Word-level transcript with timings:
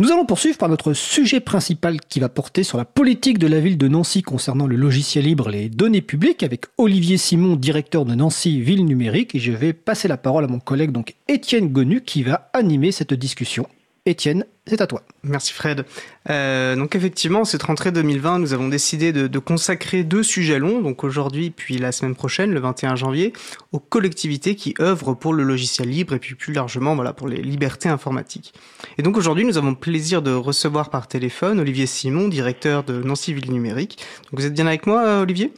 Nous 0.00 0.12
allons 0.12 0.26
poursuivre 0.26 0.58
par 0.58 0.68
notre 0.68 0.92
sujet 0.92 1.40
principal 1.40 2.00
qui 2.00 2.20
va 2.20 2.28
porter 2.28 2.62
sur 2.62 2.78
la 2.78 2.84
politique 2.84 3.40
de 3.40 3.48
la 3.48 3.58
ville 3.58 3.76
de 3.76 3.88
Nancy 3.88 4.22
concernant 4.22 4.68
le 4.68 4.76
logiciel 4.76 5.24
libre, 5.24 5.48
les 5.48 5.68
données 5.68 6.02
publiques, 6.02 6.44
avec 6.44 6.66
Olivier 6.78 7.16
Simon, 7.16 7.56
directeur 7.56 8.04
de 8.04 8.14
Nancy 8.14 8.60
Ville 8.60 8.84
Numérique. 8.84 9.34
Et 9.34 9.40
je 9.40 9.50
vais 9.50 9.72
passer 9.72 10.06
la 10.06 10.16
parole 10.16 10.44
à 10.44 10.46
mon 10.46 10.60
collègue, 10.60 10.92
donc 10.92 11.16
Étienne 11.26 11.72
Gonu, 11.72 12.00
qui 12.02 12.22
va 12.22 12.48
animer 12.52 12.92
cette 12.92 13.12
discussion. 13.12 13.66
Étienne, 14.08 14.46
c'est 14.66 14.80
à 14.80 14.86
toi. 14.86 15.02
Merci 15.22 15.52
Fred. 15.52 15.84
Euh, 16.30 16.76
donc 16.76 16.94
effectivement, 16.94 17.44
cette 17.44 17.62
rentrée 17.62 17.92
2020, 17.92 18.38
nous 18.38 18.52
avons 18.54 18.68
décidé 18.68 19.12
de, 19.12 19.38
consacrer 19.38 20.02
deux 20.02 20.22
sujets 20.22 20.58
longs, 20.58 20.80
donc 20.80 21.04
aujourd'hui 21.04 21.50
puis 21.50 21.78
la 21.78 21.92
semaine 21.92 22.14
prochaine, 22.14 22.52
le 22.52 22.60
21 22.60 22.96
janvier, 22.96 23.32
aux 23.72 23.78
collectivités 23.78 24.56
qui 24.56 24.74
œuvrent 24.80 25.14
pour 25.14 25.34
le 25.34 25.42
logiciel 25.42 25.88
libre 25.88 26.14
et 26.14 26.18
puis 26.18 26.34
plus 26.34 26.52
largement 26.52 26.94
voilà, 26.94 27.12
pour 27.12 27.28
les 27.28 27.42
libertés 27.42 27.88
informatiques. 27.88 28.54
Et 28.96 29.02
donc 29.02 29.16
aujourd'hui, 29.16 29.44
nous 29.44 29.58
avons 29.58 29.70
le 29.70 29.76
plaisir 29.76 30.22
de 30.22 30.32
recevoir 30.32 30.90
par 30.90 31.06
téléphone 31.06 31.60
Olivier 31.60 31.86
Simon, 31.86 32.28
directeur 32.28 32.84
de 32.84 33.02
Nancy 33.02 33.34
Ville 33.34 33.52
Numérique. 33.52 33.98
Donc 34.30 34.40
vous 34.40 34.46
êtes 34.46 34.54
bien 34.54 34.66
avec 34.66 34.86
moi, 34.86 35.20
Olivier? 35.20 35.52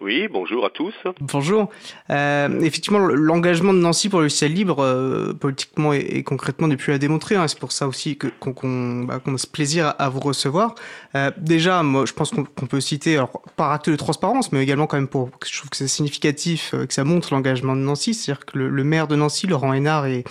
Oui, 0.00 0.28
bonjour 0.30 0.64
à 0.64 0.70
tous. 0.70 0.94
Bonjour. 1.20 1.68
Euh, 2.08 2.60
effectivement, 2.60 2.98
l'engagement 2.98 3.74
de 3.74 3.78
Nancy 3.78 4.08
pour 4.08 4.20
le 4.20 4.24
logiciel 4.24 4.52
libre, 4.52 4.82
euh, 4.82 5.34
politiquement 5.34 5.92
et, 5.92 6.22
concrètement, 6.22 6.68
n'est 6.68 6.76
plus 6.76 6.92
à 6.92 6.98
démontrer. 6.98 7.36
Hein. 7.36 7.46
C'est 7.48 7.58
pour 7.58 7.72
ça 7.72 7.86
aussi 7.86 8.16
qu'on 8.16 9.04
bah, 9.04 9.20
a 9.24 9.38
ce 9.38 9.46
plaisir 9.46 9.94
à, 9.98 10.08
vous 10.08 10.20
recevoir. 10.20 10.74
Euh, 11.14 11.30
déjà, 11.36 11.82
moi, 11.82 12.06
je 12.06 12.12
pense 12.12 12.30
qu'on 12.30 12.44
peut 12.44 12.80
citer, 12.80 13.16
alors, 13.16 13.42
par 13.56 13.72
acte 13.72 13.90
de 13.90 13.96
transparence, 13.96 14.52
mais 14.52 14.62
également 14.62 14.86
quand 14.86 14.96
même 14.96 15.08
pour, 15.08 15.30
je 15.46 15.58
trouve 15.58 15.70
que 15.70 15.76
c'est 15.76 15.88
significatif, 15.88 16.70
que 16.70 16.94
ça 16.94 17.04
montre 17.04 17.32
l'engagement 17.34 17.76
de 17.76 17.82
Nancy. 17.82 18.14
C'est-à-dire 18.14 18.46
que 18.46 18.58
le, 18.58 18.68
le, 18.68 18.84
maire 18.84 19.06
de 19.06 19.16
Nancy, 19.16 19.46
Laurent 19.46 19.74
Hénard, 19.74 20.06
est 20.06 20.24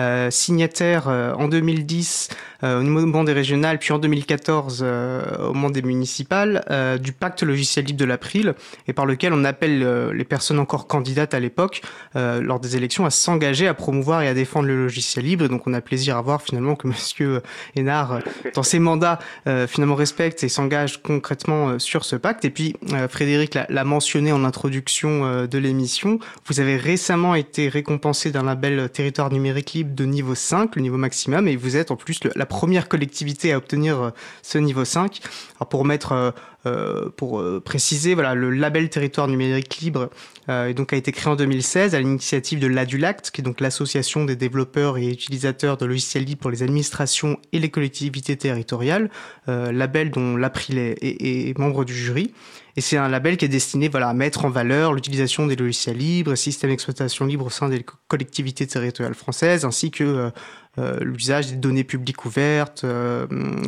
euh, 0.00 0.30
signataire 0.30 1.08
euh, 1.08 1.34
en 1.34 1.48
2010 1.48 2.30
euh, 2.62 2.80
au 2.80 2.82
moment 2.82 3.22
des 3.22 3.34
régionales, 3.34 3.78
puis 3.78 3.92
en 3.92 3.98
2014 3.98 4.82
au 4.82 5.52
moment 5.52 5.70
des 5.70 5.82
municipales, 5.82 6.64
du 7.00 7.12
pacte 7.12 7.42
logiciel 7.42 7.86
libre 7.86 7.98
de 7.98 8.04
l'April, 8.04 8.54
et 8.86 8.92
par 8.92 9.06
lequel 9.06 9.32
on 9.32 9.44
appelle 9.44 10.10
les 10.10 10.24
personnes 10.24 10.58
encore 10.58 10.86
candidates 10.86 11.32
à 11.32 11.40
l'époque, 11.40 11.80
lors 12.14 12.60
des 12.60 12.76
élections, 12.76 13.06
à 13.06 13.10
s'engager 13.10 13.66
à 13.66 13.72
promouvoir 13.72 14.20
et 14.20 14.28
à 14.28 14.34
défendre 14.34 14.66
le 14.66 14.82
logiciel 14.82 15.24
libre. 15.24 15.46
Et 15.46 15.48
donc 15.48 15.66
on 15.66 15.72
a 15.72 15.80
plaisir 15.80 16.18
à 16.18 16.22
voir 16.22 16.42
finalement 16.42 16.76
que 16.76 16.86
Monsieur 16.88 17.40
Hénard, 17.76 18.18
dans 18.54 18.62
ses 18.62 18.78
mandats, 18.78 19.18
finalement 19.66 19.94
respecte 19.94 20.44
et 20.44 20.50
s'engage 20.50 21.02
concrètement 21.02 21.78
sur 21.78 22.04
ce 22.04 22.16
pacte. 22.16 22.44
Et 22.44 22.50
puis 22.50 22.76
Frédéric 23.08 23.58
l'a 23.68 23.84
mentionné 23.84 24.32
en 24.32 24.44
introduction 24.44 25.46
de 25.46 25.58
l'émission, 25.58 26.18
vous 26.46 26.60
avez 26.60 26.76
récemment 26.76 27.34
été 27.34 27.68
récompensé 27.68 28.30
d'un 28.30 28.44
label 28.44 28.90
territoire 28.90 29.30
numérique 29.32 29.72
libre 29.72 29.89
de 29.94 30.04
niveau 30.04 30.34
5, 30.34 30.76
le 30.76 30.82
niveau 30.82 30.96
maximum, 30.96 31.48
et 31.48 31.56
vous 31.56 31.76
êtes 31.76 31.90
en 31.90 31.96
plus 31.96 32.20
la 32.34 32.46
première 32.46 32.88
collectivité 32.88 33.52
à 33.52 33.58
obtenir 33.58 34.00
euh, 34.00 34.10
ce 34.42 34.58
niveau 34.58 34.84
5. 34.84 35.20
Alors 35.58 35.68
pour 35.68 35.84
mettre 35.84 36.12
euh, 36.12 36.30
euh, 36.66 37.08
pour 37.16 37.42
préciser, 37.64 38.14
voilà, 38.14 38.34
le 38.34 38.50
label 38.50 38.90
territoire 38.90 39.28
numérique 39.28 39.78
libre 39.78 40.10
euh, 40.50 40.74
donc 40.74 40.92
a 40.92 40.96
été 40.96 41.10
créé 41.10 41.32
en 41.32 41.36
2016 41.36 41.94
à 41.94 42.00
l'initiative 42.00 42.58
de 42.58 42.66
l'ADULACT, 42.66 43.30
qui 43.30 43.40
est 43.40 43.44
donc 43.44 43.60
l'association 43.60 44.26
des 44.26 44.36
développeurs 44.36 44.98
et 44.98 45.08
utilisateurs 45.08 45.78
de 45.78 45.86
logiciels 45.86 46.24
libres 46.24 46.42
pour 46.42 46.50
les 46.50 46.62
administrations 46.62 47.38
et 47.52 47.58
les 47.58 47.70
collectivités 47.70 48.36
territoriales, 48.36 49.10
label 49.46 50.10
dont 50.10 50.36
l'April 50.36 50.78
est, 50.78 51.58
membre 51.58 51.84
du 51.84 51.94
jury. 51.94 52.32
Et 52.80 52.82
c'est 52.82 52.96
un 52.96 53.10
label 53.10 53.36
qui 53.36 53.44
est 53.44 53.48
destiné 53.48 53.90
voilà, 53.90 54.08
à 54.08 54.14
mettre 54.14 54.46
en 54.46 54.48
valeur 54.48 54.94
l'utilisation 54.94 55.46
des 55.46 55.54
logiciels 55.54 55.98
libres, 55.98 56.34
systèmes 56.34 56.70
d'exploitation 56.70 57.26
libre 57.26 57.44
au 57.44 57.50
sein 57.50 57.68
des 57.68 57.84
collectivités 58.08 58.66
territoriales 58.66 59.12
françaises, 59.12 59.66
ainsi 59.66 59.90
que 59.90 60.02
euh, 60.02 60.30
euh, 60.78 60.96
l'usage 61.02 61.48
des 61.48 61.56
données 61.56 61.84
publiques 61.84 62.24
ouvertes, 62.24 62.84
euh, 62.84 63.26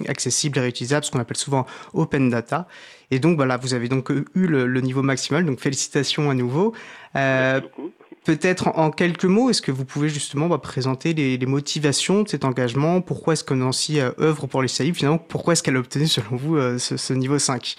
accessibles 0.08 0.56
et 0.56 0.62
réutilisables, 0.62 1.05
ce 1.05 1.10
qu'on 1.10 1.18
appelle 1.18 1.36
souvent 1.36 1.66
open 1.92 2.30
data. 2.30 2.66
Et 3.10 3.18
donc 3.18 3.36
voilà, 3.36 3.58
vous 3.58 3.74
avez 3.74 3.90
donc 3.90 4.08
eu 4.08 4.46
le, 4.46 4.80
niveau 4.80 5.02
maximal, 5.02 5.44
donc 5.44 5.60
félicitations 5.60 6.30
à 6.30 6.34
nouveau. 6.34 6.72
Peut-être 7.12 8.68
en, 8.79 8.90
quelques 8.90 9.27
mots, 9.27 9.50
est-ce 9.50 9.61
que 9.61 9.73
vous 9.73 9.84
pouvez 9.84 10.08
justement 10.08 10.48
bah, 10.48 10.56
présenter 10.56 11.12
les, 11.12 11.46
motivations 11.46 12.23
de 12.23 12.30
cet 12.30 12.46
engagement? 12.46 13.02
Pourquoi 13.02 13.34
est-ce 13.34 13.44
que 13.44 13.52
Nancy 13.52 14.00
œuvre 14.00 14.46
pour 14.46 14.62
les 14.62 14.68
libres? 14.80 14.96
Finalement, 14.96 15.18
pourquoi 15.18 15.52
est-ce 15.52 15.62
qu'elle 15.62 15.77
a 15.77 15.80
obtenu 15.80 16.06
selon 16.06 16.36
vous 16.36 16.56
ce, 16.79 16.96
ce 16.96 17.12
niveau 17.12 17.39
5 17.39 17.77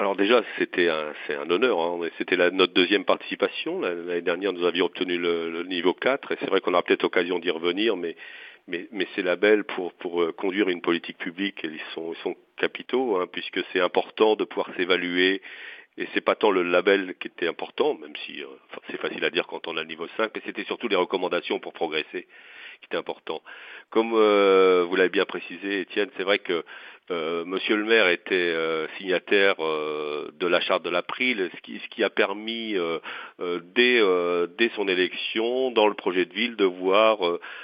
alors 0.00 0.16
déjà, 0.16 0.42
c'était 0.58 0.88
un, 0.88 1.12
c'est 1.26 1.36
un 1.36 1.48
honneur. 1.48 1.78
Hein. 1.78 2.00
C'était 2.18 2.36
notre 2.36 2.72
deuxième 2.72 3.04
participation. 3.04 3.80
L'année 3.80 4.22
dernière, 4.22 4.52
nous 4.52 4.64
avions 4.66 4.86
obtenu 4.86 5.18
le, 5.18 5.62
niveau 5.64 5.94
4, 5.94 6.32
et 6.32 6.36
c'est 6.40 6.50
vrai 6.50 6.60
qu'on 6.60 6.72
aura 6.72 6.82
peut-être 6.82 7.04
l'occasion 7.04 7.38
d'y 7.38 7.50
revenir, 7.50 7.96
mais, 7.96 8.16
mais, 8.66 8.88
mais 8.90 9.06
ces 9.14 9.22
labels 9.22 9.62
pour, 9.62 9.92
pour 9.94 10.22
euh, 10.22 10.32
conduire 10.32 10.68
une 10.68 10.80
politique 10.80 11.18
publique, 11.18 11.60
ils 11.62 11.80
sont, 11.94 12.12
ils 12.12 12.22
sont 12.22 12.36
capitaux, 12.56 13.16
hein, 13.16 13.28
puisque 13.30 13.60
c'est 13.72 13.80
important 13.80 14.34
de 14.34 14.44
pouvoir 14.44 14.68
s'évaluer. 14.76 15.40
Et 15.96 16.08
c'est 16.12 16.20
pas 16.20 16.34
tant 16.34 16.50
le 16.50 16.64
label 16.64 17.14
qui 17.20 17.28
était 17.28 17.46
important, 17.46 17.94
même 17.94 18.16
si 18.26 18.42
euh, 18.42 18.46
c'est 18.90 19.00
facile 19.00 19.24
à 19.24 19.30
dire 19.30 19.46
quand 19.46 19.68
on 19.68 19.76
a 19.76 19.82
le 19.82 19.86
niveau 19.86 20.08
5, 20.16 20.32
mais 20.34 20.42
c'était 20.44 20.64
surtout 20.64 20.88
les 20.88 20.96
recommandations 20.96 21.60
pour 21.60 21.72
progresser 21.72 22.26
qui 22.80 22.86
étaient 22.86 22.96
important. 22.96 23.42
Comme 23.90 24.12
euh, 24.14 24.84
vous 24.88 24.96
l'avez 24.96 25.08
bien 25.08 25.24
précisé, 25.24 25.82
Étienne, 25.82 26.10
c'est 26.16 26.24
vrai 26.24 26.40
que 26.40 26.64
euh, 27.10 27.44
Monsieur 27.44 27.76
le 27.76 27.84
maire 27.84 28.08
était 28.08 28.34
euh, 28.34 28.86
signataire 28.96 29.56
euh, 29.60 30.30
de 30.40 30.46
la 30.46 30.60
charte 30.60 30.82
de 30.84 30.88
l'April, 30.88 31.50
ce 31.54 31.60
qui, 31.60 31.78
ce 31.78 31.88
qui 31.88 32.02
a 32.02 32.08
permis 32.08 32.76
dès, 33.74 34.00
dès 34.58 34.70
son 34.74 34.88
élection 34.88 35.70
dans 35.70 35.86
le 35.86 35.94
projet 35.94 36.24
de 36.24 36.32
ville 36.32 36.56
de 36.56 36.64
voir 36.64 37.18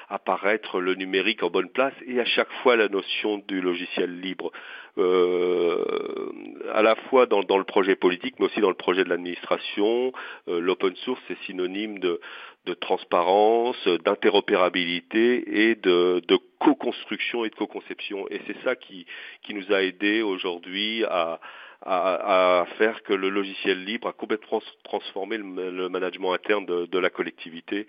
apparaître 0.09 0.81
le 0.81 0.95
numérique 0.95 1.43
en 1.43 1.49
bonne 1.49 1.71
place 1.71 1.95
et 2.07 2.21
à 2.21 2.25
chaque 2.25 2.53
fois 2.63 2.77
la 2.77 2.89
notion 2.89 3.43
du 3.49 3.61
logiciel 3.61 4.21
libre. 4.21 4.53
à 4.99 6.83
la 6.83 6.97
fois 7.09 7.27
dans, 7.27 7.41
le 7.41 7.65
projet 7.65 7.97
politique 7.97 8.35
mais 8.39 8.47
aussi 8.47 8.61
dans 8.61 8.69
le 8.69 8.75
projet 8.75 9.05
de 9.05 9.09
l'administration, 9.09 10.13
l'open 10.47 10.95
source 10.97 11.23
est 11.31 11.43
synonyme 11.47 11.99
de, 11.99 12.21
de 12.67 12.75
transparence, 12.75 13.89
d'interopérabilité 14.05 15.71
et 15.71 15.75
de, 15.77 16.21
de 16.27 16.39
co-construction 16.61 17.45
et 17.45 17.51
de 17.51 17.55
co-conception. 17.55 18.29
Et 18.31 18.41
c'est 18.47 18.63
ça 18.63 18.77
qui, 18.77 19.07
qui 19.43 19.55
nous 19.55 19.73
a 19.73 19.83
aidé 19.83 20.23
aujourd'hui 20.23 21.05
à, 21.05 21.41
à, 21.83 22.67
faire 22.79 23.03
que 23.03 23.15
le 23.15 23.31
logiciel 23.31 23.85
libre 23.85 24.09
a 24.09 24.13
complètement 24.13 24.63
transformé 24.85 25.39
le, 25.39 25.89
management 25.89 26.33
interne 26.35 26.67
de, 26.67 26.99
la 26.99 27.11
collectivité 27.11 27.87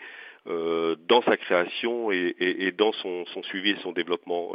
euh, 0.47 0.95
dans 1.07 1.21
sa 1.23 1.37
création 1.37 2.11
et, 2.11 2.35
et, 2.39 2.71
dans 2.71 2.93
son, 2.93 3.25
suivi 3.43 3.71
et 3.71 3.77
son 3.83 3.91
développement. 3.91 4.53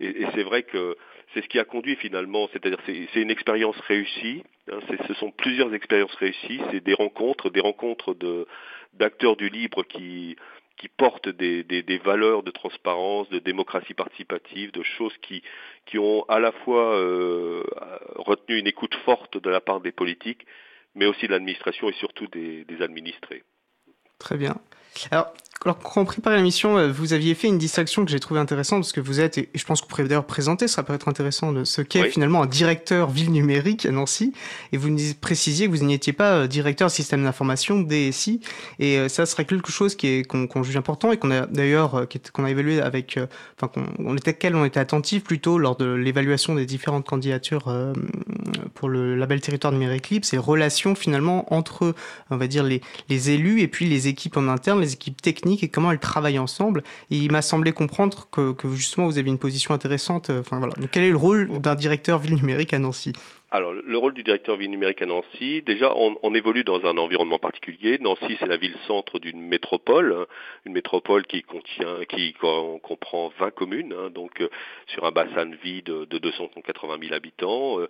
Et 0.00 0.26
c'est 0.34 0.44
vrai 0.44 0.62
que 0.62 0.96
c'est 1.34 1.42
ce 1.42 1.48
qui 1.48 1.58
a 1.58 1.64
conduit 1.64 1.96
finalement, 1.96 2.48
c'est-à-dire 2.52 2.78
c'est 2.86 3.20
une 3.20 3.30
expérience 3.30 3.78
réussie, 3.80 4.42
hein, 4.70 4.78
ce 5.08 5.14
sont 5.14 5.30
plusieurs 5.32 5.74
expériences 5.74 6.14
réussies, 6.14 6.60
c'est 6.70 6.82
des 6.82 6.94
rencontres, 6.94 7.50
des 7.50 7.60
rencontres 7.60 8.14
de 8.14 8.46
d'acteurs 8.94 9.36
du 9.36 9.48
libre 9.48 9.84
qui 9.84 10.36
qui 10.82 10.88
portent 10.88 11.28
des, 11.28 11.62
des, 11.62 11.84
des, 11.84 11.98
valeurs 11.98 12.42
de 12.42 12.50
transparence, 12.50 13.28
de 13.28 13.38
démocratie 13.38 13.94
participative, 13.94 14.72
de 14.72 14.82
choses 14.82 15.16
qui, 15.22 15.40
qui 15.86 15.96
ont 15.96 16.24
à 16.28 16.40
la 16.40 16.50
fois 16.50 16.96
euh, 16.96 17.62
retenu 18.16 18.58
une 18.58 18.66
écoute 18.66 18.96
forte 19.04 19.40
de 19.40 19.48
la 19.48 19.60
part 19.60 19.80
des 19.80 19.92
politiques, 19.92 20.44
mais 20.96 21.06
aussi 21.06 21.28
de 21.28 21.30
l'administration 21.30 21.88
et 21.88 21.92
surtout 21.92 22.26
des, 22.26 22.64
des 22.64 22.82
administrés. 22.82 23.44
Très 24.18 24.36
bien. 24.36 24.56
Alors, 25.12 25.32
alors, 25.64 25.78
quand 25.78 26.00
on 26.00 26.04
prépare 26.04 26.34
l'émission, 26.34 26.76
euh, 26.76 26.90
vous 26.90 27.12
aviez 27.12 27.34
fait 27.34 27.46
une 27.46 27.58
distinction 27.58 28.04
que 28.04 28.10
j'ai 28.10 28.18
trouvée 28.18 28.40
intéressante 28.40 28.80
parce 28.80 28.92
que 28.92 29.00
vous 29.00 29.20
êtes, 29.20 29.38
et 29.38 29.48
je 29.54 29.64
pense 29.64 29.80
que 29.80 29.86
vous 29.86 29.90
pourrez 29.90 30.04
d'ailleurs 30.04 30.26
présenter, 30.26 30.66
ça 30.66 30.82
peut 30.82 30.92
être 30.92 31.08
intéressant, 31.08 31.52
de 31.52 31.64
ce 31.64 31.82
qu'est 31.82 32.10
finalement 32.10 32.42
un 32.42 32.46
directeur 32.46 33.10
ville 33.10 33.30
numérique 33.30 33.86
à 33.86 33.92
Nancy. 33.92 34.32
Et 34.72 34.76
vous 34.76 34.88
nous 34.88 34.98
précisiez 35.20 35.66
que 35.66 35.76
vous 35.76 35.84
n'étiez 35.84 36.12
pas 36.12 36.32
euh, 36.32 36.46
directeur 36.46 36.90
système 36.90 37.22
d'information 37.22 37.80
DSI. 37.80 38.40
Et 38.78 38.98
euh, 38.98 39.08
ça 39.08 39.26
serait 39.26 39.44
quelque 39.44 39.70
chose 39.70 39.94
qui 39.94 40.08
est 40.08 40.22
qu'on 40.26 40.62
juge 40.62 40.76
important 40.76 41.12
et 41.12 41.16
qu'on 41.16 41.30
a 41.30 41.46
d'ailleurs 41.46 42.06
qu'on 42.32 42.44
a 42.44 42.50
évalué 42.50 42.80
avec, 42.80 43.18
enfin 43.56 43.68
qu'on 43.68 44.16
était 44.16 44.34
quel 44.34 44.56
on 44.56 44.64
était 44.64 44.80
attentif 44.80 45.22
plutôt 45.22 45.58
lors 45.58 45.76
de 45.76 45.86
l'évaluation 45.86 46.54
des 46.54 46.66
différentes 46.66 47.06
candidatures 47.06 47.72
pour 48.74 48.88
le 48.88 49.14
label 49.14 49.40
territoire 49.40 49.72
numérique 49.72 50.10
libre, 50.10 50.24
c'est 50.24 50.38
relations 50.38 50.94
finalement 50.94 51.52
entre, 51.52 51.94
on 52.30 52.36
va 52.36 52.46
dire 52.46 52.64
les 52.64 52.80
les 53.08 53.30
élus 53.30 53.60
et 53.60 53.68
puis 53.68 53.86
les 53.86 54.08
équipes 54.08 54.36
en 54.36 54.48
interne, 54.48 54.80
les 54.80 54.94
équipes 54.94 55.20
techniques 55.20 55.51
et 55.62 55.68
comment 55.68 55.92
elles 55.92 55.98
travaillent 55.98 56.38
ensemble. 56.38 56.82
Et 57.10 57.16
il 57.16 57.30
m'a 57.30 57.42
semblé 57.42 57.72
comprendre 57.72 58.28
que, 58.30 58.54
justement 58.74 59.06
vous 59.06 59.18
avez 59.18 59.28
une 59.28 59.38
position 59.38 59.74
intéressante. 59.74 60.30
Quel 60.90 61.04
est 61.04 61.10
le 61.10 61.16
rôle 61.16 61.60
d'un 61.60 61.74
directeur 61.74 62.18
ville 62.18 62.34
numérique 62.34 62.72
à 62.72 62.78
Nancy? 62.78 63.12
Alors, 63.54 63.74
le 63.74 63.98
rôle 63.98 64.14
du 64.14 64.22
directeur 64.22 64.56
ville 64.56 64.70
numérique 64.70 65.02
à 65.02 65.06
Nancy, 65.06 65.60
déjà, 65.60 65.92
on, 65.94 66.34
évolue 66.34 66.64
dans 66.64 66.86
un 66.86 66.96
environnement 66.96 67.38
particulier. 67.38 67.98
Nancy, 67.98 68.38
c'est 68.40 68.46
la 68.46 68.56
ville-centre 68.56 69.18
d'une 69.18 69.42
métropole, 69.42 70.16
hein, 70.18 70.26
une 70.64 70.72
métropole 70.72 71.26
qui 71.26 71.42
contient, 71.42 72.02
qui 72.08 72.32
comprend 72.32 73.30
20 73.38 73.50
communes, 73.50 73.92
hein, 73.92 74.08
donc 74.08 74.40
euh, 74.40 74.48
sur 74.86 75.04
un 75.04 75.10
bassin 75.10 75.44
de 75.44 75.56
vie 75.56 75.82
de, 75.82 76.06
de 76.06 76.16
280 76.16 76.96
000 77.02 77.12
habitants, 77.12 77.78
euh, 77.78 77.88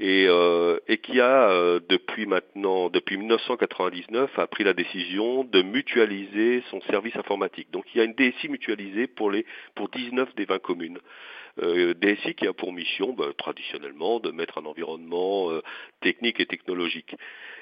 et, 0.00 0.26
euh, 0.28 0.80
et, 0.88 0.98
qui 0.98 1.20
a 1.20 1.78
depuis 1.88 2.26
maintenant, 2.26 2.90
depuis 2.90 3.16
1999, 3.16 4.36
a 4.36 4.48
pris 4.48 4.64
la 4.64 4.72
décision 4.72 5.44
de 5.44 5.62
mutualiser 5.62 6.64
son 6.72 6.80
service 6.90 7.14
informatique. 7.14 7.70
Donc, 7.70 7.84
il 7.94 7.98
y 7.98 8.00
a 8.00 8.04
une 8.04 8.14
DSI 8.14 8.48
mutualisée 8.48 9.06
pour 9.06 9.30
les 9.30 9.46
pour 9.76 9.88
19 9.90 10.34
des 10.34 10.44
20 10.44 10.58
communes 10.58 10.98
euh, 10.98 11.43
DSI 11.60 12.34
qui 12.34 12.46
a 12.46 12.52
pour 12.52 12.72
mission 12.72 13.12
bah, 13.12 13.26
traditionnellement 13.36 14.20
de 14.20 14.30
mettre 14.30 14.58
un 14.58 14.64
environnement 14.64 15.50
euh, 15.50 15.62
technique 16.00 16.40
et 16.40 16.46
technologique. 16.46 17.14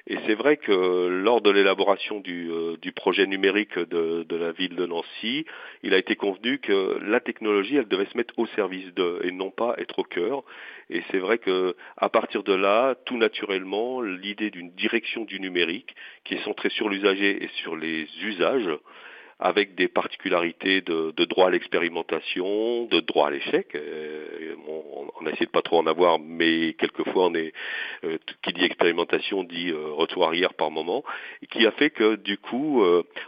Et 0.08 0.16
c'est 0.26 0.34
vrai 0.34 0.56
que 0.56 1.06
lors 1.08 1.40
de 1.42 1.50
l'élaboration 1.50 2.20
du, 2.20 2.50
euh, 2.50 2.76
du, 2.78 2.90
projet 2.92 3.26
numérique 3.26 3.78
de, 3.78 4.24
de, 4.28 4.36
la 4.36 4.50
ville 4.50 4.74
de 4.74 4.84
Nancy, 4.86 5.44
il 5.84 5.94
a 5.94 5.98
été 5.98 6.16
convenu 6.16 6.58
que 6.58 6.98
la 7.02 7.20
technologie, 7.20 7.76
elle 7.76 7.86
devait 7.86 8.06
se 8.06 8.16
mettre 8.16 8.36
au 8.36 8.46
service 8.46 8.92
de, 8.94 9.20
et 9.22 9.30
non 9.30 9.50
pas 9.50 9.74
être 9.78 10.00
au 10.00 10.04
cœur. 10.04 10.42
Et 10.90 11.02
c'est 11.10 11.18
vrai 11.18 11.38
que 11.38 11.76
à 11.96 12.08
partir 12.08 12.42
de 12.42 12.52
là, 12.52 12.96
tout 13.06 13.16
naturellement, 13.16 14.00
l'idée 14.00 14.50
d'une 14.50 14.70
direction 14.72 15.24
du 15.24 15.38
numérique 15.38 15.94
qui 16.24 16.34
est 16.34 16.44
centrée 16.44 16.70
sur 16.70 16.88
l'usager 16.88 17.44
et 17.44 17.48
sur 17.62 17.76
les 17.76 18.08
usages, 18.22 18.70
avec 19.38 19.74
des 19.74 19.88
particularités 19.88 20.80
de, 20.80 21.12
de 21.16 21.24
droit 21.24 21.48
à 21.48 21.50
l'expérimentation, 21.50 22.86
de 22.86 23.00
droit 23.00 23.28
à 23.28 23.30
l'échec. 23.30 23.74
Euh, 23.74 24.54
on, 24.68 25.08
on, 25.20 25.26
a 25.26 25.30
essayé 25.30 25.46
de 25.46 25.50
pas 25.50 25.62
trop 25.62 25.78
en 25.78 25.86
avoir, 25.86 26.18
mais 26.18 26.74
quelquefois 26.74 27.26
on 27.26 27.34
est 27.34 27.52
euh, 28.04 28.18
qui 28.42 28.52
dit 28.52 28.64
expérimentation 28.64 29.42
dit 29.44 29.70
euh, 29.70 29.92
retour 29.92 30.24
arrière 30.26 30.54
par 30.54 30.70
moment, 30.70 31.02
qui 31.50 31.66
a 31.66 31.72
fait 31.72 31.90
que 31.90 32.16
du 32.16 32.38
coup 32.38 32.84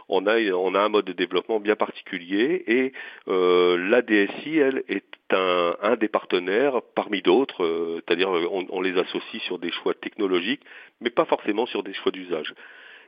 on 0.09 0.27
a 0.27 0.39
on 0.51 0.75
a 0.75 0.79
un 0.79 0.89
mode 0.89 1.05
de 1.05 1.13
développement 1.13 1.59
bien 1.59 1.75
particulier 1.75 2.63
et 2.67 2.93
la 3.27 4.01
DSI 4.01 4.57
elle 4.57 4.83
est 4.87 5.05
un, 5.31 5.75
un 5.81 5.95
des 5.95 6.07
partenaires 6.07 6.81
parmi 6.95 7.21
d'autres, 7.21 8.01
c'est-à-dire 8.05 8.29
on, 8.29 8.65
on 8.69 8.81
les 8.81 8.97
associe 8.97 9.41
sur 9.43 9.59
des 9.59 9.71
choix 9.71 9.93
technologiques, 9.93 10.61
mais 11.01 11.09
pas 11.09 11.25
forcément 11.25 11.65
sur 11.65 11.83
des 11.83 11.93
choix 11.93 12.11
d'usage. 12.11 12.53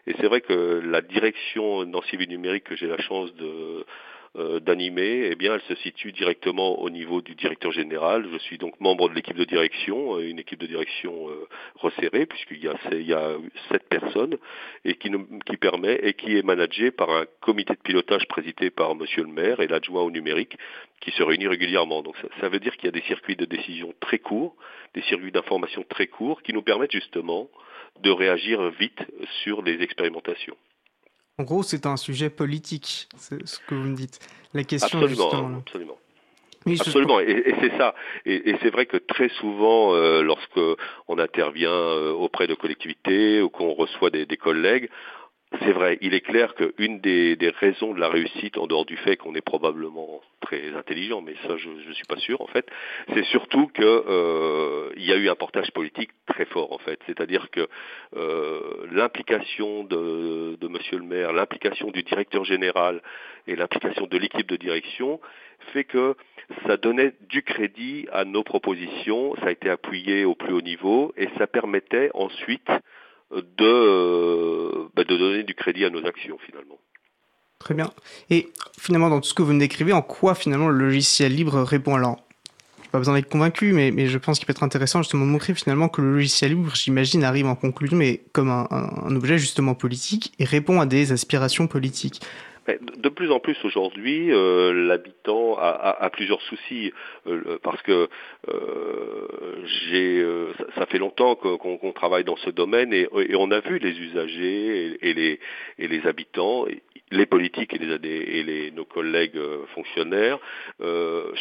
Et 0.07 0.15
c'est 0.19 0.27
vrai 0.27 0.39
que 0.39 0.81
la 0.86 1.01
direction 1.01 1.86
Nancy 1.86 2.15
Ville 2.15 2.30
Numérique 2.30 2.63
que 2.63 2.77
j'ai 2.77 2.88
la 2.88 2.98
chance 2.98 3.30
euh, 4.38 4.59
d'animer, 4.62 5.30
eh 5.31 5.36
bien, 5.36 5.56
elle 5.56 5.75
se 5.75 5.75
situe 5.81 6.13
directement 6.13 6.80
au 6.80 6.89
niveau 6.89 7.21
du 7.21 7.36
directeur 7.36 7.71
général. 7.71 8.25
Je 8.31 8.38
suis 8.38 8.57
donc 8.57 8.80
membre 8.80 9.09
de 9.09 9.15
l'équipe 9.15 9.36
de 9.36 9.44
direction, 9.44 10.15
euh, 10.15 10.30
une 10.30 10.39
équipe 10.39 10.59
de 10.59 10.68
direction 10.68 11.30
euh, 11.30 11.48
resserrée, 11.75 12.25
puisqu'il 12.25 12.63
y 12.63 13.13
a, 13.13 13.38
sept 13.69 13.83
personnes, 13.89 14.38
et 14.86 14.95
qui, 14.95 15.09
permet 15.59 16.00
et 16.04 16.13
qui 16.13 16.38
est 16.38 16.44
managé 16.44 16.92
par 16.92 17.10
un 17.10 17.25
comité 17.42 17.74
de 17.74 17.80
pilotage 17.80 18.27
présidé 18.27 18.69
par 18.69 18.95
Monsieur 18.95 19.24
le 19.24 19.30
maire 19.30 19.60
et 19.60 19.68
l'adjoint 19.68 20.03
au 20.03 20.12
numérique, 20.12 20.56
qui 21.01 21.12
se 21.12 21.24
réunit 21.24 21.48
régulièrement. 21.48 22.01
Donc 22.01 22.15
ça 22.39 22.48
veut 22.48 22.60
dire 22.60 22.77
qu'il 22.77 22.86
y 22.86 22.89
a 22.89 22.92
des 22.92 23.06
circuits 23.07 23.36
de 23.36 23.45
décision 23.45 23.94
très 24.00 24.19
courts, 24.19 24.56
des 24.94 25.01
circuits 25.01 25.31
d'information 25.31 25.83
très 25.89 26.07
courts, 26.07 26.42
qui 26.44 26.53
nous 26.53 26.62
permettent 26.62 26.92
justement 26.92 27.50
de 28.02 28.12
réagir 28.12 28.70
vite 28.72 29.00
sur 29.44 29.62
les 29.62 29.82
expérimentations. 29.82 30.56
En 31.40 31.44
gros, 31.44 31.62
c'est 31.62 31.86
un 31.86 31.98
sujet 31.98 32.30
politique, 32.30 33.08
c'est 33.16 33.46
ce 33.46 33.60
que 33.60 33.76
vous 33.76 33.90
me 33.90 33.96
dites. 33.96 34.20
La 34.54 34.64
question 34.64 35.00
absolument, 35.00 35.58
absolument. 35.60 35.98
Absolument, 36.66 37.20
et, 37.20 37.54
c'est 37.62 37.78
ça. 37.78 37.96
Et, 38.26 38.56
c'est 38.62 38.70
vrai 38.70 38.86
que 38.86 38.98
très 38.98 39.30
souvent, 39.30 39.94
euh, 39.94 40.22
lorsque 40.22 40.60
on 41.08 41.20
intervient 41.20 41.72
euh, 41.72 42.12
auprès 42.12 42.48
de 42.48 42.56
collectivités 42.56 43.42
ou 43.42 43.50
qu'on 43.50 43.74
reçoit 43.74 44.10
des, 44.10 44.26
collègues, 44.38 44.90
c'est 45.62 45.72
vrai, 45.72 45.98
il 46.02 46.14
est 46.14 46.22
clair 46.22 46.56
qu'une 46.56 47.00
des, 47.00 47.38
des, 47.38 47.50
raisons 47.50 47.94
de 47.94 48.00
la 48.00 48.10
réussite, 48.10 48.58
en 48.58 48.68
dehors 48.68 48.86
du 48.86 48.98
fait 48.98 49.16
qu'on 49.16 49.34
est 49.34 49.42
probablement 49.42 50.22
très 50.42 50.74
intelligent, 50.76 51.22
mais 51.22 51.36
ça 51.48 51.56
je 51.56 51.70
ne 51.70 51.94
suis 51.94 52.06
pas 52.06 52.18
sûr 52.18 52.42
en 52.42 52.48
fait, 52.48 52.68
c'est 53.14 53.24
surtout 53.26 53.68
qu'il 53.68 53.86
euh, 53.86 54.90
y 54.98 55.12
a 55.14 55.16
eu 55.16 55.30
un 55.30 55.36
portage 55.36 55.72
politique 55.72 56.10
très 56.26 56.46
fort 56.46 56.74
en 56.74 56.80
fait. 56.80 57.00
C'est-à-dire 57.06 57.50
que 57.50 57.66
euh, 58.18 58.88
l'implication 58.92 59.86
de, 59.86 60.58
de 60.60 60.68
Monsieur 60.68 60.98
le 60.98 61.06
maire, 61.06 61.32
l'implication 61.32 61.92
du 61.92 62.04
directeur 62.04 62.44
général 62.44 63.02
et 63.48 63.56
l'implication 63.56 64.06
de 64.06 64.18
l'équipe 64.18 64.48
de 64.48 64.58
direction 64.58 65.22
fait 65.72 65.86
que 65.86 66.16
ça 66.66 66.76
donnait 66.76 67.14
du 67.30 67.42
crédit 67.42 68.08
à 68.12 68.26
nos 68.26 68.44
propositions, 68.44 69.34
ça 69.38 69.48
a 69.48 69.52
été 69.52 69.70
appuyé 69.70 70.26
au 70.26 70.36
plus 70.36 70.54
haut 70.54 70.62
niveau 70.62 71.14
et 71.16 71.30
ça 71.38 71.48
permettait 71.48 72.10
ensuite 72.14 72.70
de, 73.31 73.41
euh, 73.62 74.88
bah, 74.95 75.03
de 75.03 75.18
donner 75.18 75.44
du 75.44 75.53
crédit 75.53 75.85
à 75.85 75.89
nos 75.89 76.06
actions 76.06 76.38
finalement. 76.45 76.79
Très 77.59 77.74
bien. 77.74 77.91
Et 78.29 78.50
finalement, 78.79 79.09
dans 79.09 79.19
tout 79.19 79.29
ce 79.29 79.33
que 79.33 79.41
vous 79.41 79.53
me 79.53 79.59
décrivez, 79.59 79.91
en 79.91 80.01
quoi 80.01 80.35
finalement 80.35 80.69
le 80.69 80.77
logiciel 80.77 81.33
libre 81.33 81.59
répond? 81.62 81.95
Alors 81.95 82.19
pas 82.91 83.00
besoin 83.00 83.15
d'être 83.15 83.29
convaincu, 83.29 83.74
mais, 83.74 83.91
mais 83.91 84.07
je 84.07 84.18
pense 84.18 84.39
qu'il 84.39 84.45
peut 84.45 84.51
être 84.51 84.63
intéressant 84.63 85.01
justement 85.01 85.25
de 85.25 85.29
montrer 85.29 85.53
finalement 85.53 85.89
que 85.89 86.01
le 86.01 86.13
logiciel 86.13 86.51
libre, 86.51 86.71
j'imagine, 86.74 87.24
arrive 87.24 87.47
en 87.47 87.56
conclusion, 87.56 87.97
mais 87.97 88.21
comme 88.31 88.50
un, 88.50 88.68
un, 88.71 89.15
objet 89.15 89.38
justement 89.38 89.75
politique 89.75 90.33
et 90.39 90.45
répond 90.45 90.79
à 90.79 90.85
des 90.85 91.12
aspirations 91.12 91.68
politiques. 91.68 92.21
De 92.68 93.08
plus 93.08 93.31
en 93.31 93.40
plus 93.40 93.58
aujourd'hui, 93.64 94.30
euh, 94.34 94.74
l'habitant 94.74 95.58
a, 95.58 96.10
plusieurs 96.12 96.42
soucis 96.42 96.92
euh, 97.25 97.58
parce 97.64 97.81
que 97.84 98.10
euh, 98.50 99.66
j'ai, 99.90 100.19
euh, 100.19 100.52
ça, 100.75 100.86
fait 100.86 100.98
longtemps 100.98 101.36
qu'on 101.36 101.92
travaille 101.94 102.25
dans 102.25 102.36
ce 102.36 102.50
domaine 102.50 102.92
et, 102.92 103.08
on 103.36 103.52
a 103.52 103.62
vu 103.62 103.80
les 103.80 103.98
usagers 103.98 104.98
et, 105.02 105.14
les, 105.14 106.08
habitants, 106.08 106.66
les 107.12 107.25
politiques 107.25 107.74
et, 107.74 108.72
nos 108.75 108.86
collègues 108.86 109.40
fonctionnaires 109.74 110.40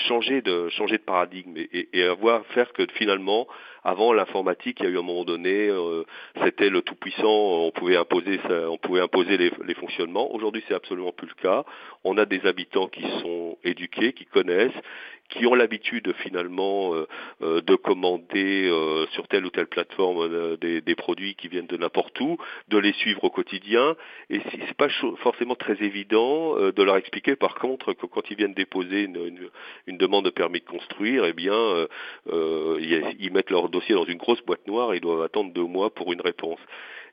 changer 0.07 0.43
de 0.43 0.69
changer 0.71 0.99
de 0.99 1.03
paradigme 1.03 1.57
et, 1.57 1.89
et 1.93 2.05
avoir 2.05 2.47
faire 2.47 2.73
que 2.73 2.87
finalement 2.95 3.49
avant 3.87 4.13
l'informatique, 4.13 4.79
il 4.81 4.87
y 4.87 4.89
a 4.89 4.91
eu 4.91 4.99
un 4.99 5.03
moment 5.03 5.25
donné, 5.25 5.69
euh, 5.69 6.03
c'était 6.43 6.71
le 6.71 6.83
tout 6.83 6.97
puissant, 6.97 7.67
on 7.67 7.71
pouvait 7.71 7.97
imposer, 7.97 8.41
on 8.69 8.79
pouvait 8.79 9.01
imposer 9.01 9.37
les, 9.39 9.53
les 9.65 9.75
fonctionnements. 9.75 10.35
Aujourd'hui, 10.35 10.65
c'est 10.67 10.75
absolument 10.75 11.13
plus 11.13 11.29
le 11.29 11.41
cas. 11.41 11.65
On 12.03 12.19
a 12.19 12.25
des 12.25 12.45
habitants 12.47 12.89
qui 12.89 13.03
sont 13.23 13.57
éduqués, 13.63 14.13
qui 14.13 14.25
connaissent, 14.25 14.75
qui 15.29 15.47
ont 15.47 15.55
l'habitude 15.55 16.13
finalement 16.23 16.95
euh, 16.95 17.07
euh, 17.43 17.61
de 17.61 17.75
commander 17.75 18.69
euh, 18.69 19.07
sur 19.13 19.27
telle 19.29 19.45
ou 19.45 19.51
telle 19.51 19.67
plateforme 19.67 20.57
des, 20.59 20.81
des, 20.81 20.95
produits 20.95 21.35
qui 21.35 21.49
viennent 21.49 21.67
de 21.67 21.77
n'importe 21.77 22.19
où, 22.21 22.39
de 22.69 22.79
les 22.79 22.93
suivre 22.95 23.25
au 23.25 23.31
quotidien. 23.31 23.97
Et 24.31 24.41
c'est 24.51 24.75
pas 24.75 24.89
forcément 25.19 25.55
très 25.55 25.83
évident 25.83 26.55
de 26.57 26.83
leur 26.83 26.97
expliquer 26.97 27.37
par 27.37 27.55
contre 27.55 27.93
que 27.93 28.07
quand 28.07 28.31
ils 28.31 28.37
viennent 28.37 28.55
déposer 28.55 29.03
une, 29.03 29.17
une, 29.17 29.51
une 29.87 29.99
demande 29.99 30.25
de 30.25 30.31
permis 30.31 30.61
de 30.61 30.65
construire, 30.65 31.25
eh 31.25 31.33
bien 31.33 31.87
ils 32.33 33.31
mettent 33.33 33.51
leur 33.51 33.69
dossier 33.69 33.95
dans 33.95 34.05
une 34.05 34.19
grosse 34.19 34.43
boîte 34.45 34.67
noire 34.67 34.93
et 34.93 34.97
ils 34.97 35.01
doivent 35.01 35.23
attendre 35.23 35.53
deux 35.53 35.65
mois 35.65 35.91
pour 35.91 36.13
une 36.13 36.21
réponse. 36.21 36.61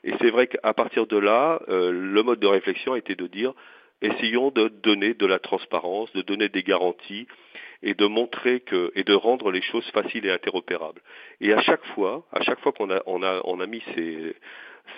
Et 0.04 0.14
c'est 0.20 0.32
vrai 0.32 0.48
qu'à 0.48 0.74
partir 0.74 1.08
de 1.08 1.18
là, 1.18 1.62
le 1.68 2.22
mode 2.24 2.40
de 2.40 2.48
réflexion 2.48 2.94
a 2.94 2.98
été 2.98 3.16
de 3.16 3.28
dire 3.28 3.54
essayons 4.02 4.52
de 4.52 4.68
donner 4.68 5.14
de 5.14 5.26
la 5.26 5.40
transparence, 5.40 6.12
de 6.14 6.22
donner 6.22 6.50
des 6.50 6.64
garanties 6.64 7.28
et 7.84 7.94
de 7.94 8.08
montrer 8.08 8.62
que 8.62 8.92
et 8.96 9.04
de 9.04 9.14
rendre 9.14 9.52
les 9.52 9.62
choses 9.62 9.88
faciles 9.92 10.26
et 10.26 10.32
interopérables. 10.32 11.02
Et 11.42 11.54
à 11.54 11.62
chaque 11.62 11.86
fois, 11.94 12.26
à 12.32 12.42
chaque 12.42 12.60
fois 12.62 12.72
qu'on 12.72 12.90
a 12.90 13.02
on 13.06 13.22
a 13.22 13.42
on 13.44 13.60
a 13.60 13.68
mis 13.68 13.84
ces 13.94 14.36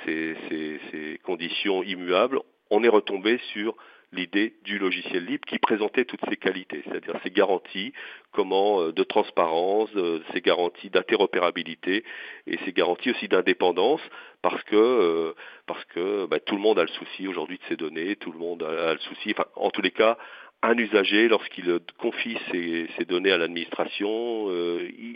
ces, 0.06 0.36
ces, 0.50 0.80
ces 0.92 1.20
conditions 1.24 1.84
immuables, 1.84 2.39
on 2.70 2.84
est 2.84 2.89
retombé 2.89 3.39
sur 3.54 3.75
l'idée 4.12 4.54
du 4.63 4.80
logiciel 4.80 5.25
libre 5.25 5.46
qui 5.48 5.60
présentait 5.60 6.06
toutes 6.06 6.22
ces 6.30 6.38
qualités, 6.38 6.82
c'est-à-dire 6.86 7.20
ces 7.24 7.32
garanties 7.32 7.94
comment 8.32 8.82
euh, 8.82 8.92
de 8.92 9.04
transparence, 9.04 9.89
euh, 9.96 10.22
ces 10.34 10.42
garanties 10.42 10.89
d'interopérabilité 10.89 12.04
et 12.48 12.58
ces 12.65 12.72
garanties 12.72 13.12
aussi 13.12 13.27
d'indépendance 13.27 14.01
parce 14.42 14.62
que 14.63 14.75
euh, 14.75 15.34
parce 15.68 15.84
que 15.86 16.25
bah, 16.27 16.39
tout 16.39 16.56
le 16.56 16.62
monde 16.62 16.80
a 16.80 16.84
le 16.84 16.89
souci 16.89 17.27
aujourd'hui 17.27 17.58
de 17.58 17.63
ces 17.68 17.75
données, 17.75 18.15
tout 18.15 18.32
le 18.32 18.39
monde 18.39 18.63
a, 18.63 18.94
le 18.94 19.00
souci, 19.00 19.32
enfin 19.32 19.46
en 19.56 19.70
tous 19.70 19.82
les 19.82 19.92
cas 19.92 20.18
un 20.62 20.78
usager, 20.78 21.28
lorsqu'il 21.28 21.80
confie 21.98 22.38
ses, 22.52 23.06
données 23.06 23.32
à 23.32 23.38
l'administration, 23.38 24.50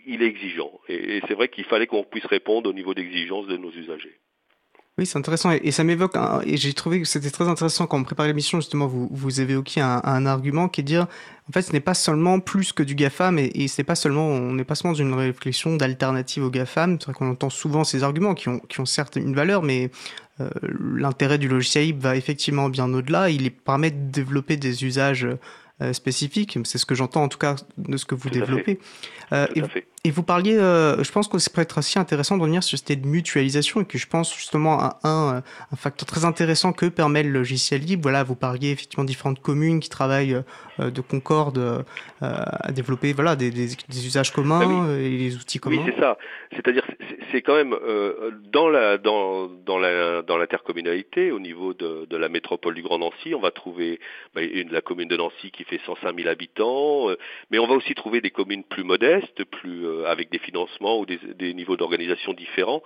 il, 0.05 0.21
est 0.21 0.25
exigeant. 0.25 0.79
et 0.87 1.21
c'est 1.27 1.33
vrai 1.33 1.47
qu'il 1.47 1.63
fallait 1.65 1.87
qu'on 1.87 2.03
puisse 2.03 2.25
répondre 2.25 2.69
au 2.69 2.73
niveau 2.73 2.93
d'exigence 2.93 3.47
de 3.47 3.57
nos 3.57 3.71
usagers. 3.71 4.19
Oui, 4.99 5.05
c'est 5.05 5.17
intéressant. 5.17 5.51
Et, 5.51 5.71
ça 5.71 5.85
m'évoque, 5.85 6.17
et 6.45 6.57
j'ai 6.57 6.73
trouvé 6.73 6.99
que 6.99 7.07
c'était 7.07 7.29
très 7.29 7.47
intéressant 7.47 7.87
quand 7.87 7.97
on 7.97 8.03
préparait 8.03 8.27
l'émission, 8.27 8.59
justement, 8.59 8.85
vous, 8.85 9.07
vous 9.09 9.39
évoquiez 9.39 9.81
un, 9.81 10.01
un 10.03 10.25
argument 10.25 10.67
qui 10.67 10.81
est 10.81 10.83
de 10.83 10.87
dire, 10.87 11.07
en 11.47 11.53
fait, 11.53 11.61
ce 11.61 11.71
n'est 11.71 11.79
pas 11.79 11.93
seulement 11.93 12.41
plus 12.41 12.73
que 12.73 12.83
du 12.83 12.95
GAFAM, 12.95 13.39
et, 13.39 13.49
et 13.55 13.69
c'est 13.69 13.85
pas 13.85 13.95
seulement, 13.95 14.27
on 14.27 14.51
n'est 14.51 14.65
pas 14.65 14.75
seulement 14.75 14.91
dans 14.91 14.99
une 14.99 15.13
réflexion 15.13 15.77
d'alternative 15.77 16.43
au 16.43 16.49
GAFAM. 16.49 16.97
C'est 16.99 17.05
vrai 17.05 17.13
qu'on 17.13 17.31
entend 17.31 17.49
souvent 17.49 17.85
ces 17.85 18.03
arguments 18.03 18.33
qui 18.33 18.49
ont, 18.49 18.59
qui 18.59 18.81
ont 18.81 18.85
certes 18.85 19.15
une 19.15 19.35
valeur, 19.35 19.63
mais 19.63 19.89
euh, 20.41 20.49
l'intérêt 20.81 21.37
du 21.37 21.47
logiciel 21.47 21.85
libre 21.85 22.01
va 22.01 22.17
effectivement 22.17 22.67
bien 22.67 22.93
au-delà. 22.93 23.29
Il 23.29 23.51
permet 23.51 23.91
de 23.91 24.11
développer 24.11 24.57
des 24.57 24.83
usages 24.83 25.25
euh, 25.81 25.93
spécifiques. 25.93 26.59
C'est 26.65 26.77
ce 26.77 26.85
que 26.85 26.93
j'entends 26.93 27.23
en 27.23 27.29
tout 27.29 27.37
cas 27.37 27.55
de 27.77 27.95
ce 27.95 28.03
que 28.03 28.15
vous 28.15 28.29
développez. 28.29 28.79
Euh, 29.31 29.47
Tout 29.55 29.63
à 29.63 29.69
fait. 29.69 29.87
Et 30.05 30.11
vous 30.11 30.23
parliez, 30.23 30.57
euh, 30.57 31.03
je 31.03 31.11
pense 31.11 31.27
que 31.27 31.37
c'est 31.39 31.53
peut 31.53 31.61
être 31.61 31.79
aussi 31.79 31.99
intéressant 31.99 32.37
de 32.37 32.41
revenir 32.41 32.63
sur 32.63 32.77
cette 32.77 32.89
idée 32.89 33.01
de 33.01 33.07
mutualisation 33.07 33.81
et 33.81 33.85
que 33.85 33.97
je 33.97 34.07
pense 34.07 34.33
justement 34.33 34.79
à 34.79 34.97
un, 35.03 35.37
un 35.37 35.75
facteur 35.75 36.05
très 36.05 36.23
intéressant 36.23 36.71
que 36.71 36.85
permet 36.85 37.21
le 37.21 37.31
logiciel 37.31 37.81
libre. 37.81 38.03
Voilà, 38.03 38.23
vous 38.23 38.35
parliez 38.35 38.71
effectivement 38.71 39.03
différentes 39.03 39.41
communes 39.41 39.81
qui 39.81 39.89
travaillent 39.89 40.41
euh, 40.79 40.89
de 40.89 41.01
concorde 41.01 41.57
euh, 41.57 41.83
à 42.21 42.71
développer 42.71 43.11
voilà, 43.11 43.35
des, 43.35 43.51
des, 43.51 43.67
des 43.67 44.05
usages 44.05 44.31
communs 44.31 44.87
Ah 44.87 44.97
et 44.97 45.09
les 45.09 45.35
outils 45.35 45.59
communs. 45.59 45.83
Oui, 45.83 45.91
c'est 45.93 45.99
ça. 45.99 46.17
C'est-à-dire, 46.51 46.83
c'est 47.31 47.41
quand 47.41 47.55
même 47.55 47.73
euh, 47.73 48.31
dans 48.51 48.69
la 48.69 48.97
dans 48.97 49.47
dans 49.47 49.77
la 49.77 50.21
dans 50.21 50.37
l'intercommunalité 50.37 51.31
au 51.31 51.39
niveau 51.39 51.73
de, 51.73 52.05
de 52.09 52.17
la 52.17 52.29
métropole 52.29 52.75
du 52.75 52.81
Grand 52.81 52.99
Nancy, 52.99 53.35
on 53.35 53.39
va 53.39 53.51
trouver 53.51 53.99
bah, 54.33 54.41
une, 54.41 54.71
la 54.71 54.81
commune 54.81 55.07
de 55.07 55.17
Nancy 55.17 55.51
qui 55.51 55.63
fait 55.63 55.79
105 55.85 56.15
000 56.15 56.27
habitants, 56.29 57.09
euh, 57.09 57.17
mais 57.51 57.59
on 57.59 57.67
va 57.67 57.75
aussi 57.75 57.93
trouver 57.95 58.21
des 58.21 58.31
communes 58.31 58.63
plus 58.63 58.83
modestes, 58.83 59.43
plus 59.43 59.85
euh, 59.85 59.88
avec 60.07 60.29
des 60.29 60.39
financements 60.39 60.99
ou 60.99 61.05
des, 61.05 61.53
niveaux 61.53 61.77
d'organisation 61.77 62.33
différents. 62.33 62.81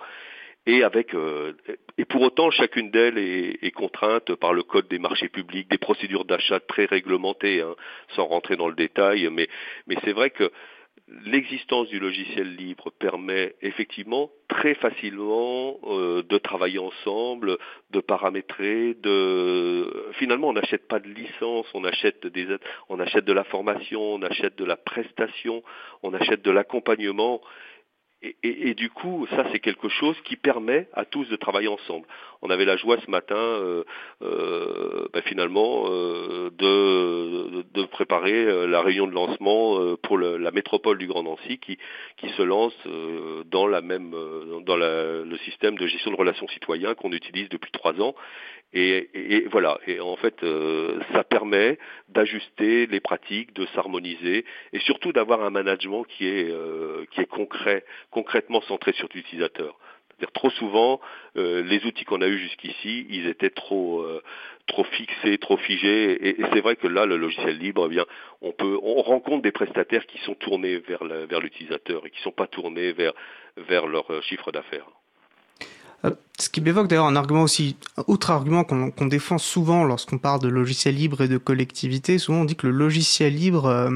Et 0.66 0.82
avec 0.82 1.14
euh, 1.14 1.52
et 1.98 2.06
pour 2.06 2.22
autant 2.22 2.50
chacune 2.50 2.90
d'elles 2.90 3.18
est, 3.18 3.58
est, 3.62 3.70
contrainte 3.70 4.34
par 4.36 4.54
le 4.54 4.62
code 4.62 4.88
des 4.88 4.98
marchés 4.98 5.28
publics, 5.28 5.68
des 5.68 5.76
procédures 5.76 6.24
d'achat 6.24 6.58
très 6.58 6.86
réglementées, 6.86 7.60
hein, 7.60 7.74
sans 8.16 8.24
rentrer 8.24 8.56
dans 8.56 8.68
le 8.68 8.74
détail. 8.74 9.28
Mais 9.30 9.48
mais 9.86 9.96
c'est 10.04 10.12
vrai 10.12 10.30
que 10.30 10.50
l'existence 11.08 11.88
du 11.88 11.98
logiciel 11.98 12.56
libre 12.56 12.90
permet 12.98 13.54
effectivement 13.60 14.30
très 14.48 14.74
facilement 14.74 15.78
euh, 15.84 16.22
de 16.22 16.38
travailler 16.38 16.78
ensemble, 16.78 17.58
de 17.90 18.00
paramétrer, 18.00 18.94
de 18.94 20.10
finalement 20.12 20.48
on 20.48 20.54
n'achète 20.54 20.88
pas 20.88 21.00
de 21.00 21.08
licence, 21.08 21.66
on 21.74 21.84
achète 21.84 22.26
des 22.26 22.46
on 22.88 23.00
achète 23.00 23.24
de 23.24 23.32
la 23.32 23.44
formation, 23.44 24.00
on 24.00 24.22
achète 24.22 24.56
de 24.56 24.64
la 24.64 24.76
prestation, 24.76 25.62
on 26.02 26.14
achète 26.14 26.42
de 26.42 26.50
l'accompagnement. 26.50 27.40
Et, 28.42 28.74
du 28.74 28.90
coup, 28.90 29.26
ça 29.30 29.44
c'est 29.52 29.60
quelque 29.60 29.88
chose 29.88 30.16
qui 30.24 30.36
permet 30.36 30.88
à 30.94 31.04
tous 31.04 31.28
de 31.28 31.36
travailler 31.36 31.68
ensemble. 31.68 32.06
On 32.42 32.50
avait 32.50 32.64
la 32.64 32.76
joie 32.76 32.98
ce 33.04 33.10
matin, 33.10 33.36
euh, 33.36 33.84
euh, 34.22 35.06
ben 35.12 35.22
finalement, 35.22 35.84
euh, 35.88 36.50
de, 36.56 37.84
préparer 37.86 38.66
la 38.66 38.80
réunion 38.80 39.06
de 39.06 39.12
lancement 39.12 39.94
pour 40.02 40.18
la 40.18 40.50
métropole 40.50 40.98
du 40.98 41.06
Grand 41.06 41.22
Nancy, 41.22 41.58
qui, 41.58 41.78
se 42.36 42.42
lance 42.42 42.74
dans 43.46 43.66
la 43.66 43.82
même, 43.82 44.14
dans 44.66 44.76
le 44.76 45.38
système 45.44 45.76
de 45.76 45.86
gestion 45.86 46.10
de 46.10 46.16
relations 46.16 46.48
citoyens 46.48 46.94
qu'on 46.94 47.12
utilise 47.12 47.48
depuis 47.50 47.70
trois 47.70 48.00
ans. 48.00 48.14
Et, 48.74 49.46
voilà. 49.50 49.78
Et 49.86 50.00
en 50.00 50.16
fait, 50.16 50.34
ça 51.12 51.22
permet 51.22 51.78
d'ajuster 52.08 52.86
les 52.86 53.00
pratiques, 53.00 53.54
de 53.54 53.66
s'harmoniser, 53.66 54.44
et 54.72 54.78
surtout 54.80 55.12
d'avoir 55.12 55.42
un 55.42 55.50
management 55.50 56.04
qui 56.04 56.26
est 56.26 56.52
qui 57.12 57.20
est 57.20 57.26
concret, 57.26 57.84
concrètement 58.10 58.60
centré 58.62 58.92
sur 58.92 59.08
l'utilisateur. 59.14 59.78
C'est-à-dire 60.16 60.32
trop 60.32 60.50
souvent, 60.50 61.00
euh, 61.36 61.62
les 61.64 61.84
outils 61.86 62.04
qu'on 62.04 62.20
a 62.22 62.28
eus 62.28 62.38
jusqu'ici, 62.38 63.06
ils 63.10 63.26
étaient 63.26 63.50
trop 63.50 64.00
euh, 64.02 64.22
trop 64.66 64.84
fixés, 64.84 65.38
trop 65.38 65.56
figés. 65.56 66.28
Et, 66.28 66.36
c'est 66.52 66.60
vrai 66.60 66.76
que 66.76 66.86
là, 66.86 67.04
le 67.04 67.16
logiciel 67.16 67.58
libre, 67.58 67.86
eh 67.86 67.88
bien, 67.88 68.06
on 68.40 68.52
peut, 68.52 68.78
on 68.82 69.02
rencontre 69.02 69.42
des 69.42 69.52
prestataires 69.52 70.06
qui 70.06 70.18
sont 70.18 70.34
tournés 70.34 70.78
vers 70.78 71.40
l'utilisateur 71.40 72.06
et 72.06 72.10
qui 72.10 72.20
sont 72.22 72.32
pas 72.32 72.46
tournés 72.46 72.92
vers 72.92 73.12
vers 73.56 73.86
leur 73.86 74.22
chiffre 74.24 74.52
d'affaires. 74.52 74.86
Ce 76.38 76.48
qui 76.48 76.60
m'évoque 76.60 76.88
d'ailleurs 76.88 77.06
un 77.06 77.16
argument 77.16 77.42
aussi, 77.42 77.76
un 77.96 78.04
autre 78.08 78.30
argument 78.30 78.64
qu'on 78.64 78.90
qu 78.90 79.08
défend 79.08 79.38
souvent 79.38 79.84
lorsqu'on 79.84 80.18
parle 80.18 80.40
de 80.40 80.48
logiciel 80.48 80.96
libre 80.96 81.22
et 81.22 81.28
de 81.28 81.38
collectivité, 81.38 82.18
souvent 82.18 82.40
on 82.40 82.44
dit 82.44 82.56
que 82.56 82.66
le 82.66 82.72
logiciel 82.72 83.34
libre 83.34 83.66
euh, 83.66 83.90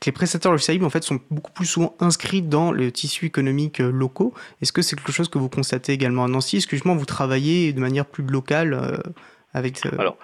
que 0.00 0.06
les 0.06 0.12
prestataires 0.12 0.52
logiciels 0.52 0.74
libres 0.74 0.86
en 0.86 0.90
fait 0.90 1.04
sont 1.04 1.20
beaucoup 1.30 1.52
plus 1.52 1.66
souvent 1.66 1.94
inscrits 2.00 2.42
dans 2.42 2.72
les 2.72 2.92
tissus 2.92 3.26
économiques 3.26 3.78
locaux. 3.78 4.34
Est-ce 4.60 4.72
que 4.72 4.82
c'est 4.82 4.96
quelque 4.96 5.12
chose 5.12 5.28
que 5.28 5.38
vous 5.38 5.48
constatez 5.48 5.92
également 5.92 6.24
à 6.24 6.28
Nancy? 6.28 6.58
Est-ce 6.58 6.66
que 6.66 6.76
justement 6.76 6.96
vous 6.96 7.06
travaillez 7.06 7.72
de 7.72 7.80
manière 7.80 8.06
plus 8.06 8.24
locale 8.24 8.74
euh, 8.74 8.98
avec 9.54 9.84
euh... 9.86 9.90
Alors, 9.98 10.16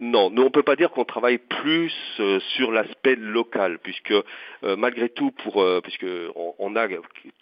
non, 0.00 0.30
nous 0.30 0.42
on 0.42 0.50
peut 0.50 0.62
pas 0.62 0.76
dire 0.76 0.90
qu'on 0.90 1.04
travaille 1.04 1.36
plus 1.36 1.92
euh, 2.20 2.40
sur 2.56 2.72
l'aspect 2.72 3.16
local, 3.16 3.78
puisque 3.82 4.12
euh, 4.12 4.24
malgré 4.76 5.10
tout, 5.10 5.30
pour 5.30 5.62
euh, 5.62 5.82
puisque 5.82 6.06
on, 6.34 6.74
a 6.74 6.88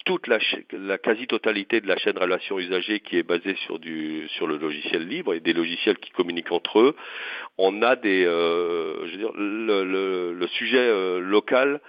toute 0.05 0.27
la, 0.27 0.39
la 0.73 0.97
quasi-totalité 0.97 1.79
de 1.79 1.87
la 1.87 1.95
chaîne 1.97 2.17
relation 2.17 2.59
usagers 2.59 2.99
qui 2.99 3.17
est 3.17 3.23
basée 3.23 3.55
sur 3.65 3.79
du 3.79 4.27
sur 4.29 4.45
le 4.45 4.57
logiciel 4.57 5.07
libre 5.07 5.33
et 5.33 5.39
des 5.39 5.53
logiciels 5.53 5.99
qui 5.99 6.11
communiquent 6.11 6.51
entre 6.51 6.79
eux, 6.79 6.97
on 7.57 7.81
a 7.81 7.95
des, 7.95 8.25
le 8.25 8.87
sujet 10.47 11.19
local 11.21 11.79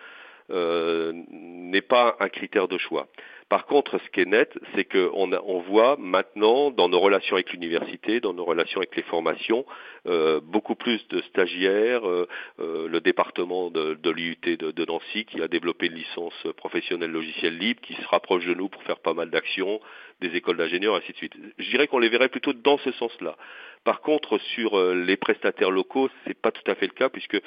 n'est 0.50 1.82
pas 1.82 2.16
un 2.20 2.28
critère 2.28 2.68
de 2.68 2.78
choix. 2.78 3.08
Par 3.50 3.66
contre, 3.66 3.98
ce 3.98 4.08
qui 4.10 4.20
est 4.20 4.26
net, 4.26 4.56
c'est 4.76 4.84
qu'on 4.84 5.32
on 5.32 5.58
voit 5.62 5.96
maintenant 5.98 6.70
dans 6.70 6.88
nos 6.88 7.00
relations 7.00 7.34
avec 7.34 7.50
l'université, 7.50 8.20
dans 8.20 8.32
nos 8.32 8.44
relations 8.44 8.78
avec 8.78 8.94
les 8.94 9.02
formations, 9.02 9.66
euh, 10.06 10.40
beaucoup 10.40 10.76
plus 10.76 11.04
de 11.08 11.20
stagiaires, 11.22 12.08
euh, 12.08 12.28
euh, 12.60 12.86
le 12.86 13.00
département 13.00 13.72
de, 13.72 13.94
de 13.94 14.10
l'IUT 14.10 14.38
de, 14.40 14.84
Nancy 14.84 15.24
qui 15.24 15.42
a 15.42 15.48
développé 15.48 15.86
une 15.86 15.94
licence 15.94 16.46
professionnelle 16.56 17.10
logiciel 17.10 17.58
libre, 17.58 17.80
qui 17.80 17.94
se 17.94 18.06
rapproche 18.06 18.46
de 18.46 18.54
nous 18.54 18.68
pour 18.68 18.84
faire 18.84 19.00
pas 19.00 19.14
mal 19.14 19.30
d'actions, 19.30 19.80
des 20.20 20.36
écoles 20.36 20.56
d'ingénieurs, 20.56 20.94
ainsi 20.94 21.10
de 21.10 21.16
suite. 21.16 21.34
Je 21.58 21.70
dirais 21.70 21.88
qu'on 21.88 21.98
les 21.98 22.08
verrait 22.08 22.28
plutôt 22.28 22.52
dans 22.52 22.78
ce 22.78 22.92
sens-là. 22.92 23.36
Par 23.82 24.00
contre, 24.00 24.38
sur 24.54 24.80
les 24.94 25.16
prestataires 25.16 25.72
locaux, 25.72 26.08
c'est 26.24 26.40
pas 26.40 26.52
tout 26.52 26.70
à 26.70 26.76
fait 26.76 26.86
le 26.86 26.92
cas 26.92 27.08
puisque 27.08 27.40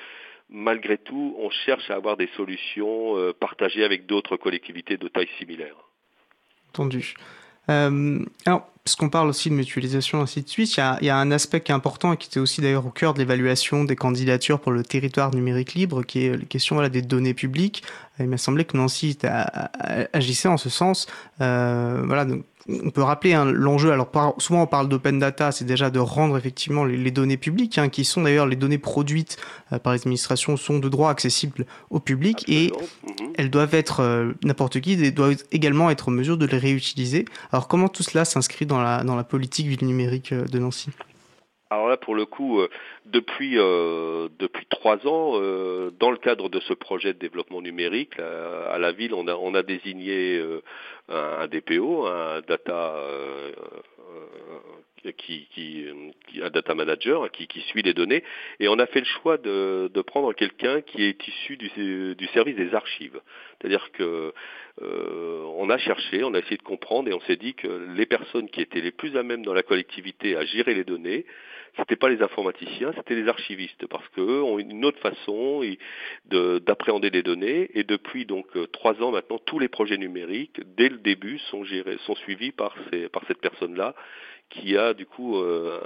malgré 0.49 0.97
tout, 0.97 1.33
on 1.39 1.49
cherche 1.49 1.89
à 1.89 1.95
avoir 1.95 2.17
des 2.17 2.27
solutions 2.35 3.33
partagées 3.39 3.85
avec 3.85 4.05
d'autres 4.05 4.35
collectivités 4.35 4.97
de 4.97 5.07
taille 5.07 5.29
similaire. 5.39 5.77
Entendu. 6.73 7.15
Euh, 7.69 8.19
alors, 8.45 8.67
puisqu'on 8.83 9.09
parle 9.09 9.29
aussi 9.29 9.49
de 9.49 9.55
mutualisation, 9.55 10.21
ainsi 10.21 10.41
de 10.41 10.49
suite, 10.49 10.75
il 10.75 11.05
y, 11.05 11.09
a, 11.09 11.17
un 11.17 11.31
aspect 11.31 11.61
qui 11.61 11.71
est 11.71 11.75
important 11.75 12.13
et 12.13 12.17
qui 12.17 12.27
était 12.27 12.39
aussi 12.39 12.59
d'ailleurs 12.61 12.85
au 12.85 12.89
cœur 12.89 13.13
de 13.13 13.19
l'évaluation 13.19 13.85
des 13.85 13.95
candidatures 13.95 14.59
pour 14.59 14.71
le 14.71 14.83
territoire 14.83 15.33
numérique 15.33 15.73
libre, 15.73 16.03
qui 16.03 16.25
est 16.25 16.37
la 16.37 16.45
question 16.45 16.75
voilà, 16.75 16.89
des 16.89 17.01
données 17.01 17.33
publiques. 17.33 17.83
Il 18.19 18.27
m'a 18.27 18.37
semblé 18.37 18.65
que 18.65 18.75
Nancy 18.75 19.17
agissait 20.11 20.49
en 20.49 20.57
ce 20.57 20.69
sens. 20.69 21.07
Euh, 21.39 22.03
voilà, 22.05 22.25
donc, 22.25 22.43
on 22.69 22.89
peut 22.89 23.01
rappeler 23.01 23.33
hein, 23.33 23.45
l'enjeu. 23.45 23.91
Alors 23.91 24.09
par, 24.09 24.33
souvent 24.37 24.63
on 24.63 24.67
parle 24.67 24.87
d'open 24.87 25.19
data, 25.19 25.51
c'est 25.51 25.65
déjà 25.65 25.89
de 25.89 25.99
rendre 25.99 26.37
effectivement 26.37 26.85
les, 26.85 26.97
les 26.97 27.11
données 27.11 27.37
publiques, 27.37 27.77
hein, 27.77 27.89
qui 27.89 28.05
sont 28.05 28.21
d'ailleurs 28.21 28.45
les 28.45 28.55
données 28.55 28.77
produites 28.77 29.37
euh, 29.71 29.79
par 29.79 29.93
les 29.93 29.99
administrations, 29.99 30.57
sont 30.57 30.79
de 30.79 30.89
droit 30.89 31.09
accessibles 31.09 31.65
au 31.89 31.99
public 31.99 32.39
Absolument. 32.39 32.77
et 32.77 33.23
mmh. 33.23 33.33
elles 33.35 33.49
doivent 33.49 33.75
être 33.75 33.99
euh, 34.01 34.33
n'importe 34.43 34.79
qui 34.79 34.93
et 34.93 35.11
doivent 35.11 35.43
également 35.51 35.89
être 35.89 36.09
en 36.09 36.11
mesure 36.11 36.37
de 36.37 36.45
les 36.45 36.57
réutiliser. 36.57 37.25
Alors 37.51 37.67
comment 37.67 37.89
tout 37.89 38.03
cela 38.03 38.25
s'inscrit 38.25 38.65
dans 38.65 38.81
la 38.81 39.03
dans 39.03 39.15
la 39.15 39.23
politique 39.23 39.67
ville 39.67 39.85
numérique 39.85 40.31
euh, 40.31 40.45
de 40.45 40.59
Nancy? 40.59 40.89
Alors 41.73 41.89
là, 41.89 41.97
pour 41.97 42.15
le 42.15 42.25
coup, 42.25 42.59
euh, 42.59 42.69
depuis 43.05 43.57
euh, 43.57 44.29
depuis 44.39 44.65
trois 44.67 45.05
ans, 45.07 45.33
euh, 45.35 45.91
dans 45.99 46.11
le 46.11 46.17
cadre 46.17 46.49
de 46.49 46.59
ce 46.61 46.73
projet 46.73 47.13
de 47.13 47.19
développement 47.19 47.61
numérique, 47.61 48.19
à 48.19 48.77
la 48.77 48.91
ville, 48.91 49.13
on 49.13 49.27
a 49.27 49.35
on 49.35 49.53
a 49.55 49.63
désigné 49.63 50.41
un, 51.09 51.41
un, 51.41 51.47
DPO, 51.47 52.05
un 52.05 52.41
data 52.41 52.95
qui, 55.11 55.47
qui, 55.53 55.85
un 56.41 56.49
data 56.49 56.73
manager 56.73 57.29
qui, 57.31 57.47
qui 57.47 57.61
suit 57.61 57.81
les 57.81 57.93
données, 57.93 58.23
et 58.59 58.67
on 58.67 58.79
a 58.79 58.85
fait 58.85 58.99
le 58.99 59.05
choix 59.05 59.37
de, 59.37 59.91
de 59.93 60.01
prendre 60.01 60.33
quelqu'un 60.33 60.81
qui 60.81 61.03
est 61.03 61.27
issu 61.27 61.57
du, 61.57 62.15
du 62.15 62.27
service 62.27 62.55
des 62.55 62.73
archives. 62.73 63.19
C'est-à-dire 63.59 63.91
que 63.91 64.33
euh, 64.81 65.43
on 65.57 65.69
a 65.69 65.77
cherché, 65.77 66.23
on 66.23 66.33
a 66.33 66.39
essayé 66.39 66.57
de 66.57 66.63
comprendre, 66.63 67.09
et 67.09 67.13
on 67.13 67.21
s'est 67.21 67.35
dit 67.35 67.53
que 67.53 67.67
les 67.95 68.05
personnes 68.05 68.49
qui 68.49 68.61
étaient 68.61 68.81
les 68.81 68.91
plus 68.91 69.15
à 69.17 69.23
même 69.23 69.43
dans 69.43 69.53
la 69.53 69.63
collectivité 69.63 70.35
à 70.35 70.45
gérer 70.45 70.73
les 70.73 70.83
données, 70.83 71.25
c'était 71.77 71.95
pas 71.95 72.09
les 72.09 72.21
informaticiens, 72.21 72.93
c'était 72.95 73.15
les 73.15 73.27
archivistes, 73.27 73.87
parce 73.87 74.07
qu'eux 74.09 74.43
ont 74.43 74.59
une 74.59 74.85
autre 74.85 74.99
façon 74.99 75.63
d'appréhender 76.25 77.09
les 77.09 77.23
données. 77.23 77.71
Et 77.73 77.83
depuis 77.83 78.25
donc 78.25 78.45
trois 78.71 79.01
ans 79.01 79.11
maintenant, 79.11 79.39
tous 79.39 79.57
les 79.57 79.69
projets 79.69 79.97
numériques, 79.97 80.61
dès 80.77 80.89
le 80.89 80.97
début, 80.97 81.39
sont 81.49 81.63
gérés, 81.63 81.97
sont 82.05 82.15
suivis 82.15 82.51
par 82.51 82.75
ces, 82.91 83.09
par 83.09 83.23
cette 83.27 83.41
personne-là 83.41 83.95
qui 84.49 84.77
a 84.77 84.93
du 84.93 85.05
coup 85.05 85.37
euh, 85.37 85.79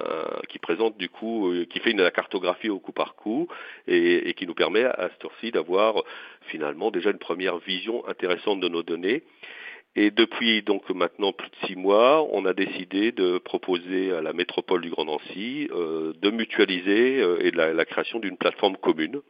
qui 0.49 0.59
présente 0.59 0.97
du 0.97 1.09
coup 1.09 1.47
euh, 1.47 1.65
qui 1.65 1.79
fait 1.79 1.91
une 1.91 2.01
la 2.01 2.11
cartographie 2.11 2.69
au 2.69 2.79
coup 2.79 2.91
par 2.91 3.15
coup 3.15 3.47
et, 3.87 4.29
et 4.29 4.33
qui 4.33 4.45
nous 4.45 4.53
permet 4.53 4.83
à 4.83 5.09
ce 5.09 5.17
tour-ci 5.19 5.51
d'avoir 5.51 6.03
finalement 6.41 6.91
déjà 6.91 7.11
une 7.11 7.19
première 7.19 7.57
vision 7.59 8.05
intéressante 8.07 8.59
de 8.59 8.67
nos 8.67 8.83
données 8.83 9.23
et 9.99 10.11
depuis 10.11 10.61
donc 10.61 10.87
maintenant 10.91 11.33
plus 11.33 11.49
de 11.49 11.55
six 11.65 11.75
mois, 11.75 12.23
on 12.31 12.45
a 12.45 12.53
décidé 12.53 13.11
de 13.11 13.39
proposer 13.39 14.11
à 14.11 14.21
la 14.21 14.31
métropole 14.31 14.81
du 14.81 14.91
Grand 14.91 15.05
Nancy 15.05 15.67
euh, 15.71 16.13
de 16.21 16.29
mutualiser 16.29 17.19
euh, 17.19 17.39
et 17.43 17.49
de 17.49 17.57
la, 17.57 17.73
la 17.73 17.83
création 17.83 18.19
d'une 18.19 18.37
plateforme 18.37 18.77
commune. 18.77 19.21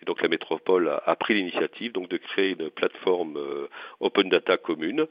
Et 0.00 0.06
donc 0.06 0.22
la 0.22 0.28
métropole 0.28 0.88
a, 0.88 1.02
a 1.04 1.16
pris 1.16 1.34
l'initiative 1.34 1.92
donc 1.92 2.08
de 2.08 2.16
créer 2.16 2.56
une 2.58 2.70
plateforme 2.70 3.36
euh, 3.36 3.68
open 4.00 4.30
data 4.30 4.56
commune. 4.56 5.06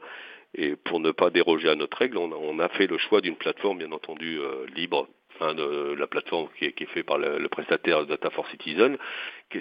Et 0.56 0.74
pour 0.74 1.00
ne 1.00 1.10
pas 1.10 1.28
déroger 1.28 1.68
à 1.68 1.74
notre 1.74 1.98
règle, 1.98 2.16
on 2.16 2.32
a, 2.32 2.34
on 2.34 2.58
a 2.58 2.68
fait 2.70 2.86
le 2.86 2.96
choix 2.96 3.20
d'une 3.20 3.36
plateforme 3.36 3.78
bien 3.78 3.92
entendu 3.92 4.38
euh, 4.40 4.64
libre, 4.74 5.06
hein, 5.40 5.54
de 5.54 5.94
la 5.98 6.06
plateforme 6.06 6.48
qui 6.58 6.64
est, 6.64 6.72
qui 6.72 6.84
est 6.84 6.86
faite 6.86 7.04
par 7.04 7.18
le, 7.18 7.46
prestataire 7.48 8.06
Data 8.06 8.30
for 8.30 8.48
Citizen, 8.48 8.96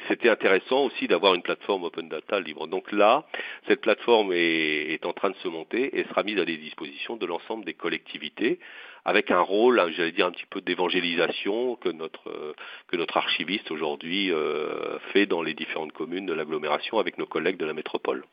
c'était 0.07 0.29
intéressant 0.29 0.85
aussi 0.85 1.07
d'avoir 1.07 1.35
une 1.35 1.41
plateforme 1.41 1.83
open 1.83 2.07
data 2.07 2.39
libre. 2.39 2.67
Donc 2.67 2.93
là, 2.93 3.25
cette 3.67 3.81
plateforme 3.81 4.31
est, 4.31 4.93
est 4.93 5.05
en 5.05 5.11
train 5.11 5.31
de 5.31 5.35
se 5.37 5.49
monter 5.49 5.99
et 5.99 6.05
sera 6.05 6.23
mise 6.23 6.39
à 6.39 6.45
des 6.45 6.57
dispositions 6.57 7.17
de 7.17 7.25
l'ensemble 7.25 7.65
des 7.65 7.73
collectivités 7.73 8.59
avec 9.03 9.29
un 9.29 9.41
rôle, 9.41 9.79
hein, 9.79 9.89
j'allais 9.91 10.13
dire 10.13 10.25
un 10.25 10.31
petit 10.31 10.47
peu 10.49 10.61
d'évangélisation 10.61 11.75
que 11.75 11.89
notre 11.89 12.55
que 12.87 12.97
notre 12.97 13.17
archiviste 13.17 13.69
aujourd'hui 13.69 14.31
euh, 14.31 14.97
fait 15.13 15.27
dans 15.27 15.43
les 15.43 15.53
différentes 15.53 15.91
communes 15.91 16.25
de 16.25 16.33
l'agglomération 16.33 16.97
avec 16.97 17.19
nos 17.19 17.27
collègues 17.27 17.57
de 17.57 17.65
la 17.65 17.73
métropole. 17.73 18.23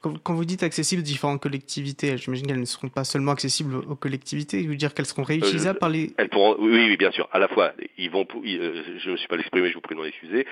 Quand 0.00 0.34
vous 0.34 0.44
dites 0.44 0.62
accessibles 0.62 1.00
aux 1.00 1.04
différentes 1.04 1.40
collectivités, 1.40 2.16
j'imagine 2.16 2.46
qu'elles 2.46 2.60
ne 2.60 2.64
seront 2.64 2.88
pas 2.88 3.04
seulement 3.04 3.32
accessibles 3.32 3.76
aux 3.76 3.96
collectivités, 3.96 4.62
veux 4.66 4.76
dire 4.76 4.94
qu'elles 4.94 5.06
seront 5.06 5.22
réutilisables 5.22 5.76
euh, 5.76 5.80
par 5.80 5.88
les... 5.88 6.12
Elles 6.16 6.28
pourront, 6.28 6.56
oui, 6.58 6.86
oui, 6.88 6.96
bien 6.96 7.10
sûr. 7.10 7.28
À 7.32 7.38
la 7.38 7.48
fois, 7.48 7.72
ils 7.98 8.10
vont, 8.10 8.26
euh, 8.34 8.82
je 8.98 9.06
ne 9.06 9.12
me 9.12 9.16
suis 9.16 9.28
pas 9.28 9.36
exprimé, 9.36 9.68
je 9.68 9.74
vous 9.74 9.80
prie 9.80 9.94
de 9.94 10.00
m'en 10.00 10.06
excuser 10.06 10.46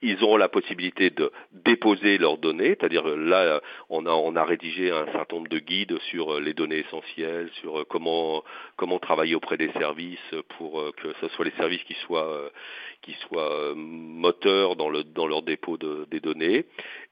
ils 0.00 0.22
auront 0.22 0.36
la 0.36 0.48
possibilité 0.48 1.10
de 1.10 1.32
déposer 1.52 2.18
leurs 2.18 2.38
données, 2.38 2.76
c'est-à-dire 2.78 3.08
euh, 3.08 3.16
là 3.16 3.60
on 3.90 4.06
a 4.06 4.12
on 4.12 4.36
a 4.36 4.44
rédigé 4.44 4.90
un 4.90 5.06
certain 5.06 5.36
nombre 5.36 5.48
de 5.48 5.58
guides 5.58 5.98
sur 6.10 6.34
euh, 6.34 6.40
les 6.40 6.54
données 6.54 6.78
essentielles, 6.78 7.50
sur 7.60 7.80
euh, 7.80 7.84
comment 7.88 8.44
comment 8.76 8.98
travailler 8.98 9.34
auprès 9.34 9.56
des 9.56 9.72
services 9.72 10.34
pour 10.56 10.84
que 10.96 11.12
ce 11.20 11.28
soit 11.28 11.44
les 11.44 11.50
services 11.52 11.82
qui 11.84 11.94
soient 11.94 12.50
qui 13.02 13.12
soient 13.28 13.74
moteurs 13.74 14.76
dans 14.76 14.88
le 14.88 15.02
dans 15.02 15.26
leur 15.26 15.42
dépôt 15.42 15.76
de, 15.76 16.06
des 16.10 16.20
données 16.20 16.66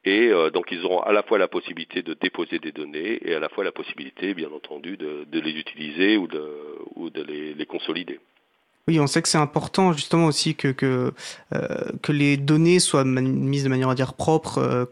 et 0.05 0.31
donc 0.52 0.71
ils 0.71 0.85
auront 0.85 1.00
à 1.00 1.12
la 1.12 1.23
fois 1.23 1.38
la 1.38 1.49
possibilité 1.49 2.02
de 2.02 2.14
déposer 2.14 2.59
des 2.59 2.73
données 2.73 3.19
et 3.23 3.35
à 3.35 3.40
la 3.40 3.49
fois 3.49 3.64
la 3.64 3.73
possibilité 3.73 4.35
bien 4.35 4.50
entendu 4.52 4.97
de, 4.97 5.25
de 5.25 5.40
les 5.40 5.52
utiliser 5.52 6.16
ou 6.16 6.28
de 6.28 6.45
ou 6.95 7.11
de 7.11 7.23
les, 7.23 7.55
les 7.55 7.66
consolider. 7.66 8.21
Oui, 8.88 9.00
on 9.00 9.07
sait 9.07 9.21
que 9.21 9.28
c'est 9.28 9.38
important 9.38 9.93
justement 9.93 10.26
aussi 10.26 10.55
que, 10.55 10.69
que, 10.69 11.12
euh, 11.55 11.69
que 12.02 12.12
les 12.12 12.37
données 12.37 12.78
soient 12.78 13.05
mises 13.05 13.64
de 13.64 13.69
manière 13.69 13.88
à 13.88 13.95
dire 13.95 14.14
propre, 14.14 14.59
euh, 14.59 14.85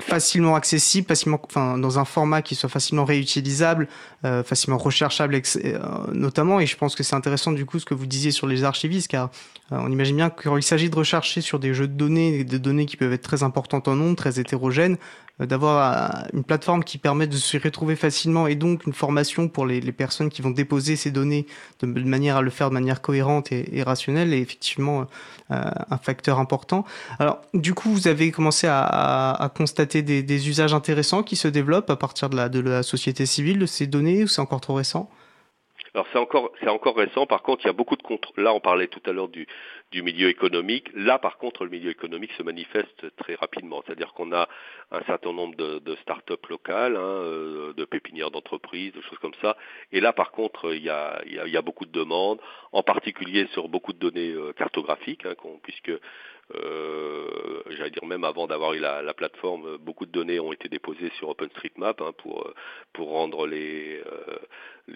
facilement 0.00 0.54
accessible, 0.54 1.06
facilement, 1.06 1.40
enfin, 1.44 1.78
dans 1.78 1.98
un 1.98 2.04
format 2.04 2.42
qui 2.42 2.54
soit 2.54 2.68
facilement 2.68 3.04
réutilisable, 3.04 3.88
euh, 4.24 4.42
facilement 4.42 4.78
recherchable, 4.78 5.40
euh, 5.64 5.78
notamment. 6.12 6.60
Et 6.60 6.66
je 6.66 6.76
pense 6.76 6.94
que 6.94 7.02
c'est 7.02 7.16
intéressant 7.16 7.52
du 7.52 7.64
coup 7.64 7.78
ce 7.78 7.84
que 7.84 7.94
vous 7.94 8.06
disiez 8.06 8.30
sur 8.30 8.46
les 8.46 8.64
archivistes, 8.64 9.08
car 9.08 9.30
euh, 9.72 9.78
on 9.80 9.90
imagine 9.90 10.16
bien 10.16 10.30
qu'il 10.30 10.62
s'agit 10.62 10.90
de 10.90 10.96
rechercher 10.96 11.40
sur 11.40 11.58
des 11.58 11.74
jeux 11.74 11.88
de 11.88 11.94
données, 11.94 12.44
des 12.44 12.58
données 12.58 12.86
qui 12.86 12.96
peuvent 12.96 13.12
être 13.12 13.22
très 13.22 13.42
importantes 13.42 13.88
en 13.88 13.96
nombre, 13.96 14.16
très 14.16 14.38
hétérogènes, 14.38 14.96
d'avoir 15.38 16.26
une 16.32 16.44
plateforme 16.44 16.82
qui 16.82 16.96
permet 16.98 17.26
de 17.26 17.36
se 17.36 17.58
retrouver 17.58 17.94
facilement 17.94 18.46
et 18.46 18.54
donc 18.54 18.86
une 18.86 18.92
formation 18.94 19.48
pour 19.48 19.66
les, 19.66 19.80
personnes 19.92 20.30
qui 20.30 20.40
vont 20.40 20.50
déposer 20.50 20.96
ces 20.96 21.10
données 21.10 21.46
de, 21.80 21.86
manière 21.86 22.36
à 22.36 22.42
le 22.42 22.50
faire 22.50 22.70
de 22.70 22.74
manière 22.74 23.02
cohérente 23.02 23.52
et, 23.52 23.82
rationnelle 23.82 24.32
est 24.32 24.40
effectivement 24.40 25.06
un 25.50 25.98
facteur 25.98 26.38
important. 26.38 26.84
Alors 27.18 27.40
du 27.54 27.74
coup, 27.74 27.90
vous 27.90 28.08
avez 28.08 28.30
commencé 28.30 28.66
à, 28.68 29.50
constater 29.54 30.02
des, 30.02 30.48
usages 30.48 30.74
intéressants 30.74 31.22
qui 31.22 31.36
se 31.36 31.48
développent 31.48 31.90
à 31.90 31.96
partir 31.96 32.30
de 32.30 32.60
la, 32.60 32.82
société 32.82 33.26
civile 33.26 33.58
de 33.58 33.66
ces 33.66 33.86
données 33.86 34.24
ou 34.24 34.26
c'est 34.26 34.40
encore 34.40 34.60
trop 34.60 34.74
récent? 34.74 35.10
Alors 35.94 36.06
c'est 36.12 36.18
encore 36.18 36.50
c'est 36.60 36.68
encore 36.68 36.96
récent. 36.96 37.26
Par 37.26 37.42
contre, 37.42 37.64
il 37.64 37.68
y 37.68 37.70
a 37.70 37.72
beaucoup 37.72 37.96
de 37.96 38.02
contre. 38.02 38.32
Là, 38.36 38.52
on 38.52 38.60
parlait 38.60 38.86
tout 38.86 39.00
à 39.06 39.12
l'heure 39.12 39.28
du, 39.28 39.46
du 39.92 40.02
milieu 40.02 40.28
économique. 40.28 40.88
Là, 40.94 41.18
par 41.18 41.38
contre, 41.38 41.64
le 41.64 41.70
milieu 41.70 41.90
économique 41.90 42.32
se 42.32 42.42
manifeste 42.42 43.14
très 43.16 43.34
rapidement. 43.34 43.82
C'est-à-dire 43.86 44.12
qu'on 44.14 44.32
a 44.32 44.48
un 44.90 45.02
certain 45.04 45.32
nombre 45.32 45.56
de, 45.56 45.96
start-up 46.02 46.44
locales, 46.46 46.96
hein, 46.96 47.00
euh, 47.00 47.72
de 47.72 47.84
pépinières 47.84 48.30
d'entreprises, 48.30 48.92
de 48.92 49.00
choses 49.02 49.18
comme 49.18 49.34
ça. 49.40 49.56
Et 49.92 50.00
là, 50.00 50.12
par 50.12 50.32
contre, 50.32 50.74
il 50.74 50.82
y 50.82 50.90
a 50.90 51.62
beaucoup 51.62 51.86
de 51.86 51.92
demandes, 51.92 52.40
en 52.72 52.82
particulier 52.82 53.46
sur 53.52 53.68
beaucoup 53.68 53.92
de 53.92 53.98
données 53.98 54.32
euh, 54.32 54.52
cartographiques, 54.52 55.24
hein, 55.24 55.34
puisque 55.62 55.92
euh, 56.54 57.60
j'allais 57.70 57.90
dire 57.90 58.04
même 58.04 58.24
avant 58.24 58.46
d'avoir 58.46 58.72
eu 58.74 58.78
la, 58.78 59.02
la, 59.02 59.14
plateforme, 59.14 59.78
beaucoup 59.78 60.06
de 60.06 60.12
données 60.12 60.38
ont 60.38 60.52
été 60.52 60.68
déposées 60.68 61.10
sur 61.18 61.28
OpenStreetMap 61.30 62.00
hein, 62.00 62.12
pour 62.18 62.52
pour 62.92 63.08
rendre 63.08 63.46
les 63.46 64.00
euh, 64.06 64.36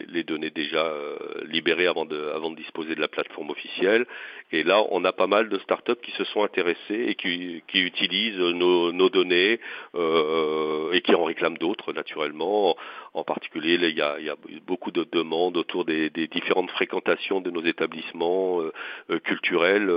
les 0.08 0.22
données 0.22 0.50
déjà 0.50 0.86
euh, 0.86 1.16
libérées 1.44 1.86
avant 1.86 2.04
de 2.04 2.30
avant 2.34 2.50
de 2.50 2.56
disposer 2.56 2.94
de 2.94 3.00
la 3.00 3.08
plateforme 3.08 3.50
officielle. 3.50 4.06
Et 4.52 4.62
là, 4.62 4.84
on 4.90 5.04
a 5.04 5.12
pas 5.12 5.26
mal 5.26 5.48
de 5.48 5.58
startups 5.58 6.00
qui 6.02 6.12
se 6.12 6.24
sont 6.24 6.42
intéressées 6.42 7.06
et 7.08 7.14
qui, 7.14 7.62
qui 7.68 7.80
utilisent 7.80 8.38
nos, 8.38 8.92
nos 8.92 9.08
données 9.08 9.60
euh, 9.94 10.92
et 10.92 11.00
qui 11.02 11.14
en 11.14 11.24
réclament 11.24 11.58
d'autres 11.58 11.92
naturellement. 11.92 12.76
En 13.14 13.24
particulier, 13.24 13.74
il 13.74 13.96
y 13.96 14.02
a, 14.02 14.16
il 14.18 14.26
y 14.26 14.30
a 14.30 14.36
beaucoup 14.66 14.90
de 14.90 15.04
demandes 15.10 15.56
autour 15.56 15.84
des, 15.84 16.10
des 16.10 16.28
différentes 16.28 16.70
fréquentations 16.70 17.40
de 17.40 17.50
nos 17.50 17.62
établissements 17.62 18.60
euh, 18.60 19.18
culturels. 19.20 19.90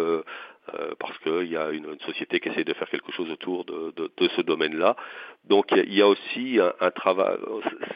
Euh, 0.74 0.94
parce 0.98 1.18
qu'il 1.20 1.52
y 1.52 1.58
a 1.58 1.72
une, 1.72 1.86
une, 1.92 2.00
société 2.06 2.40
qui 2.40 2.48
essaie 2.48 2.64
de 2.64 2.74
faire 2.74 2.90
quelque 2.90 3.12
chose 3.12 3.30
autour 3.30 3.66
de, 3.66 3.94
de, 3.98 4.10
de 4.16 4.28
ce 4.30 4.42
domaine-là. 4.42 4.96
Donc 5.44 5.66
il 5.76 5.94
y, 5.94 6.02
a 6.02 6.08
aussi 6.08 6.58
un, 6.58 6.72
un 6.80 6.90
travail, 6.90 7.36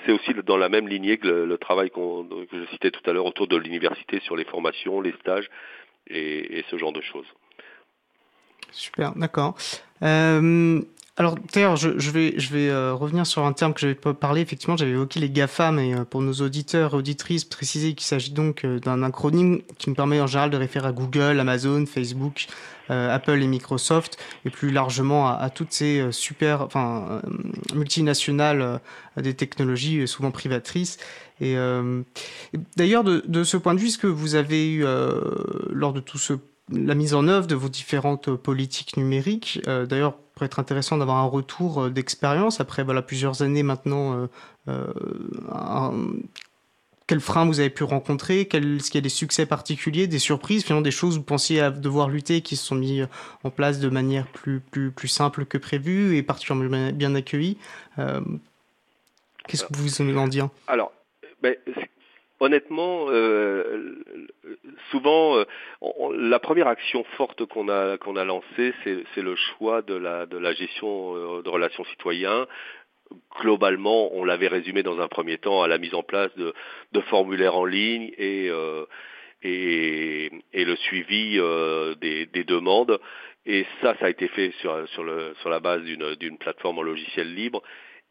c'est 0.05 0.11
aussi 0.11 0.33
dans 0.45 0.57
la 0.57 0.67
même 0.67 0.89
lignée 0.89 1.17
que 1.17 1.29
le, 1.29 1.57
travail 1.57 1.89
que 1.89 1.97
je 2.51 2.65
citais 2.71 2.91
tout 2.91 3.09
à 3.09 3.13
l'heure 3.13 3.25
autour 3.25 3.47
de 3.47 3.55
l'université 3.55 4.19
sur 4.19 4.35
les 4.35 4.43
formations, 4.43 4.99
les 4.99 5.13
stages 5.21 5.49
et, 6.07 6.59
et 6.59 6.65
ce 6.69 6.77
genre 6.77 6.91
de 6.91 6.99
choses. 6.99 7.25
Super, 8.71 9.13
d'accord. 9.15 9.55
Euh, 10.03 10.81
alors 11.19 11.35
d'ailleurs, 11.51 11.75
je, 11.75 11.97
je, 11.97 12.11
vais, 12.11 12.35
je 12.37 12.53
vais 12.53 12.69
euh, 12.69 12.93
revenir 12.93 13.25
sur 13.25 13.43
un 13.43 13.51
terme 13.51 13.73
que 13.73 13.79
j'avais 13.79 13.95
pas 13.95 14.13
parlé. 14.13 14.41
Effectivement, 14.41 14.77
j'avais 14.77 14.91
évoqué 14.91 15.19
les 15.19 15.31
GAFAM 15.31 15.79
et 15.79 15.95
euh, 15.95 16.05
pour 16.05 16.21
nos 16.21 16.33
auditeurs 16.33 16.93
et 16.93 16.97
auditrices, 16.97 17.43
préciser 17.43 17.95
qu'il 17.95 18.05
s'agit 18.05 18.31
donc 18.31 18.63
euh, 18.63 18.79
d'un 18.79 19.01
acronyme 19.01 19.61
qui 19.79 19.89
nous 19.89 19.95
permet 19.95 20.21
en 20.21 20.27
général 20.27 20.51
de 20.51 20.57
référer 20.57 20.89
à 20.89 20.91
Google, 20.91 21.39
Amazon, 21.39 21.85
Facebook, 21.87 22.45
Apple 22.89 23.43
et 23.43 23.47
Microsoft, 23.47 24.17
et 24.45 24.49
plus 24.49 24.71
largement 24.71 25.27
à, 25.27 25.49
toutes 25.49 25.73
ces 25.73 26.09
super, 26.13 26.61
enfin 26.61 27.21
multinationales 27.75 28.79
des 29.17 29.33
technologies 29.33 30.07
souvent 30.07 30.31
privatrices. 30.31 30.97
Et 31.41 31.57
d'ailleurs, 32.77 33.03
de, 33.03 33.25
de, 33.27 33.43
ce 33.43 33.57
point 33.57 33.75
de 33.75 33.81
vue, 33.81 33.89
ce 33.89 33.97
que 33.97 34.07
vous 34.07 34.35
avez 34.35 34.71
eu 34.71 34.85
lors 35.69 35.91
de 35.91 35.99
tout 35.99 36.17
ce 36.17 36.35
la 36.71 36.95
mise 36.95 37.13
en 37.13 37.27
œuvre 37.27 37.47
de 37.47 37.55
vos 37.55 37.69
différentes 37.69 38.35
politiques 38.35 38.97
numériques? 38.97 39.61
Euh, 39.67 39.85
d'ailleurs, 39.85 40.15
pour 40.37 40.45
être 40.45 40.59
intéressant 40.59 40.99
d'avoir 40.99 41.17
un 41.17 41.25
retour 41.25 41.81
euh, 41.81 41.89
d'expérience 41.89 42.59
après 42.61 42.83
voilà, 42.83 43.01
plusieurs 43.01 43.41
années 43.41 43.63
maintenant. 43.63 44.29
Euh, 44.67 44.93
quels 47.07 47.21
freins 47.21 47.45
vous 47.47 47.59
avez 47.59 47.71
pu 47.71 47.83
rencontrer? 47.83 48.41
Est-ce 48.41 48.91
qu'il 48.91 48.95
y 48.95 48.97
a 48.99 49.01
des 49.01 49.09
succès 49.09 49.47
particuliers, 49.47 50.05
des 50.05 50.19
surprises, 50.19 50.63
finalement 50.63 50.83
des 50.83 50.91
choses 50.91 51.15
où 51.15 51.21
vous 51.21 51.25
pensiez 51.25 51.59
à 51.59 51.71
devoir 51.71 52.09
lutter 52.09 52.41
qui 52.41 52.55
se 52.55 52.65
sont 52.65 52.75
mis 52.75 53.01
en 53.43 53.49
place 53.49 53.79
de 53.79 53.89
manière 53.89 54.27
plus, 54.27 54.59
plus, 54.59 54.91
plus 54.91 55.07
simple 55.07 55.45
que 55.45 55.57
prévu 55.57 56.17
et 56.17 56.21
particulièrement 56.21 56.91
bien 56.91 57.15
accueillies? 57.15 57.57
Qu'est-ce 57.95 59.63
que 59.63 59.73
vous 59.73 60.17
en 60.17 60.27
dire? 60.27 60.49
Alors, 60.67 60.91
ben, 61.41 61.55
honnêtement, 62.39 63.07
euh, 63.09 63.95
souvent, 64.91 65.37
euh, 65.37 65.45
la 66.15 66.39
première 66.39 66.67
action 66.67 67.03
forte 67.17 67.45
qu'on 67.45 67.67
a 67.67 68.23
lancée, 68.23 68.73
c'est 68.83 69.21
le 69.21 69.35
choix 69.35 69.81
de 69.81 69.95
la 69.95 70.53
gestion 70.53 71.15
euh, 71.15 71.41
de 71.41 71.49
relations 71.49 71.85
citoyens. 71.85 72.47
Globalement, 73.39 74.13
on 74.15 74.25
l'avait 74.25 74.49
résumé 74.49 74.83
dans 74.83 74.99
un 74.99 75.07
premier 75.07 75.37
temps 75.37 75.63
à 75.63 75.67
la 75.67 75.77
mise 75.77 75.95
en 75.95 76.03
place 76.03 76.31
de, 76.35 76.53
formulaires 77.09 77.55
en 77.55 77.63
ligne 77.65 78.11
et 78.17 78.49
le 80.53 80.75
suivi 80.75 81.39
des, 82.01 82.25
des, 82.25 82.43
demandes. 82.43 82.99
Et 83.45 83.65
ça, 83.81 83.95
ça 83.97 84.07
a 84.07 84.09
été 84.09 84.27
fait 84.27 84.51
sur 84.59 85.49
la 85.49 85.59
base 85.61 85.83
d'une 85.83 86.37
plateforme 86.37 86.79
en 86.79 86.81
logiciel 86.81 87.33
libre. 87.33 87.63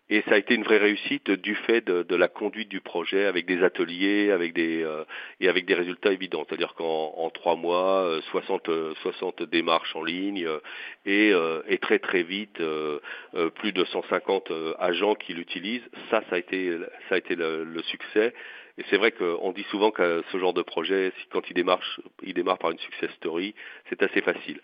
Et 0.08 0.22
ça 0.28 0.34
a 0.34 0.38
été 0.38 0.54
une 0.54 0.62
vraie 0.62 0.78
réussite 0.78 1.30
du 1.30 1.56
fait 1.56 1.84
de, 1.84 2.04
de 2.04 2.14
la 2.14 2.28
conduite 2.28 2.68
du 2.68 2.80
projet 2.80 3.24
avec 3.24 3.44
des 3.44 3.64
ateliers, 3.64 4.30
avec 4.30 4.52
des 4.52 4.84
euh, 4.84 5.04
et 5.40 5.48
avec 5.48 5.66
des 5.66 5.74
résultats 5.74 6.12
évidents. 6.12 6.44
C'est-à-dire 6.48 6.74
qu'en 6.74 7.12
en 7.16 7.28
trois 7.30 7.56
mois, 7.56 8.20
60 8.30 8.68
euh, 8.68 8.94
60 9.02 9.40
euh, 9.40 9.46
démarches 9.46 9.96
en 9.96 10.04
ligne 10.04 10.46
et, 11.06 11.32
et 11.68 11.78
très 11.78 11.98
très 11.98 12.22
vite 12.22 12.60
plus 13.56 13.72
de 13.72 13.84
150 13.84 14.52
agents 14.78 15.14
qui 15.14 15.34
l'utilisent. 15.34 15.88
Ça, 16.10 16.22
ça 16.30 16.36
a 16.36 16.38
été 16.38 16.78
ça 17.08 17.16
a 17.16 17.18
été 17.18 17.34
le, 17.34 17.64
le 17.64 17.82
succès. 17.82 18.32
Et 18.78 18.84
c'est 18.90 18.98
vrai 18.98 19.12
qu'on 19.12 19.52
dit 19.52 19.66
souvent 19.70 19.90
que 19.90 20.22
ce 20.30 20.38
genre 20.38 20.52
de 20.52 20.62
projet, 20.62 21.12
quand 21.30 21.48
il 21.48 21.54
démarre, 21.54 21.80
il 22.22 22.34
démarre 22.34 22.58
par 22.58 22.70
une 22.70 22.78
success 22.78 23.10
story, 23.12 23.54
c'est 23.88 24.02
assez 24.02 24.20
facile. 24.20 24.60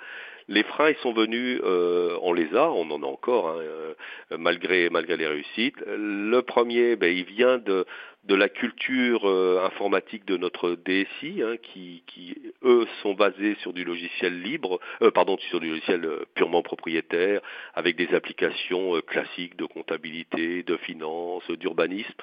Les 0.49 0.65
freins, 0.65 0.91
ils 0.91 0.97
sont 0.97 1.13
venus, 1.13 1.61
euh, 1.63 2.19
on 2.21 2.33
les 2.33 2.55
a, 2.55 2.71
on 2.71 2.91
en 2.91 3.03
a 3.03 3.07
encore, 3.07 3.49
hein, 3.49 3.59
euh, 3.61 3.95
malgré 4.37 4.91
malgré 4.91 5.17
les 5.17 5.27
réussites. 5.27 5.77
Le 5.87 6.41
premier, 6.41 6.97
ben, 6.97 7.17
il 7.17 7.25
vient 7.25 7.59
de 7.59 7.87
de 8.25 8.35
la 8.37 8.49
culture 8.49 9.29
euh, 9.29 9.65
informatique 9.65 10.25
de 10.27 10.37
notre 10.37 10.77
DSI, 10.77 11.43
hein, 11.43 11.57
qui, 11.61 12.05
qui 12.07 12.37
eux 12.63 12.87
sont 13.03 13.15
basés 13.15 13.57
sur 13.63 13.73
du 13.73 13.85
logiciel 13.85 14.43
libre, 14.43 14.79
euh, 15.03 15.11
pardon, 15.11 15.37
sur 15.51 15.59
du 15.59 15.71
logiciel 15.71 16.05
euh, 16.05 16.25
purement 16.35 16.63
propriétaire, 16.63 17.41
avec 17.75 17.97
des 17.97 18.15
applications 18.15 19.01
classiques 19.01 19.57
de 19.57 19.65
comptabilité, 19.65 20.63
de 20.63 20.77
finance, 20.77 21.43
d'urbanisme. 21.51 22.15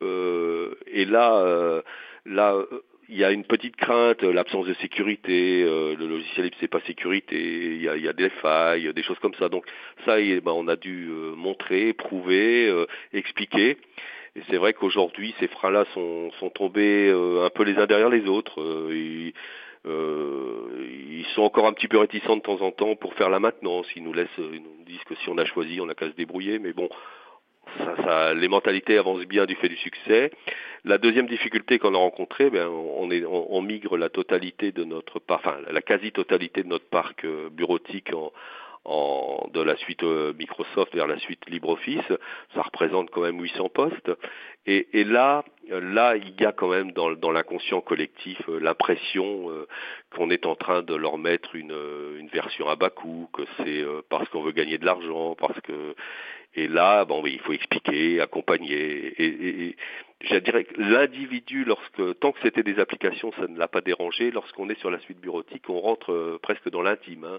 Et 0.00 1.04
là, 1.04 1.82
là, 2.26 2.56
il 3.08 3.18
y 3.18 3.24
a 3.24 3.32
une 3.32 3.44
petite 3.44 3.76
crainte, 3.76 4.22
l'absence 4.22 4.66
de 4.66 4.74
sécurité, 4.74 5.64
le 5.64 6.06
logiciel 6.06 6.50
c'est 6.60 6.68
pas 6.68 6.80
sécurité, 6.86 7.36
il 7.74 7.82
y 7.82 7.88
a, 7.88 7.96
y 7.96 8.08
a 8.08 8.12
des 8.12 8.30
failles, 8.30 8.92
des 8.94 9.02
choses 9.02 9.18
comme 9.18 9.34
ça. 9.34 9.48
Donc 9.48 9.64
ça, 10.04 10.16
ben, 10.16 10.52
on 10.52 10.68
a 10.68 10.76
dû 10.76 11.08
montrer, 11.36 11.92
prouver, 11.92 12.72
expliquer. 13.12 13.78
Et 14.36 14.42
c'est 14.48 14.58
vrai 14.58 14.72
qu'aujourd'hui, 14.74 15.34
ces 15.40 15.48
freins-là 15.48 15.84
sont, 15.92 16.30
sont 16.38 16.50
tombés 16.50 17.10
un 17.10 17.50
peu 17.50 17.64
les 17.64 17.76
uns 17.78 17.86
derrière 17.86 18.10
les 18.10 18.28
autres. 18.28 18.60
Euh, 19.86 20.88
ils 21.18 21.24
sont 21.34 21.42
encore 21.42 21.66
un 21.66 21.72
petit 21.72 21.88
peu 21.88 21.98
réticents 21.98 22.36
de 22.36 22.42
temps 22.42 22.60
en 22.60 22.70
temps 22.70 22.96
pour 22.96 23.14
faire 23.14 23.30
la 23.30 23.40
maintenance. 23.40 23.86
Ils 23.96 24.02
nous 24.02 24.12
laissent, 24.12 24.28
ils 24.38 24.62
nous 24.62 24.84
disent 24.86 25.02
que 25.04 25.14
si 25.16 25.28
on 25.30 25.38
a 25.38 25.44
choisi, 25.44 25.80
on 25.80 25.86
n'a 25.86 25.94
qu'à 25.94 26.06
se 26.06 26.14
débrouiller. 26.14 26.58
Mais 26.58 26.72
bon, 26.72 26.88
ça, 27.78 27.96
ça, 28.04 28.34
les 28.34 28.48
mentalités 28.48 28.98
avancent 28.98 29.26
bien 29.26 29.46
du 29.46 29.54
fait 29.56 29.68
du 29.68 29.76
succès. 29.76 30.30
La 30.84 30.98
deuxième 30.98 31.26
difficulté 31.26 31.78
qu'on 31.78 31.94
a 31.94 31.98
rencontrée, 31.98 32.48
ben, 32.48 32.66
on, 32.68 33.10
est, 33.10 33.24
on, 33.24 33.54
on, 33.54 33.60
migre 33.62 33.98
la 33.98 34.08
totalité 34.08 34.72
de 34.72 34.84
notre 34.84 35.18
parc, 35.18 35.46
enfin 35.46 35.58
la 35.70 35.82
quasi-totalité 35.82 36.62
de 36.62 36.68
notre 36.68 36.88
parc 36.88 37.24
euh, 37.24 37.50
bureautique 37.50 38.14
en, 38.14 38.32
en, 38.86 39.46
de 39.52 39.60
la 39.60 39.76
suite 39.76 40.02
euh, 40.04 40.32
Microsoft 40.38 40.94
vers 40.94 41.06
la 41.06 41.18
suite 41.18 41.42
LibreOffice, 41.50 42.12
ça 42.54 42.62
représente 42.62 43.10
quand 43.10 43.20
même 43.20 43.38
800 43.38 43.68
postes. 43.68 44.10
Et, 44.64 44.88
et 44.98 45.04
là, 45.04 45.44
là, 45.68 46.16
il 46.16 46.40
y 46.40 46.46
a 46.46 46.52
quand 46.52 46.68
même 46.68 46.92
dans, 46.92 47.10
dans 47.12 47.30
l'inconscient 47.30 47.82
collectif 47.82 48.38
euh, 48.48 48.58
l'impression 48.58 49.50
qu'on 50.16 50.30
est 50.30 50.46
en 50.46 50.54
train 50.54 50.80
de 50.80 50.94
leur 50.94 51.18
mettre 51.18 51.54
une, 51.56 51.76
une 52.18 52.28
version 52.28 52.68
à 52.70 52.76
bas 52.76 52.90
coût, 52.90 53.28
que 53.34 53.42
c'est 53.58 53.84
parce 54.08 54.28
qu'on 54.30 54.42
veut 54.42 54.52
gagner 54.52 54.78
de 54.78 54.86
l'argent, 54.86 55.34
parce 55.38 55.60
que 55.60 55.94
et 56.54 56.66
là, 56.66 57.04
bon, 57.04 57.24
il 57.26 57.38
faut 57.40 57.52
expliquer, 57.52 58.20
accompagner. 58.20 59.14
Et, 59.18 59.76
je 60.22 60.36
dirais 60.36 60.64
que 60.64 60.78
l'individu, 60.78 61.64
lorsque 61.64 62.18
tant 62.18 62.32
que 62.32 62.40
c'était 62.42 62.62
des 62.62 62.78
applications, 62.78 63.32
ça 63.38 63.46
ne 63.46 63.56
l'a 63.56 63.68
pas 63.68 63.80
dérangé. 63.80 64.30
Lorsqu'on 64.30 64.68
est 64.68 64.78
sur 64.78 64.90
la 64.90 65.00
suite 65.00 65.18
bureautique, 65.18 65.70
on 65.70 65.80
rentre 65.80 66.12
euh, 66.12 66.38
presque 66.42 66.68
dans 66.70 66.82
l'intime. 66.82 67.24
Hein. 67.24 67.38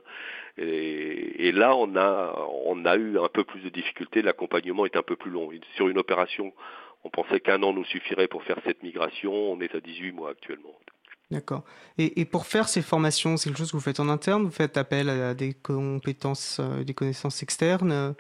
Et, 0.58 1.48
et, 1.48 1.52
là, 1.52 1.76
on 1.76 1.96
a, 1.96 2.36
on 2.66 2.84
a 2.86 2.96
eu 2.96 3.20
un 3.20 3.28
peu 3.28 3.44
plus 3.44 3.62
de 3.62 3.70
difficultés. 3.70 4.24
L'accompagnement 4.24 4.86
est 4.86 4.96
un 4.96 5.04
peu 5.04 5.16
plus 5.16 5.30
long. 5.30 5.52
Sur 5.76 5.90
une 5.90 6.00
opération, 6.00 6.54
on 7.04 7.10
pensait 7.10 7.40
qu'un 7.40 7.62
an 7.62 7.74
nous 7.74 7.86
suffirait 7.86 8.28
pour 8.28 8.44
faire 8.44 8.58
cette 8.66 8.82
migration. 8.82 9.32
On 9.32 9.60
est 9.60 9.76
à 9.76 9.80
18 9.80 10.14
mois 10.14 10.32
actuellement. 10.32 10.76
D'accord. 11.30 11.64
Et, 11.98 12.20
et, 12.20 12.26
pour 12.26 12.46
faire 12.48 12.68
ces 12.68 12.82
formations, 12.82 13.38
c'est 13.38 13.50
quelque 13.50 13.60
chose 13.60 13.72
que 13.72 13.78
vous 13.78 13.84
faites 13.84 14.00
en 14.00 14.10
interne? 14.10 14.44
Vous 14.44 14.52
faites 14.52 14.76
appel 14.76 15.10
à 15.10 15.34
des 15.34 15.54
compétences, 15.54 16.60
euh, 16.60 16.84
des 16.84 16.94
connaissances 16.94 17.44
externes? 17.44 18.16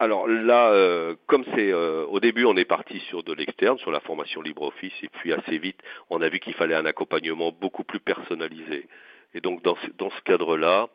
Alors 0.00 0.28
là, 0.28 0.70
euh, 0.70 1.16
comme 1.26 1.44
c'est 1.56 1.72
euh, 1.72 2.04
au 2.06 2.20
début, 2.20 2.44
on 2.44 2.56
est 2.56 2.64
parti 2.64 3.00
sur 3.08 3.24
de 3.24 3.32
l'externe, 3.32 3.78
sur 3.78 3.90
la 3.90 3.98
formation 4.00 4.40
LibreOffice, 4.40 4.92
et 5.02 5.08
puis 5.08 5.32
assez 5.32 5.58
vite, 5.58 5.80
on 6.08 6.22
a 6.22 6.28
vu 6.28 6.38
qu'il 6.38 6.54
fallait 6.54 6.76
un 6.76 6.86
accompagnement 6.86 7.50
beaucoup 7.50 7.82
plus 7.82 7.98
personnalisé. 7.98 8.86
Et 9.34 9.40
donc 9.40 9.62
dans 9.62 9.74
ce, 9.76 9.90
dans 9.98 10.10
ce 10.10 10.20
cadre-là, 10.22 10.88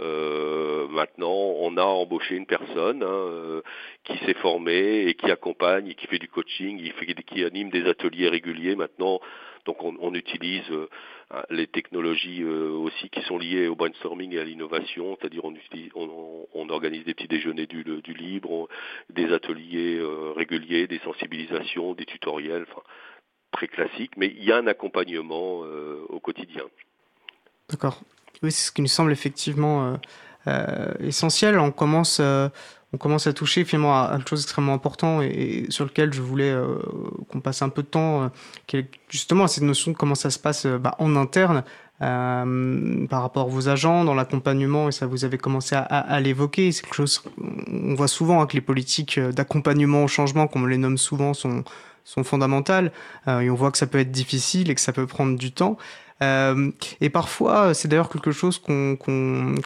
euh, 0.00 0.86
maintenant, 0.88 1.32
on 1.32 1.76
a 1.78 1.82
embauché 1.82 2.34
une 2.34 2.46
personne 2.46 3.02
hein, 3.02 3.62
qui 4.04 4.18
s'est 4.24 4.34
formée 4.34 5.06
et 5.06 5.14
qui 5.14 5.30
accompagne, 5.30 5.88
et 5.88 5.94
qui 5.94 6.06
fait 6.06 6.18
du 6.18 6.28
coaching, 6.28 6.78
qui, 6.78 7.14
qui 7.24 7.44
anime 7.44 7.70
des 7.70 7.86
ateliers 7.86 8.28
réguliers. 8.28 8.76
Maintenant, 8.76 9.20
donc 9.64 9.76
on, 9.82 10.14
utilise 10.14 10.68
euh, 10.70 10.88
les 11.50 11.66
technologies 11.66 12.42
euh, 12.42 12.70
aussi 12.70 13.08
qui 13.10 13.22
sont 13.22 13.38
liées 13.38 13.68
au 13.68 13.76
brainstorming 13.76 14.32
et 14.34 14.40
à 14.40 14.44
l'innovation, 14.44 15.16
c'est-à-dire 15.20 15.42
on, 15.44 16.68
organise 16.68 17.04
des 17.04 17.14
petits 17.14 17.28
déjeuners 17.28 17.66
du, 17.66 17.84
du 17.84 18.14
libre, 18.14 18.68
des 19.10 19.32
ateliers 19.32 19.98
euh, 19.98 20.32
réguliers, 20.34 20.86
des 20.86 20.98
sensibilisations, 21.00 21.94
des 21.94 22.06
tutoriels, 22.06 22.66
enfin, 22.68 22.82
très 23.52 23.68
classiques, 23.68 24.16
mais 24.16 24.26
il 24.26 24.44
y 24.44 24.52
a 24.52 24.56
un 24.56 24.66
accompagnement 24.66 25.60
au 26.08 26.20
quotidien. 26.20 26.64
D'accord. 27.68 28.00
Oui, 28.42 28.50
c'est 28.50 28.68
ce 28.68 28.72
qui 28.72 28.80
nous 28.80 28.88
semble 28.88 29.12
effectivement 29.12 30.00
essentiel. 31.00 31.58
On 31.58 31.70
commence 31.70 32.22
on 32.92 32.98
commence 32.98 33.26
à 33.26 33.32
toucher 33.32 33.64
finalement 33.64 33.94
à, 33.94 34.14
une 34.14 34.26
chose 34.26 34.42
extrêmement 34.42 34.74
importante 34.74 35.22
et, 35.22 35.66
sur 35.70 35.84
lequel 35.84 36.12
je 36.12 36.20
voulais 36.20 36.50
euh, 36.50 36.78
qu'on 37.28 37.40
passe 37.40 37.62
un 37.62 37.68
peu 37.68 37.82
de 37.82 37.88
temps, 37.88 38.30
euh, 38.74 38.82
justement 39.08 39.46
cette 39.46 39.64
notion 39.64 39.92
de 39.92 39.96
comment 39.96 40.14
ça 40.14 40.30
se 40.30 40.38
passe 40.38 40.66
euh, 40.66 40.78
bah, 40.78 40.94
en 40.98 41.16
interne 41.16 41.64
euh, 42.02 43.06
par 43.06 43.22
rapport 43.22 43.46
à 43.46 43.50
vos 43.50 43.68
agents 43.68 44.04
dans 44.04 44.14
l'accompagnement 44.14 44.88
et 44.88 44.92
ça 44.92 45.06
vous 45.06 45.24
avez 45.24 45.38
commencé 45.38 45.74
à, 45.74 45.80
à, 45.82 46.20
l'évoquer. 46.20 46.72
C'est 46.72 46.82
quelque 46.82 46.94
chose 46.94 47.22
on 47.68 47.94
voit 47.94 48.08
souvent 48.08 48.42
hein, 48.42 48.46
que 48.46 48.54
les 48.54 48.60
politiques 48.60 49.18
d'accompagnement 49.18 50.04
au 50.04 50.08
changement, 50.08 50.46
comme 50.46 50.64
on 50.64 50.66
les 50.66 50.78
nomme 50.78 50.98
souvent, 50.98 51.32
sont 51.32 51.64
sont 52.04 52.24
fondamentales 52.24 52.92
euh, 53.28 53.40
et 53.40 53.50
on 53.50 53.54
voit 53.54 53.70
que 53.70 53.78
ça 53.78 53.86
peut 53.86 53.98
être 53.98 54.10
difficile 54.10 54.70
et 54.70 54.74
que 54.74 54.80
ça 54.80 54.92
peut 54.92 55.06
prendre 55.06 55.38
du 55.38 55.52
temps. 55.52 55.76
Euh, 56.22 56.70
et 57.00 57.10
parfois, 57.10 57.74
c'est 57.74 57.88
d'ailleurs 57.88 58.08
quelque 58.08 58.30
chose 58.30 58.58
qu'on 58.58 58.96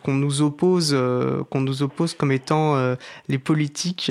nous 0.06 0.42
oppose, 0.42 0.90
euh, 0.94 1.44
qu'on 1.50 1.60
nous 1.60 1.82
oppose 1.82 2.14
comme 2.14 2.32
étant 2.32 2.76
euh, 2.76 2.96
les 3.28 3.38
politiques, 3.38 4.10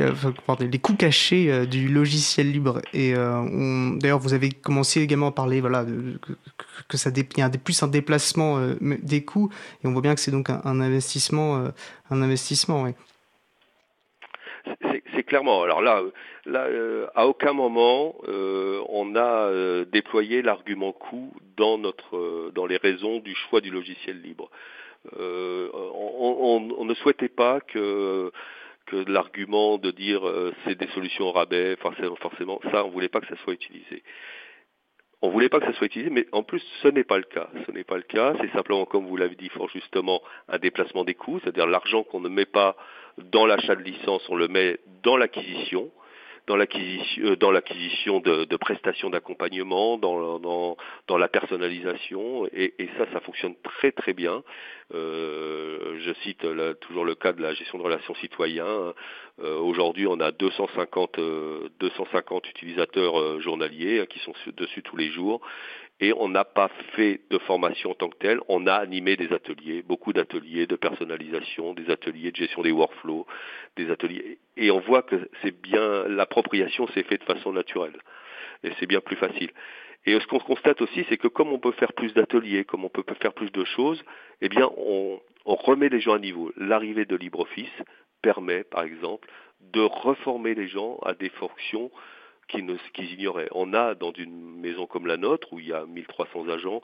les 0.59 0.79
coûts 0.79 0.95
cachés 0.95 1.65
du 1.65 1.87
logiciel 1.87 2.51
libre. 2.51 2.81
Et 2.93 3.13
d'ailleurs, 3.13 4.19
vous 4.19 4.33
avez 4.33 4.51
commencé 4.51 5.01
également 5.01 5.27
à 5.27 5.31
parler, 5.31 5.61
voilà, 5.61 5.85
que, 6.87 6.97
ça 6.97 7.11
dé, 7.11 7.27
y 7.37 7.41
a 7.41 7.49
plus 7.49 7.81
un 7.81 7.87
déplacement 7.87 8.59
des 8.81 9.23
coûts, 9.23 9.49
et 9.83 9.87
on 9.87 9.91
voit 9.91 10.01
bien 10.01 10.15
que 10.15 10.21
c'est 10.21 10.31
donc 10.31 10.49
un, 10.49 10.79
investissement, 10.79 11.63
un 12.11 12.21
investissement. 12.21 12.87
Clairement. 15.25 15.63
Alors 15.63 15.81
là, 15.81 16.01
là 16.45 16.65
euh, 16.65 17.07
à 17.15 17.27
aucun 17.27 17.53
moment 17.53 18.15
euh, 18.27 18.81
on 18.89 19.15
a 19.15 19.49
euh, 19.49 19.85
déployé 19.85 20.41
l'argument 20.41 20.91
coût 20.91 21.33
dans 21.57 21.77
notre, 21.77 22.15
euh, 22.15 22.51
dans 22.53 22.65
les 22.65 22.77
raisons 22.77 23.19
du 23.19 23.35
choix 23.35 23.61
du 23.61 23.71
logiciel 23.71 24.21
libre. 24.21 24.49
Euh, 25.19 25.69
on, 25.73 26.37
on, 26.41 26.75
on, 26.79 26.85
ne 26.85 26.93
souhaitait 26.95 27.29
pas 27.29 27.59
que 27.61 28.31
que 28.87 28.97
l'argument 29.09 29.77
de 29.79 29.89
dire 29.89 30.21
c'est 30.63 30.75
des 30.77 30.87
solutions 30.89 31.25
au 31.25 31.31
rabais, 31.31 31.75
forcément, 31.77 32.15
forcément, 32.17 32.59
ça, 32.71 32.85
on 32.85 32.89
voulait 32.89 33.09
pas 33.09 33.19
que 33.19 33.27
ça 33.27 33.35
soit 33.43 33.53
utilisé. 33.53 34.03
On 35.25 35.31
voulait 35.31 35.49
pas 35.49 35.59
que 35.59 35.65
ça 35.65 35.73
soit 35.73 35.87
utilisé, 35.87 36.11
mais 36.11 36.27
en 36.33 36.43
plus, 36.43 36.61
ce 36.83 36.87
n'est 36.87 37.03
pas 37.03 37.17
le 37.17 37.23
cas. 37.23 37.49
Ce 37.65 37.71
n'est 37.71 37.83
pas 37.83 37.97
le 37.97 38.03
cas. 38.03 38.35
C'est 38.39 38.51
simplement, 38.51 38.85
comme 38.85 39.07
vous 39.07 39.17
l'avez 39.17 39.33
dit 39.33 39.49
fort 39.49 39.67
justement, 39.69 40.21
un 40.47 40.59
déplacement 40.59 41.03
des 41.03 41.15
coûts, 41.15 41.39
c'est-à-dire 41.43 41.65
l'argent 41.65 42.03
qu'on 42.03 42.19
ne 42.19 42.29
met 42.29 42.45
pas 42.45 42.75
dans 43.17 43.47
l'achat 43.47 43.75
de 43.75 43.81
licence, 43.81 44.21
on 44.29 44.35
le 44.35 44.47
met 44.47 44.77
dans 45.01 45.17
l'acquisition 45.17 45.89
dans 46.47 46.55
l'acquisition, 46.55 47.23
euh, 47.23 47.35
dans 47.35 47.51
l'acquisition 47.51 48.19
de, 48.19 48.45
de, 48.45 48.57
prestations 48.57 49.09
d'accompagnement, 49.09 49.97
dans, 49.97 50.39
dans, 50.39 50.77
dans, 51.07 51.17
la 51.17 51.27
personnalisation, 51.27 52.45
et, 52.47 52.73
et, 52.79 52.89
ça, 52.97 53.05
ça 53.13 53.19
fonctionne 53.21 53.55
très 53.63 53.91
très 53.91 54.13
bien. 54.13 54.43
Euh, 54.93 55.97
je 55.99 56.13
cite 56.23 56.43
là, 56.43 56.75
toujours 56.75 57.05
le 57.05 57.15
cas 57.15 57.33
de 57.33 57.41
la 57.41 57.53
gestion 57.53 57.77
de 57.77 57.83
relations 57.83 58.13
citoyens. 58.15 58.93
Euh, 59.41 59.57
Aujourd'hui, 59.59 60.07
on 60.07 60.19
a 60.19 60.31
250, 60.31 61.19
250 61.79 62.45
euh, 62.45 62.49
utilisateurs 62.49 63.19
euh, 63.19 63.39
journaliers 63.39 63.99
hein, 63.99 64.05
qui 64.05 64.19
sont 64.19 64.33
dessus 64.55 64.83
tous 64.83 64.95
les 64.95 65.09
jours, 65.11 65.41
et 65.99 66.13
on 66.13 66.27
n'a 66.27 66.43
pas 66.43 66.69
fait 66.95 67.21
de 67.29 67.37
formation 67.39 67.91
en 67.91 67.93
tant 67.93 68.09
que 68.09 68.17
telle, 68.17 68.39
on 68.49 68.67
a 68.67 68.73
animé 68.73 69.15
des 69.15 69.31
ateliers, 69.31 69.81
beaucoup 69.81 70.11
d'ateliers 70.11 70.67
de 70.67 70.75
personnalisation, 70.75 71.73
des 71.73 71.89
ateliers 71.89 72.31
de 72.31 72.35
gestion 72.35 72.61
des 72.63 72.71
workflows, 72.71 73.25
des 73.77 73.89
ateliers, 73.89 74.37
et 74.57 74.71
on 74.71 74.79
voit 74.79 75.03
que 75.03 75.29
c'est 75.41 75.59
bien, 75.61 76.07
l'appropriation 76.07 76.87
s'est 76.87 77.03
faite 77.03 77.21
de 77.21 77.33
façon 77.33 77.53
naturelle, 77.53 77.97
et 78.63 78.71
c'est 78.79 78.87
bien 78.87 78.99
plus 78.99 79.15
facile. 79.15 79.51
Et 80.05 80.19
ce 80.19 80.27
qu'on 80.27 80.39
constate 80.39 80.81
aussi, 80.81 81.05
c'est 81.09 81.17
que 81.17 81.27
comme 81.27 81.51
on 81.51 81.59
peut 81.59 81.71
faire 81.71 81.93
plus 81.93 82.13
d'ateliers, 82.13 82.63
comme 82.63 82.85
on 82.85 82.89
peut 82.89 83.03
faire 83.21 83.33
plus 83.33 83.51
de 83.51 83.63
choses, 83.63 84.03
eh 84.41 84.49
bien, 84.49 84.69
on, 84.77 85.19
on 85.45 85.55
remet 85.55 85.89
les 85.89 85.99
gens 85.99 86.13
à 86.13 86.19
niveau. 86.19 86.51
L'arrivée 86.57 87.05
de 87.05 87.15
LibreOffice 87.15 87.71
permet, 88.21 88.63
par 88.63 88.83
exemple, 88.83 89.27
de 89.61 89.81
reformer 89.81 90.53
les 90.53 90.67
gens 90.67 90.99
à 91.03 91.13
des 91.13 91.29
fonctions 91.29 91.89
qu'ils 92.47 92.65
qu 92.93 93.03
ignoraient. 93.03 93.49
On 93.51 93.73
a 93.73 93.95
dans 93.95 94.13
une 94.13 94.59
maison 94.59 94.85
comme 94.85 95.07
la 95.07 95.17
nôtre, 95.17 95.51
où 95.53 95.59
il 95.59 95.67
y 95.67 95.73
a 95.73 95.85
1300 95.85 96.49
agents, 96.49 96.81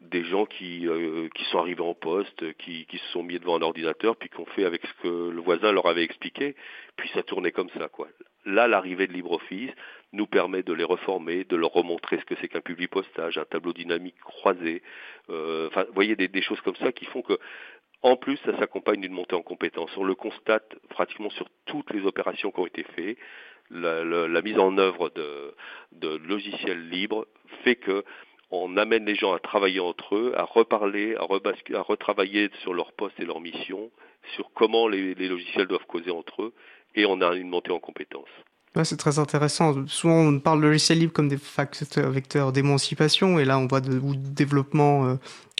des 0.00 0.24
gens 0.24 0.46
qui, 0.46 0.88
euh, 0.88 1.28
qui 1.34 1.44
sont 1.44 1.58
arrivés 1.58 1.82
en 1.82 1.94
poste, 1.94 2.56
qui, 2.58 2.86
se 2.90 3.12
sont 3.12 3.22
mis 3.22 3.38
devant 3.38 3.58
un 3.58 3.62
ordinateur, 3.62 4.16
puis 4.16 4.28
qui 4.28 4.40
ont 4.40 4.46
fait 4.46 4.64
avec 4.64 4.84
ce 4.84 5.02
que 5.02 5.30
le 5.30 5.40
voisin 5.40 5.72
leur 5.72 5.86
avait 5.86 6.02
expliqué, 6.02 6.56
puis 6.96 7.08
ça 7.14 7.22
tournait 7.22 7.52
comme 7.52 7.70
ça. 7.70 7.88
quoi. 7.88 8.08
Là, 8.44 8.66
l'arrivée 8.66 9.06
de 9.06 9.12
LibreOffice 9.12 9.70
nous 10.12 10.26
permet 10.26 10.62
de 10.62 10.72
les 10.72 10.84
reformer, 10.84 11.44
de 11.44 11.56
leur 11.56 11.72
remontrer 11.72 12.18
ce 12.18 12.24
que 12.24 12.34
c'est 12.40 12.48
qu'un 12.48 12.60
public 12.60 12.90
postage, 12.90 13.38
un 13.38 13.44
tableau 13.44 13.72
dynamique 13.72 14.18
croisé. 14.20 14.82
Euh, 15.30 15.68
enfin, 15.68 15.84
vous 15.84 15.94
voyez 15.94 16.16
des, 16.16 16.42
choses 16.42 16.60
comme 16.62 16.76
ça 16.76 16.92
qui 16.92 17.04
font 17.06 17.22
que 17.22 17.38
en 18.02 18.16
plus, 18.16 18.36
ça 18.38 18.58
s'accompagne 18.58 19.00
d'une 19.00 19.12
montée 19.12 19.36
en 19.36 19.42
compétence. 19.42 19.96
On 19.96 20.02
le 20.02 20.16
constate 20.16 20.74
pratiquement 20.88 21.30
sur 21.30 21.46
toutes 21.66 21.92
les 21.92 22.04
opérations 22.04 22.50
qui 22.50 22.58
ont 22.58 22.66
été 22.66 22.82
faites 22.96 23.16
la, 23.72 24.42
mise 24.42 24.58
en 24.58 24.76
œuvre 24.78 25.10
de, 25.10 26.16
logiciels 26.26 26.88
libres 26.88 27.26
fait 27.64 27.76
que 27.76 28.04
on 28.50 28.76
amène 28.76 29.06
les 29.06 29.14
gens 29.14 29.32
à 29.32 29.38
travailler 29.38 29.80
entre 29.80 30.14
eux, 30.14 30.34
à 30.36 30.44
reparler, 30.44 31.16
à, 31.16 31.24
retravailler 31.80 32.50
sur 32.60 32.74
leur 32.74 32.92
poste 32.92 33.18
et 33.18 33.24
leur 33.24 33.40
mission, 33.40 33.90
sur 34.34 34.50
comment 34.52 34.88
les, 34.88 35.14
les, 35.14 35.28
logiciels 35.28 35.66
doivent 35.66 35.86
causer 35.86 36.10
entre 36.10 36.42
eux, 36.42 36.52
et 36.94 37.06
on 37.06 37.22
a 37.22 37.34
une 37.34 37.48
montée 37.48 37.72
en 37.72 37.80
compétences. 37.80 38.28
C'est 38.84 38.96
très 38.96 39.18
intéressant. 39.18 39.86
Souvent, 39.86 40.20
on 40.20 40.38
parle 40.38 40.60
de 40.60 40.66
logiciel 40.66 40.98
libre 40.98 41.12
comme 41.12 41.28
des 41.28 41.36
facteurs 41.36 42.10
vecteurs 42.10 42.52
d'émancipation, 42.52 43.38
et 43.38 43.44
là, 43.44 43.58
on 43.58 43.66
voit 43.66 43.80
de, 43.80 43.98
ou 43.98 44.14
de 44.14 44.28
développement 44.28 45.04
euh, 45.04 45.14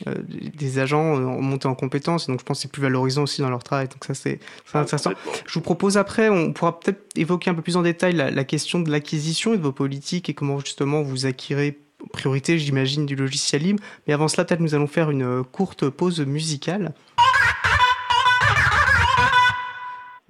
euh, 0.07 0.15
des 0.27 0.79
agents 0.79 1.15
euh, 1.15 1.19
monter 1.19 1.67
en 1.67 1.75
compétences. 1.75 2.27
Donc, 2.27 2.39
je 2.39 2.45
pense 2.45 2.57
que 2.57 2.61
c'est 2.63 2.71
plus 2.71 2.81
valorisant 2.81 3.23
aussi 3.23 3.41
dans 3.41 3.49
leur 3.49 3.63
travail. 3.63 3.87
Donc, 3.87 4.03
ça, 4.05 4.15
c'est 4.15 4.39
Ah, 4.73 4.79
intéressant. 4.79 5.11
Je 5.45 5.53
vous 5.53 5.61
propose 5.61 5.97
après, 5.97 6.29
on 6.29 6.53
pourra 6.53 6.79
peut-être 6.79 7.03
évoquer 7.15 7.51
un 7.51 7.53
peu 7.53 7.61
plus 7.61 7.77
en 7.77 7.83
détail 7.83 8.13
la, 8.13 8.31
la 8.31 8.43
question 8.43 8.79
de 8.79 8.89
l'acquisition 8.89 9.53
et 9.53 9.57
de 9.57 9.63
vos 9.63 9.71
politiques 9.71 10.29
et 10.29 10.33
comment 10.33 10.59
justement 10.59 11.03
vous 11.03 11.27
acquérez 11.27 11.77
priorité, 12.11 12.59
j'imagine, 12.59 13.05
du 13.05 13.15
logiciel 13.15 13.61
libre. 13.61 13.83
Mais 14.07 14.13
avant 14.13 14.27
cela, 14.27 14.45
peut-être 14.45 14.59
nous 14.59 14.75
allons 14.75 14.87
faire 14.87 15.09
une 15.09 15.23
euh, 15.23 15.43
courte 15.43 15.89
pause 15.89 16.19
musicale. 16.21 16.93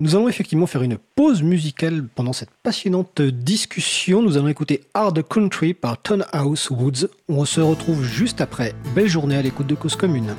Nous 0.04 0.18
allons 0.18 0.28
effectivement 0.28 0.68
faire 0.68 0.84
une 0.84 0.98
pause 0.98 1.42
musicale 1.42 2.06
pendant 2.14 2.34
cette 2.34 2.50
passionnante 2.62 3.22
discussion. 3.22 4.22
Nous 4.22 4.36
allons 4.36 4.50
écouter 4.50 4.82
Hard 4.94 5.26
Country 5.26 5.74
par 5.74 5.98
Ton 5.98 6.24
House 6.34 6.70
Woods. 6.70 7.08
On 7.30 7.46
se 7.46 7.62
retrouve 7.62 8.04
juste 8.04 8.42
après. 8.42 8.74
Belle 8.96 9.08
journée 9.08 9.38
à 9.38 9.42
l'écoute 9.42 9.68
de 9.68 9.76
Cause 9.76 9.96
Commune. 9.96 10.36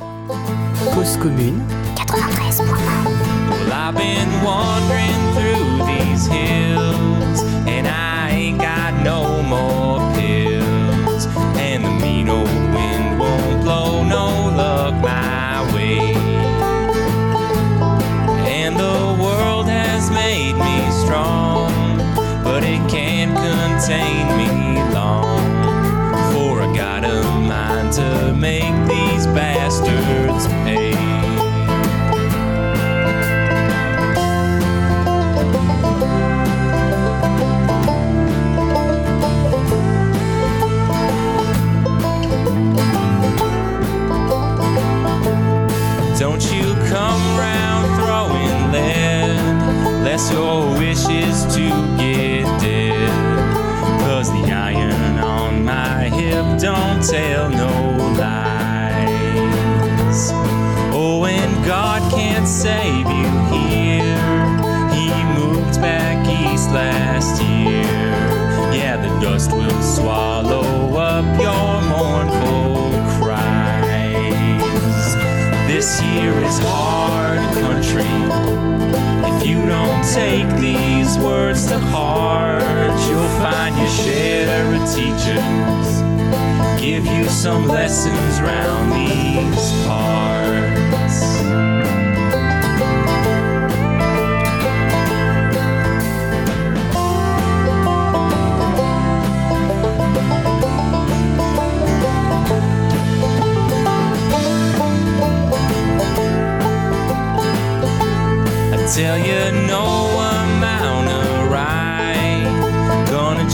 Cause 0.92 1.16
commune, 1.16 1.62
Well, 3.56 3.72
I've 3.72 3.94
been 3.96 4.28
wandering 4.44 5.32
through 5.32 5.86
these 5.86 6.26
hills, 6.26 6.73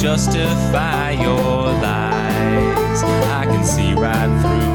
justify 0.01 1.11
your 1.11 1.37
lies. 1.37 3.03
I 3.03 3.45
can 3.45 3.63
see 3.63 3.93
right 3.93 4.31
through 4.41 4.70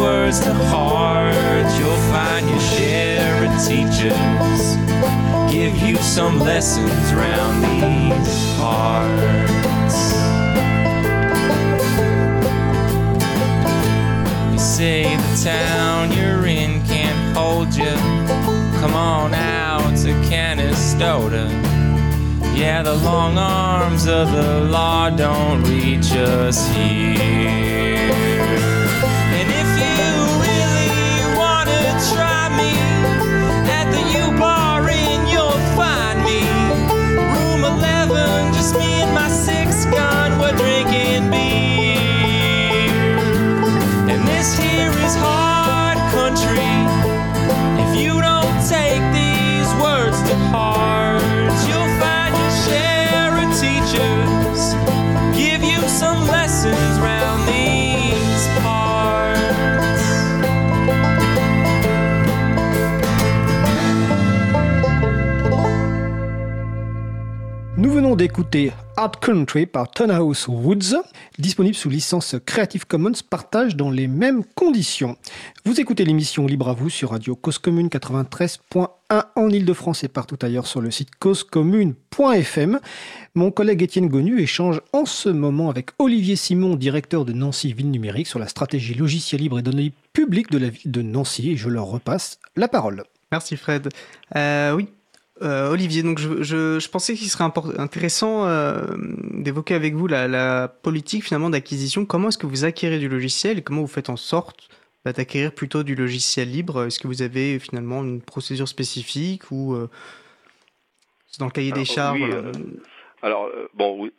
words 0.00 0.40
to 0.40 0.54
heart, 0.54 1.68
you'll 1.78 2.04
find 2.10 2.48
your 2.48 2.60
share 2.60 3.44
of 3.44 3.52
teachers. 3.68 4.62
Give 5.52 5.76
you 5.86 5.96
some 5.96 6.40
lessons 6.40 7.12
round 7.12 7.62
these 7.64 8.56
parts. 8.56 9.98
You 14.52 14.58
say 14.58 15.16
the 15.16 15.40
town 15.44 16.12
you're 16.12 16.46
in 16.46 16.82
can't 16.86 17.36
hold 17.36 17.74
you. 17.74 17.96
Come 18.80 18.94
on 18.94 19.34
out 19.34 19.94
to 19.98 20.12
Canastota. 20.30 21.46
Yeah, 22.56 22.82
the 22.82 22.94
long 22.94 23.36
arms 23.36 24.06
of 24.06 24.32
the 24.32 24.60
law 24.60 25.10
don't 25.10 25.62
reach 25.64 26.12
us 26.12 26.66
here. 26.74 28.19
This 44.40 44.56
here 44.58 44.90
is 45.04 45.14
hard 45.16 45.98
country. 46.16 46.72
If 47.84 47.90
you 48.00 48.22
don't 48.22 48.56
take 48.66 49.02
these 49.12 49.68
words 49.84 50.16
to 50.28 50.34
heart, 50.48 51.20
you'll 51.68 51.92
find 52.00 52.32
your 52.40 52.54
share 52.64 53.32
of 53.42 53.48
teachers. 53.60 54.60
Give 55.36 55.62
you 55.62 55.80
some 55.88 56.26
lessons 56.26 56.92
round 57.00 57.40
these 57.52 58.44
parts. 58.64 60.04
Nous 67.76 67.90
venons 67.92 68.16
d'écouter 68.16 68.72
Hard 69.00 69.18
Country 69.18 69.64
par 69.64 69.90
Tonhouse 69.90 70.46
Woods, 70.46 71.02
disponible 71.38 71.74
sous 71.74 71.88
licence 71.88 72.36
Creative 72.44 72.86
Commons 72.86 73.14
partage 73.30 73.74
dans 73.74 73.90
les 73.90 74.06
mêmes 74.06 74.44
conditions. 74.54 75.16
Vous 75.64 75.80
écoutez 75.80 76.04
l'émission 76.04 76.46
Libre 76.46 76.68
à 76.68 76.74
vous 76.74 76.90
sur 76.90 77.12
Radio 77.12 77.34
Cause 77.34 77.56
Commune 77.56 77.88
93.1 77.88 78.88
en 79.36 79.48
Ile-de-France 79.48 80.04
et 80.04 80.08
partout 80.08 80.36
ailleurs 80.42 80.66
sur 80.66 80.82
le 80.82 80.90
site 80.90 81.08
causecommune.fm. 81.18 82.78
Mon 83.34 83.50
collègue 83.50 83.82
Étienne 83.82 84.08
Gonu 84.08 84.38
échange 84.38 84.82
en 84.92 85.06
ce 85.06 85.30
moment 85.30 85.70
avec 85.70 85.92
Olivier 85.98 86.36
Simon, 86.36 86.76
directeur 86.76 87.24
de 87.24 87.32
Nancy 87.32 87.72
Ville 87.72 87.90
Numérique, 87.90 88.26
sur 88.26 88.38
la 88.38 88.48
stratégie 88.48 88.92
logicielle 88.92 89.40
libre 89.40 89.60
et 89.60 89.62
données 89.62 89.94
publiques 90.12 90.50
de 90.50 90.58
la 90.58 90.68
ville 90.68 90.92
de 90.92 91.00
Nancy. 91.00 91.56
Je 91.56 91.70
leur 91.70 91.86
repasse 91.86 92.38
la 92.54 92.68
parole. 92.68 93.04
Merci 93.32 93.56
Fred. 93.56 93.88
Euh, 94.36 94.74
oui, 94.74 94.88
euh, 95.42 95.70
Olivier, 95.70 96.02
donc 96.02 96.18
je, 96.18 96.42
je, 96.42 96.78
je 96.78 96.88
pensais 96.88 97.14
qu'il 97.14 97.28
serait 97.28 97.44
intéressant 97.78 98.46
euh, 98.46 98.86
d'évoquer 99.32 99.74
avec 99.74 99.94
vous 99.94 100.06
la, 100.06 100.28
la 100.28 100.68
politique 100.68 101.24
finalement 101.24 101.50
d'acquisition. 101.50 102.04
Comment 102.04 102.28
est-ce 102.28 102.38
que 102.38 102.46
vous 102.46 102.64
acquérez 102.64 102.98
du 102.98 103.08
logiciel 103.08 103.58
et 103.58 103.62
comment 103.62 103.80
vous 103.80 103.86
faites 103.86 104.10
en 104.10 104.16
sorte 104.16 104.68
bah, 105.04 105.12
d'acquérir 105.12 105.52
plutôt 105.52 105.82
du 105.82 105.94
logiciel 105.94 106.50
libre? 106.50 106.84
Est-ce 106.86 106.98
que 106.98 107.06
vous 107.06 107.22
avez 107.22 107.58
finalement 107.58 108.02
une 108.02 108.20
procédure 108.20 108.68
spécifique 108.68 109.50
ou 109.50 109.74
euh, 109.74 109.88
c'est 111.26 111.40
dans 111.40 111.46
le 111.46 111.52
cahier 111.52 111.72
des 111.72 111.84
charges 111.84 112.20
oui, 112.20 112.30
voilà. 112.30 112.52
Alors, 113.22 113.48
bon, 113.74 113.96
oui, 114.00 114.12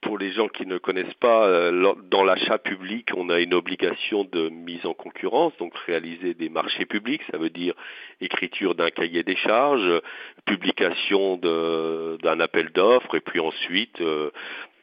pour 0.00 0.18
les 0.18 0.32
gens 0.32 0.48
qui 0.48 0.64
ne 0.66 0.78
connaissent 0.78 1.14
pas, 1.14 1.46
euh, 1.46 1.94
dans 2.10 2.22
l'achat 2.22 2.58
public, 2.58 3.10
on 3.16 3.30
a 3.30 3.40
une 3.40 3.54
obligation 3.54 4.24
de 4.24 4.48
mise 4.48 4.84
en 4.86 4.94
concurrence, 4.94 5.52
donc 5.58 5.76
réaliser 5.86 6.34
des 6.34 6.48
marchés 6.48 6.86
publics, 6.86 7.22
ça 7.30 7.38
veut 7.38 7.50
dire 7.50 7.74
écriture 8.20 8.74
d'un 8.74 8.90
cahier 8.90 9.22
des 9.22 9.36
charges, 9.36 10.00
publication 10.44 11.36
d'un 11.36 12.40
appel 12.40 12.70
d'offres, 12.70 13.16
et 13.16 13.20
puis 13.20 13.40
ensuite 13.40 14.00
euh, 14.00 14.30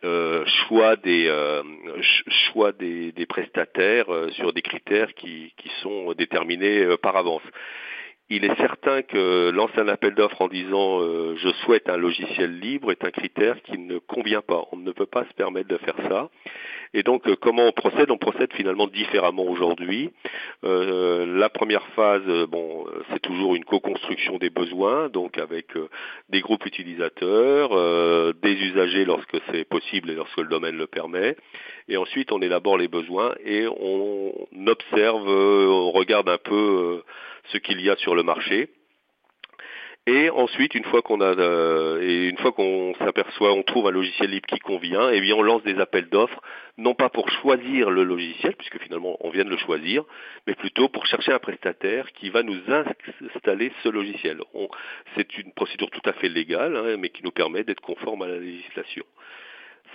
euh, 0.03 0.45
choix 0.67 0.95
des 0.97 1.31
choix 2.51 2.71
des, 2.73 3.25
prestataires 3.27 4.07
sur 4.31 4.53
des 4.53 4.61
critères 4.61 5.13
qui, 5.13 5.53
qui 5.57 5.69
sont 5.81 6.13
déterminés 6.13 6.85
par 7.01 7.15
avance 7.15 7.41
il 8.29 8.43
est 8.43 8.55
certain 8.55 9.03
que 9.03 9.51
lancer 9.51 9.79
un 9.79 9.87
appel 9.87 10.15
d'offres 10.15 10.41
en 10.41 10.47
disant 10.47 10.99
euh, 10.99 11.35
je 11.37 11.49
souhaite 11.63 11.89
un 11.89 11.97
logiciel 11.97 12.59
libre 12.59 12.91
est 12.91 13.05
un 13.05 13.11
critère 13.11 13.61
qui 13.61 13.77
ne 13.77 13.99
convient 13.99 14.41
pas. 14.41 14.65
On 14.71 14.77
ne 14.77 14.91
peut 14.91 15.05
pas 15.05 15.25
se 15.25 15.33
permettre 15.33 15.69
de 15.69 15.77
faire 15.77 15.95
ça. 16.09 16.29
Et 16.95 17.03
donc 17.03 17.27
euh, 17.27 17.35
comment 17.39 17.67
on 17.67 17.71
procède? 17.71 18.09
On 18.09 18.17
procède 18.17 18.51
finalement 18.53 18.87
différemment 18.87 19.43
aujourd'hui. 19.43 20.09
Euh, 20.63 21.37
la 21.37 21.49
première 21.49 21.85
phase, 21.89 22.25
bon, 22.49 22.87
c'est 23.11 23.21
toujours 23.21 23.55
une 23.55 23.63
co-construction 23.63 24.37
des 24.39 24.49
besoins, 24.49 25.09
donc 25.09 25.37
avec 25.37 25.67
des 26.29 26.41
groupes 26.41 26.65
utilisateurs, 26.65 27.69
des 28.33 28.53
usagers 28.53 29.05
lorsque 29.05 29.37
c'est 29.51 29.65
possible 29.65 30.09
et 30.09 30.15
lorsque 30.15 30.37
le 30.37 30.47
domaine 30.47 30.77
le 30.77 30.87
permet. 30.87 31.35
Et 31.89 31.97
ensuite 31.97 32.31
on 32.31 32.41
élabore 32.41 32.77
les 32.77 32.87
besoins 32.87 33.35
et 33.45 33.67
on 33.67 34.33
observe, 34.65 35.27
on 35.27 35.91
regarde 35.91 36.29
un 36.29 36.39
peu 36.39 37.03
ce 37.51 37.57
qu'il 37.57 37.81
y 37.81 37.89
a 37.89 37.95
sur 37.97 38.15
le 38.15 38.23
marché. 38.23 38.69
Et 40.07 40.29
ensuite, 40.29 40.75
une 40.75 40.83
fois 40.83 41.01
qu'on 41.01 41.19
a 41.19 41.33
euh, 41.33 41.99
et 41.99 42.29
une 42.29 42.37
fois 42.37 42.51
qu'on 42.51 42.93
s'aperçoit, 42.99 43.53
on 43.53 43.63
trouve 43.63 43.87
un 43.87 43.91
logiciel 43.91 44.29
libre 44.29 44.45
qui 44.45 44.59
convient, 44.59 45.09
eh 45.09 45.19
bien 45.19 45.33
on 45.33 45.41
lance 45.41 45.63
des 45.63 45.79
appels 45.79 46.09
d'offres, 46.09 46.39
non 46.77 46.93
pas 46.93 47.09
pour 47.09 47.27
choisir 47.27 47.89
le 47.89 48.03
logiciel, 48.03 48.55
puisque 48.55 48.79
finalement 48.83 49.17
on 49.21 49.31
vient 49.31 49.45
de 49.45 49.49
le 49.49 49.57
choisir, 49.57 50.03
mais 50.45 50.53
plutôt 50.53 50.89
pour 50.89 51.07
chercher 51.07 51.31
un 51.31 51.39
prestataire 51.39 52.11
qui 52.11 52.29
va 52.29 52.43
nous 52.43 52.61
installer 53.33 53.71
ce 53.81 53.89
logiciel. 53.89 54.41
C'est 55.17 55.39
une 55.39 55.51
procédure 55.53 55.89
tout 55.89 56.07
à 56.07 56.13
fait 56.13 56.29
légale, 56.29 56.77
hein, 56.77 56.97
mais 56.99 57.09
qui 57.09 57.23
nous 57.23 57.31
permet 57.31 57.63
d'être 57.63 57.81
conforme 57.81 58.21
à 58.21 58.27
la 58.27 58.37
législation. 58.37 59.05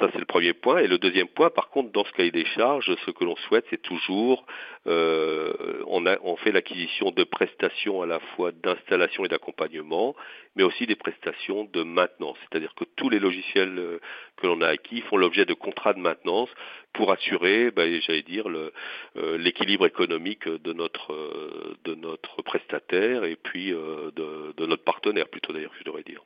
Ça, 0.00 0.08
c'est 0.14 0.18
le 0.18 0.24
premier 0.24 0.54
point. 0.54 0.78
Et 0.78 0.86
le 0.86 0.96
deuxième 0.96 1.28
point, 1.28 1.50
par 1.50 1.68
contre, 1.68 1.92
dans 1.92 2.04
ce 2.04 2.12
cahier 2.12 2.30
des 2.30 2.46
charges, 2.46 2.90
ce 3.04 3.10
que 3.10 3.22
l'on 3.22 3.36
souhaite, 3.36 3.66
c'est 3.68 3.82
toujours, 3.82 4.46
euh, 4.86 5.52
on, 5.88 6.06
a, 6.06 6.16
on 6.22 6.36
fait 6.36 6.52
l'acquisition 6.52 7.10
de 7.10 7.22
prestations 7.22 8.00
à 8.00 8.06
la 8.06 8.18
fois 8.34 8.50
d'installation 8.50 9.26
et 9.26 9.28
d'accompagnement, 9.28 10.16
mais 10.56 10.62
aussi 10.62 10.86
des 10.86 10.96
prestations 10.96 11.64
de 11.70 11.82
maintenance. 11.82 12.38
C'est-à-dire 12.40 12.74
que 12.74 12.84
tous 12.96 13.10
les 13.10 13.18
logiciels 13.18 13.78
euh, 13.78 14.00
que 14.38 14.46
l'on 14.46 14.62
a 14.62 14.68
acquis 14.68 15.02
font 15.02 15.18
l'objet 15.18 15.44
de 15.44 15.52
contrats 15.52 15.92
de 15.92 16.00
maintenance 16.00 16.48
pour 16.94 17.12
assurer, 17.12 17.70
ben, 17.70 18.00
j'allais 18.00 18.22
dire, 18.22 18.48
euh, 18.48 19.36
l'équilibre 19.36 19.84
économique 19.84 20.48
de 20.48 20.72
notre, 20.72 21.14
de 21.84 21.94
notre 21.94 22.40
prestataire 22.40 23.24
et 23.24 23.36
puis 23.36 23.70
de, 23.70 24.54
de 24.56 24.66
notre 24.66 24.82
partenaire, 24.82 25.28
plutôt 25.28 25.52
d'ailleurs, 25.52 25.74
je 25.78 25.84
devrais 25.84 26.04
dire. 26.04 26.22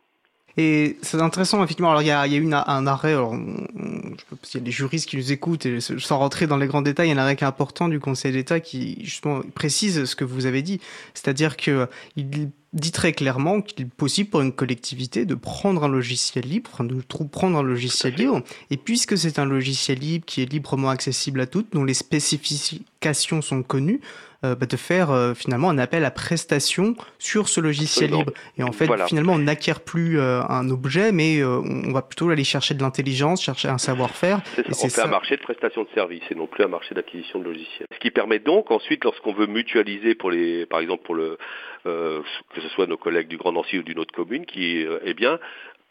Et 0.56 0.96
c'est 1.02 1.20
intéressant, 1.20 1.62
effectivement. 1.64 1.90
Alors, 1.90 2.02
il 2.02 2.06
y 2.06 2.10
a, 2.10 2.26
y 2.26 2.34
a 2.34 2.38
eu 2.38 2.52
un 2.52 2.86
arrêt, 2.86 3.12
alors, 3.12 3.34
y 3.34 4.56
a 4.56 4.60
des 4.60 4.70
juristes 4.70 5.08
qui 5.08 5.16
nous 5.16 5.32
écoutent, 5.32 5.66
et 5.66 5.80
sans 5.80 6.18
rentrer 6.18 6.46
dans 6.46 6.56
les 6.56 6.68
grands 6.68 6.82
détails, 6.82 7.08
il 7.08 7.14
y 7.14 7.18
a 7.18 7.20
un 7.20 7.24
arrêt 7.24 7.42
important 7.42 7.88
du 7.88 7.98
Conseil 7.98 8.32
d'État 8.32 8.60
qui, 8.60 9.04
justement, 9.04 9.40
précise 9.54 10.04
ce 10.04 10.14
que 10.14 10.24
vous 10.24 10.46
avez 10.46 10.62
dit. 10.62 10.80
C'est-à-dire 11.12 11.56
que 11.56 11.88
il 12.16 12.50
dit 12.72 12.92
très 12.92 13.12
clairement 13.12 13.62
qu'il 13.62 13.86
est 13.86 13.88
possible 13.88 14.30
pour 14.30 14.40
une 14.42 14.52
collectivité 14.52 15.24
de 15.24 15.34
prendre 15.34 15.84
un 15.84 15.88
logiciel 15.88 16.44
libre, 16.44 16.70
de 16.84 17.00
prendre 17.24 17.58
un 17.58 17.62
logiciel 17.62 18.14
libre, 18.14 18.42
et 18.70 18.76
puisque 18.76 19.18
c'est 19.18 19.38
un 19.38 19.44
logiciel 19.44 19.98
libre 19.98 20.24
qui 20.24 20.42
est 20.42 20.50
librement 20.50 20.90
accessible 20.90 21.40
à 21.40 21.46
toutes, 21.46 21.72
dont 21.72 21.84
les 21.84 21.94
spécifications 21.94 23.42
sont 23.42 23.62
connues, 23.62 24.00
euh, 24.44 24.54
bah, 24.54 24.66
de 24.66 24.76
faire 24.76 25.10
euh, 25.10 25.32
finalement 25.32 25.70
un 25.70 25.78
appel 25.78 26.04
à 26.04 26.10
prestation 26.10 26.94
sur 27.18 27.48
ce 27.48 27.60
logiciel 27.60 28.10
libre. 28.10 28.32
Et 28.58 28.62
en 28.62 28.72
fait, 28.72 28.90
finalement, 29.06 29.32
on 29.32 29.38
n'acquiert 29.38 29.80
plus 29.80 30.18
euh, 30.18 30.42
un 30.48 30.68
objet, 30.68 31.12
mais 31.12 31.42
on 31.42 31.92
va 31.92 32.02
plutôt 32.02 32.28
aller 32.28 32.44
chercher 32.44 32.74
de 32.74 32.82
l'intelligence, 32.82 33.42
chercher 33.42 33.68
un 33.68 33.78
savoir-faire. 33.78 34.40
on 34.68 34.88
fait 34.88 35.00
un 35.00 35.06
marché 35.06 35.36
de 35.36 35.42
prestation 35.42 35.82
de 35.84 35.88
services 35.94 36.22
et 36.30 36.34
non 36.34 36.46
plus 36.46 36.62
un 36.64 36.68
marché 36.68 36.94
d'acquisition 36.94 37.38
de 37.38 37.44
logiciels. 37.44 37.86
Ce 37.92 37.98
qui 37.98 38.10
permet 38.10 38.38
donc 38.38 38.70
ensuite, 38.70 39.04
lorsqu'on 39.04 39.32
veut 39.32 39.46
mutualiser 39.46 40.14
pour 40.14 40.30
les, 40.30 40.66
par 40.66 40.80
exemple 40.80 41.04
pour 41.04 41.14
le, 41.14 41.38
que 41.84 42.60
ce 42.60 42.68
soit 42.68 42.86
nos 42.86 42.96
collègues 42.96 43.28
du 43.28 43.36
Grand 43.36 43.52
Nancy 43.52 43.78
ou 43.78 43.82
d'une 43.82 43.98
autre 43.98 44.14
commune, 44.14 44.44
qui, 44.44 44.84
eh 45.04 45.14
bien, 45.14 45.38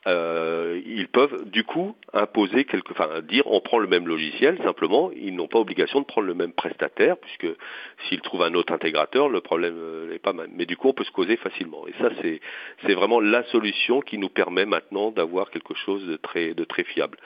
euh, 0.06 0.82
ils 0.86 1.08
peuvent 1.08 1.50
du 1.50 1.64
coup 1.64 1.96
imposer 2.12 2.66
quelque, 2.66 2.92
enfin 2.92 3.22
dire 3.22 3.44
on 3.48 3.62
prend 3.62 3.80
le 3.80 3.88
même 3.88 4.08
logiciel 4.08 4.58
simplement, 4.64 5.12
ils 5.16 5.36
n'ont 5.36 5.48
pas 5.48 5.60
obligation 5.60 6.02
de 6.02 6.06
prendre 6.06 6.28
le 6.28 6.34
même 6.34 6.52
prestataire 6.52 7.18
puisque 7.18 7.48
s'ils 8.08 8.22
trouvent 8.22 8.44
un 8.44 8.54
autre 8.54 8.74
intégrateur, 8.74 9.30
le 9.30 9.42
problème 9.42 9.76
n'est 9.76 10.16
euh, 10.16 10.20
pas 10.22 10.34
même. 10.34 10.52
Mais 10.56 10.66
du 10.66 10.76
coup 10.76 10.90
on 10.90 10.94
peut 10.94 11.06
se 11.06 11.12
causer 11.12 11.38
facilement 11.38 11.88
et 11.88 11.94
ça 12.02 12.10
c'est 12.22 12.42
c'est 12.86 12.94
vraiment 12.94 13.20
la 13.20 13.44
solution 13.46 14.02
qui 14.02 14.18
nous 14.18 14.30
permet 14.30 14.66
maintenant 14.66 15.12
d'avoir 15.12 15.50
quelque 15.52 15.74
chose 15.74 16.06
de 16.06 16.18
très 16.18 16.54
de 16.54 16.64
très 16.66 16.84
fiable. 16.84 17.18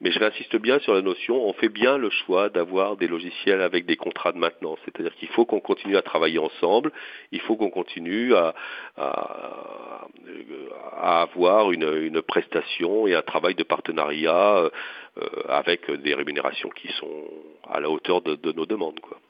Mais 0.00 0.10
je 0.10 0.18
réinsiste 0.18 0.56
bien 0.56 0.80
sur 0.80 0.92
la 0.92 1.02
notion, 1.02 1.36
on 1.46 1.52
fait 1.52 1.68
bien 1.68 1.98
le 1.98 2.10
choix 2.10 2.48
d'avoir 2.48 2.96
des 2.96 3.06
logiciels 3.06 3.60
avec 3.60 3.86
des 3.86 3.96
contrats 3.96 4.32
de 4.32 4.38
maintenance. 4.38 4.78
C'est-à-dire 4.84 5.14
qu'il 5.14 5.28
faut 5.28 5.44
qu'on 5.44 5.60
continue 5.60 5.96
à 5.96 6.02
travailler 6.02 6.38
ensemble, 6.38 6.90
il 7.30 7.40
faut 7.40 7.56
qu'on 7.56 7.70
continue 7.70 8.34
à, 8.34 8.54
à, 8.96 10.06
avoir 11.22 11.70
une, 11.70 11.88
une, 12.02 12.22
prestation 12.22 13.06
et 13.06 13.14
un 13.14 13.22
travail 13.22 13.54
de 13.54 13.62
partenariat 13.62 14.56
euh, 14.56 14.70
avec 15.48 15.88
des 15.90 16.14
rémunérations 16.14 16.70
qui 16.70 16.88
sont 16.98 17.24
à 17.70 17.78
la 17.80 17.88
hauteur 17.88 18.20
de, 18.20 18.34
de 18.34 18.52
nos 18.52 18.66
demandes. 18.66 18.98
Quoi. 19.00 19.20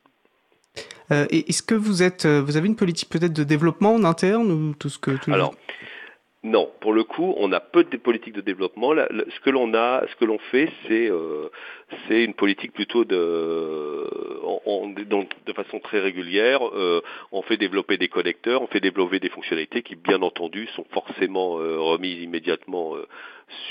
Euh, 1.13 1.27
Est-ce 1.31 1.63
que 1.63 1.75
vous 1.75 2.03
êtes, 2.03 2.25
vous 2.27 2.57
avez 2.57 2.67
une 2.67 2.77
politique 2.77 3.11
peut-être 3.11 3.35
de 3.35 3.45
développement 3.45 3.95
en 3.95 4.05
interne 4.05 4.51
ou 4.51 4.75
tout 4.75 4.89
ce 4.89 4.99
que 4.99 5.11
tout 5.11 5.33
Alors, 5.33 5.55
non, 6.45 6.71
pour 6.81 6.93
le 6.93 7.05
coup, 7.05 7.33
on 7.39 7.53
a 7.53 7.61
peu 7.61 7.85
de 7.85 7.97
politiques 7.97 8.35
de 8.35 8.43
développement. 8.43 8.93
ce 8.95 9.41
que 9.41 9.49
l'on 9.49 9.73
a, 9.73 10.07
ce 10.07 10.15
que 10.17 10.27
l'on 10.27 10.37
fait, 10.51 10.71
c'est 10.87 11.11
euh, 11.11 11.49
une 12.11 12.35
politique 12.35 12.75
plutôt 12.75 13.07
de 13.07 14.05
de 15.47 15.53
façon 15.55 15.81
très 15.81 16.01
régulière. 16.01 16.61
Euh, 16.69 17.01
on 17.33 17.41
fait 17.41 17.57
développer 17.57 17.97
des 17.97 18.09
connecteurs, 18.09 18.61
on 18.61 18.67
fait 18.67 18.81
développer 18.81 19.21
des 19.21 19.31
fonctionnalités 19.31 19.83
qui, 19.83 19.97
bien 19.97 20.21
entendu, 20.21 20.69
sont 20.77 20.85
forcément 20.91 21.59
euh, 21.61 21.79
remises 21.79 22.23
immédiatement 22.23 22.93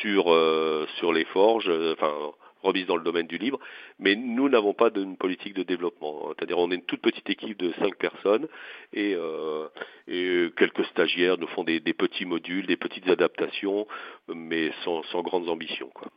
sur 0.01 0.35
sur 0.97 1.13
les 1.13 1.25
forges. 1.25 1.71
Remise 2.63 2.87
dans 2.87 2.95
le 2.95 3.03
domaine 3.03 3.27
du 3.27 3.37
libre, 3.37 3.59
mais 3.99 4.15
nous 4.15 4.49
n'avons 4.49 4.73
pas 4.73 4.89
d'une 4.89 5.17
politique 5.17 5.53
de 5.53 5.63
développement. 5.63 6.29
C'est-à-dire 6.29 6.57
on 6.57 6.71
est 6.71 6.75
une 6.75 6.83
toute 6.83 7.01
petite 7.01 7.29
équipe 7.29 7.57
de 7.59 7.73
cinq 7.79 7.95
personnes 7.97 8.47
et, 8.93 9.15
euh, 9.15 9.67
quelques 10.57 10.85
stagiaires 10.85 11.37
nous 11.37 11.47
font 11.47 11.63
des, 11.63 11.79
petits 11.81 12.25
modules, 12.25 12.65
des 12.67 12.77
petites 12.77 13.07
adaptations, 13.09 13.87
mais 14.33 14.71
sans, 14.83 15.03
sans 15.03 15.21
grandes 15.21 15.49
ambitions. 15.49 15.89
Quoi. 15.93 16.07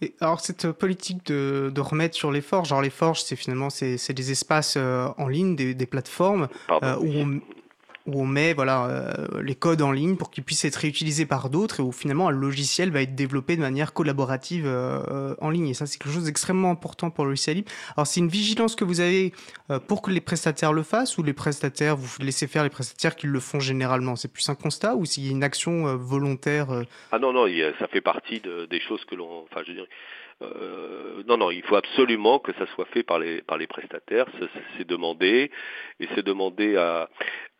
Et 0.00 0.14
alors 0.20 0.40
cette 0.40 0.72
politique 0.72 1.24
de, 1.26 1.70
de, 1.72 1.80
remettre 1.80 2.16
sur 2.16 2.32
les 2.32 2.40
forges, 2.40 2.68
genre 2.68 2.82
les 2.82 2.90
forges, 2.90 3.22
c'est 3.22 3.36
finalement 3.36 3.70
c'est 3.70 4.12
des 4.12 4.30
espaces 4.32 4.76
euh, 4.76 5.08
en 5.18 5.28
ligne, 5.28 5.54
des, 5.54 5.74
des 5.74 5.86
plateformes 5.86 6.48
euh, 6.70 6.96
où 6.96 7.08
on, 7.14 7.40
où 8.06 8.20
on 8.20 8.26
met 8.26 8.52
voilà 8.52 8.86
euh, 8.86 9.42
les 9.42 9.54
codes 9.54 9.80
en 9.80 9.90
ligne 9.90 10.16
pour 10.16 10.30
qu'ils 10.30 10.44
puissent 10.44 10.64
être 10.64 10.76
réutilisés 10.76 11.24
par 11.24 11.48
d'autres 11.48 11.80
et 11.80 11.82
où 11.82 11.90
finalement 11.90 12.28
un 12.28 12.32
logiciel 12.32 12.90
va 12.90 13.00
être 13.02 13.14
développé 13.14 13.56
de 13.56 13.62
manière 13.62 13.92
collaborative 13.92 14.66
euh, 14.66 15.34
en 15.40 15.50
ligne 15.50 15.68
et 15.68 15.74
ça 15.74 15.86
c'est 15.86 15.98
quelque 15.98 16.12
chose 16.12 16.24
d'extrêmement 16.24 16.70
important 16.70 17.10
pour 17.10 17.24
le 17.24 17.30
logiciel 17.30 17.56
libre. 17.56 17.70
Alors 17.96 18.06
c'est 18.06 18.20
une 18.20 18.28
vigilance 18.28 18.76
que 18.76 18.84
vous 18.84 19.00
avez 19.00 19.32
euh, 19.70 19.78
pour 19.78 20.02
que 20.02 20.10
les 20.10 20.20
prestataires 20.20 20.72
le 20.72 20.82
fassent 20.82 21.16
ou 21.16 21.22
les 21.22 21.32
prestataires 21.32 21.96
vous 21.96 22.08
laissez 22.20 22.46
faire 22.46 22.62
les 22.62 22.70
prestataires 22.70 23.16
qui 23.16 23.26
le 23.26 23.40
font 23.40 23.60
généralement? 23.60 24.16
C'est 24.16 24.32
plus 24.32 24.48
un 24.50 24.54
constat 24.54 24.96
ou 24.96 25.06
s'il 25.06 25.30
une 25.30 25.42
action 25.42 25.96
volontaire 25.96 26.68
Ah 27.10 27.18
non 27.18 27.32
non 27.32 27.46
ça 27.78 27.88
fait 27.88 28.02
partie 28.02 28.40
de, 28.40 28.66
des 28.66 28.80
choses 28.80 29.04
que 29.06 29.14
l'on 29.14 29.44
enfin 29.44 29.62
je 29.66 29.72
dirais 29.72 29.88
euh, 30.42 31.22
non, 31.26 31.36
non, 31.36 31.50
il 31.50 31.62
faut 31.62 31.76
absolument 31.76 32.38
que 32.38 32.52
ça 32.54 32.66
soit 32.74 32.86
fait 32.86 33.02
par 33.02 33.18
les 33.18 33.42
par 33.42 33.58
les 33.58 33.66
prestataires. 33.66 34.26
C'est 34.76 34.86
demandé 34.86 35.50
et 36.00 36.08
c'est 36.14 36.24
demandé 36.24 36.76
à 36.76 37.08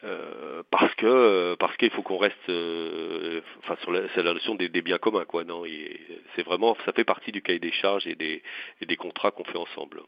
euh, 0.05 0.63
parce 0.71 0.95
que 0.97 1.55
parce 1.59 1.77
qu'il 1.77 1.91
faut 1.91 2.03
qu'on 2.03 2.19
reste 2.19 2.49
euh, 2.49 3.41
enfin 3.61 3.77
sur 3.83 3.93
la, 3.93 4.03
la 4.17 4.35
notion 4.35 4.55
des, 4.55 4.69
des, 4.69 4.83
biens 4.83 4.99
communs 4.99 5.25
quoi. 5.25 5.45
Non, 5.45 5.65
c'est 6.37 6.45
vraiment 6.45 6.77
ça 6.85 6.93
fait 6.93 7.05
partie 7.05 7.33
du 7.33 7.43
cahier 7.43 7.61
des 7.61 7.73
charges 7.73 8.07
et 8.07 8.15
des 8.15 8.43
et 8.81 8.87
des 8.87 8.97
contrats 8.97 9.31
qu'on 9.31 9.45
fait 9.45 9.59
ensemble. 9.59 10.03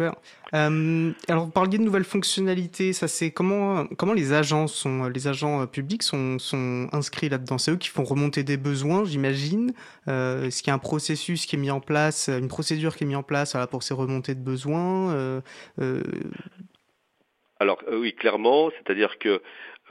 Euh, 0.00 1.12
alors, 1.28 1.46
vous 1.46 1.50
parliez 1.50 1.78
de 1.78 1.82
nouvelles 1.82 2.04
fonctionnalités. 2.04 2.92
Ça, 2.92 3.08
c'est 3.08 3.30
comment 3.30 3.86
comment 3.96 4.12
les 4.12 4.32
agents 4.32 4.66
sont 4.66 5.08
les 5.08 5.26
agents 5.28 5.62
euh, 5.62 5.66
publics 5.66 6.02
sont, 6.02 6.38
sont 6.38 6.88
inscrits 6.92 7.28
là-dedans? 7.28 7.58
C'est 7.58 7.72
eux 7.72 7.76
qui 7.76 7.88
font 7.88 8.04
remonter 8.04 8.44
des 8.44 8.56
besoins, 8.56 9.04
j'imagine? 9.04 9.72
Euh, 10.08 10.46
Est-ce 10.46 10.62
qu'il 10.62 10.68
y 10.68 10.72
a 10.72 10.74
un 10.74 10.78
processus 10.78 11.46
qui 11.46 11.56
est 11.56 11.58
mis 11.58 11.70
en 11.70 11.80
place, 11.80 12.28
une 12.28 12.48
procédure 12.48 12.96
qui 12.96 13.04
est 13.04 13.06
mise 13.06 13.16
en 13.16 13.22
place 13.22 13.52
voilà, 13.52 13.66
pour 13.66 13.82
ces 13.82 13.94
remontées 13.94 14.34
de 14.34 14.42
besoins 14.42 15.12
euh, 15.14 15.40
Alors 17.58 17.82
oui, 17.90 18.14
clairement, 18.14 18.70
c'est-à-dire 18.70 19.18
que 19.18 19.40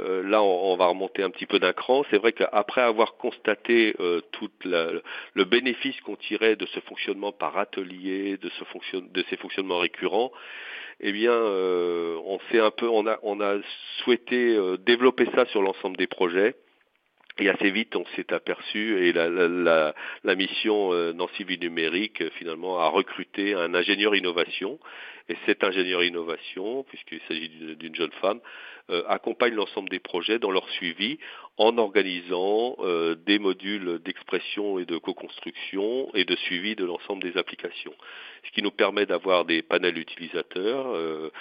euh, 0.02 0.24
là, 0.24 0.44
on, 0.44 0.76
va 0.76 0.88
remonter 0.88 1.24
un 1.24 1.30
petit 1.30 1.46
peu 1.46 1.60
d'un 1.60 1.74
cran. 1.74 2.04
C'est 2.10 2.18
vrai 2.18 2.34
qu'après 2.34 2.82
avoir 2.82 3.16
constaté 3.16 3.96
euh, 4.00 4.22
tout 4.32 4.50
le 4.64 5.44
bénéfice 5.46 6.00
qu'on 6.02 6.18
tirait 6.18 6.56
de 6.56 6.66
ce 6.66 6.80
fonctionnement 6.82 7.32
par 7.32 7.58
atelier, 7.58 8.38
de, 8.38 8.50
ce 8.50 8.98
de 8.98 9.24
ces 9.30 9.38
fonctionnements 9.38 9.80
récurrents, 9.80 10.32
eh 11.00 11.12
bien, 11.12 11.32
euh, 11.32 12.18
on 12.26 13.42
a, 13.42 13.58
souhaité 14.04 14.58
développer 14.80 15.28
ça 15.34 15.46
sur 15.48 15.62
l'ensemble 15.62 15.98
des 15.98 16.08
projets. 16.08 16.56
Et 17.38 17.50
assez 17.50 17.70
vite, 17.70 17.94
on 17.98 18.06
s'est 18.16 18.32
aperçu, 18.32 19.06
et 19.06 19.12
la, 19.12 19.94
mission 20.38 20.94
Nancy 21.14 21.44
Vie 21.44 21.60
Numérique, 21.60 22.24
finalement, 22.36 22.80
a 22.80 22.88
recruté 22.88 23.54
un 23.54 23.74
ingénieur 23.74 24.16
innovation. 24.16 24.80
Et 25.28 25.36
cet 25.46 25.64
ingénieur 25.64 26.04
innovation, 26.04 26.84
puisqu'il 26.84 27.20
s'agit 27.28 27.50
d'une 27.50 27.96
jeune 27.96 28.12
femme, 28.22 28.40
euh, 28.92 29.02
accompagne 29.08 29.56
l'ensemble 29.56 29.90
des 29.90 29.98
projets 29.98 30.38
dans 30.38 30.52
leur 30.52 30.70
suivi 30.70 31.18
en 31.58 31.76
organisant 31.80 32.76
euh, 32.82 33.16
des 33.16 33.40
modules 33.40 33.98
d'expression 34.06 34.78
et 34.78 34.86
de 34.86 35.00
co-construction 35.00 36.12
et 36.14 36.24
de 36.24 36.36
suivi 36.36 36.76
de 36.76 36.86
l'ensemble 36.86 37.24
des 37.24 37.36
applications. 37.36 37.96
Ce 38.44 38.52
qui 38.52 38.62
nous 38.62 38.70
permet 38.70 39.08
d'avoir 39.08 39.46
des 39.46 39.64
panels 39.64 39.98
utilisateurs. 39.98 40.86
Euh, 40.90 41.32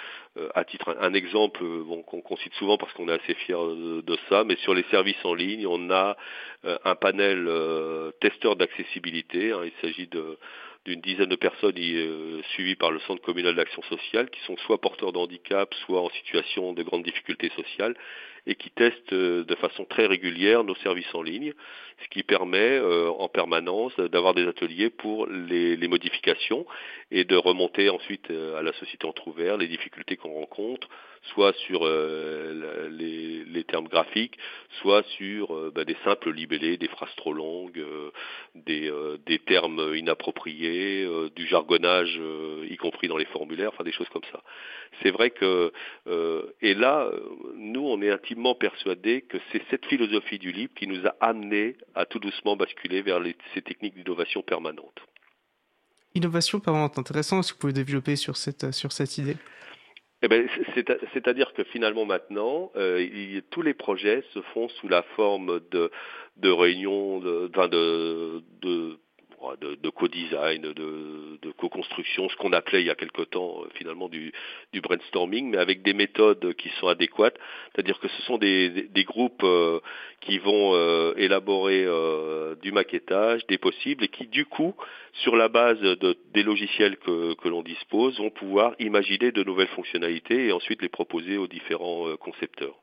à 0.55 0.65
titre 0.65 0.97
un, 0.99 1.13
exemple 1.13 1.63
bon, 1.63 2.01
qu'on 2.01 2.35
cite 2.37 2.53
souvent 2.55 2.77
parce 2.77 2.91
qu'on 2.93 3.07
est 3.07 3.13
assez 3.21 3.35
fier 3.35 3.57
de, 3.63 4.17
ça, 4.27 4.43
mais 4.43 4.55
sur 4.57 4.73
les 4.73 4.83
services 4.91 5.23
en 5.23 5.33
ligne, 5.33 5.65
on 5.65 5.91
a 5.91 6.17
un 6.63 6.95
panel 6.95 7.49
testeur 8.19 8.57
d'accessibilité. 8.57 9.53
Hein, 9.53 9.61
il 9.63 9.71
s'agit 9.81 10.07
de 10.07 10.37
d'une 10.85 11.01
dizaine 11.01 11.29
de 11.29 11.35
personnes 11.35 11.77
euh, 11.77 12.41
suivies 12.53 12.75
par 12.75 12.91
le 12.91 12.99
Centre 13.01 13.21
communal 13.21 13.55
d'action 13.55 13.81
sociale, 13.83 14.29
qui 14.29 14.39
sont 14.41 14.55
soit 14.57 14.79
porteurs 14.79 15.11
de 15.11 15.17
handicap, 15.17 15.73
soit 15.85 16.01
en 16.01 16.09
situation 16.09 16.73
de 16.73 16.83
grande 16.83 17.03
difficulté 17.03 17.51
sociale, 17.55 17.95
et 18.47 18.55
qui 18.55 18.69
testent 18.71 19.13
euh, 19.13 19.43
de 19.43 19.55
façon 19.55 19.85
très 19.85 20.05
régulière 20.05 20.63
nos 20.63 20.75
services 20.75 21.13
en 21.13 21.21
ligne, 21.21 21.53
ce 22.03 22.07
qui 22.09 22.23
permet 22.23 22.77
euh, 22.77 23.09
en 23.09 23.27
permanence 23.27 23.95
d'avoir 23.97 24.33
des 24.33 24.47
ateliers 24.47 24.89
pour 24.89 25.27
les, 25.27 25.75
les, 25.75 25.87
modifications 25.87 26.65
et 27.11 27.23
de 27.23 27.35
remonter 27.35 27.89
ensuite 27.89 28.29
à 28.29 28.61
la 28.61 28.73
société 28.73 29.07
entre 29.07 29.27
ouvert 29.27 29.57
les 29.57 29.67
difficultés 29.67 30.17
qu'on 30.17 30.33
rencontre, 30.33 30.89
soit 31.33 31.53
sur 31.65 31.81
euh, 31.83 32.89
les, 32.89 33.63
termes 33.63 33.87
graphiques, 33.87 34.37
soit 34.81 35.03
sur 35.17 35.55
euh, 35.55 35.71
bah, 35.73 35.85
des 35.85 35.97
simples 36.03 36.31
libellés, 36.31 36.77
des 36.77 36.87
phrases 36.87 37.13
trop 37.17 37.33
longues, 37.33 37.79
euh, 37.79 38.11
des, 38.53 38.91
des, 39.25 39.39
termes 39.39 39.95
inappropriés, 39.95 41.07
du 41.35 41.47
jargonnage, 41.47 42.19
y 42.69 42.77
compris 42.77 43.07
dans 43.07 43.17
les 43.17 43.25
formulaires, 43.25 43.71
enfin 43.73 43.83
des 43.83 43.91
choses 43.91 44.09
comme 44.09 44.23
ça. 44.31 44.41
C'est 45.01 45.11
vrai 45.11 45.31
que, 45.31 45.71
et 46.61 46.73
là, 46.73 47.11
nous, 47.55 47.85
on 47.85 48.01
est 48.01 48.09
intimement 48.35 48.55
persuadés 48.55 49.21
que 49.21 49.37
c'est 49.51 49.61
cette 49.69 49.85
philosophie 49.85 50.39
du 50.39 50.51
libre 50.51 50.73
qui 50.75 50.87
nous 50.87 51.05
a 51.05 51.15
amené 51.19 51.75
à 51.95 52.05
tout 52.05 52.19
doucement 52.19 52.55
basculer 52.55 53.01
vers 53.01 53.21
ces 53.53 53.61
techniques 53.61 53.95
d'innovation 53.95 54.41
permanente. 54.41 54.99
Innovation 56.13 56.59
permanente, 56.59 56.97
intéressant. 56.97 57.39
Est-ce 57.39 57.51
que 57.51 57.57
vous 57.57 57.61
pouvez 57.61 57.73
développer 57.73 58.15
sur 58.15 58.37
cette, 58.37 58.71
sur 58.71 58.91
cette 58.91 59.17
idée? 59.17 59.35
Eh 60.21 60.27
ben, 60.27 60.47
c'est-à-dire 61.13 61.53
que 61.53 61.63
finalement 61.65 62.05
maintenant, 62.05 62.71
euh, 62.75 63.41
tous 63.51 63.61
les 63.61 63.73
projets 63.73 64.23
se 64.33 64.41
font 64.53 64.69
sous 64.69 64.87
la 64.87 65.03
forme 65.15 65.59
de, 65.71 65.91
de 66.37 66.49
réunions, 66.49 67.19
de, 67.19 67.47
de, 67.47 68.43
de 68.61 68.99
de, 69.61 69.75
de 69.75 69.89
co-design, 69.89 70.61
de, 70.61 71.37
de 71.41 71.51
co-construction, 71.51 72.29
ce 72.29 72.35
qu'on 72.35 72.53
appelait 72.53 72.81
il 72.81 72.87
y 72.87 72.89
a 72.89 72.95
quelque 72.95 73.21
temps 73.21 73.61
euh, 73.61 73.67
finalement 73.75 74.09
du, 74.09 74.33
du, 74.73 74.81
brainstorming, 74.81 75.51
mais 75.51 75.57
avec 75.57 75.81
des 75.81 75.93
méthodes 75.93 76.53
qui 76.55 76.69
sont 76.79 76.87
adéquates. 76.87 77.37
C'est-à-dire 77.73 77.99
que 77.99 78.07
ce 78.07 78.21
sont 78.23 78.37
des, 78.37 78.69
des, 78.69 79.03
groupes 79.03 79.43
euh, 79.43 79.79
qui 80.21 80.39
vont 80.39 80.73
euh, 80.73 81.13
élaborer 81.17 81.85
du 82.61 82.71
maquettage, 82.71 83.45
des 83.47 83.57
possibles, 83.57 84.03
et 84.03 84.07
qui 84.07 84.27
du 84.27 84.45
coup, 84.45 84.73
sur 85.13 85.35
la 85.35 85.49
base 85.49 85.79
de, 85.79 86.17
des 86.33 86.43
logiciels 86.43 86.97
que, 86.97 87.33
que 87.35 87.47
l'on 87.49 87.61
dispose, 87.61 88.17
vont 88.19 88.31
pouvoir 88.31 88.73
imaginer 88.79 89.31
de 89.31 89.43
nouvelles 89.43 89.67
fonctionnalités 89.67 90.47
et 90.47 90.51
ensuite 90.51 90.81
les 90.81 90.89
proposer 90.89 91.37
aux 91.37 91.47
différents 91.47 92.15
concepteurs. 92.17 92.75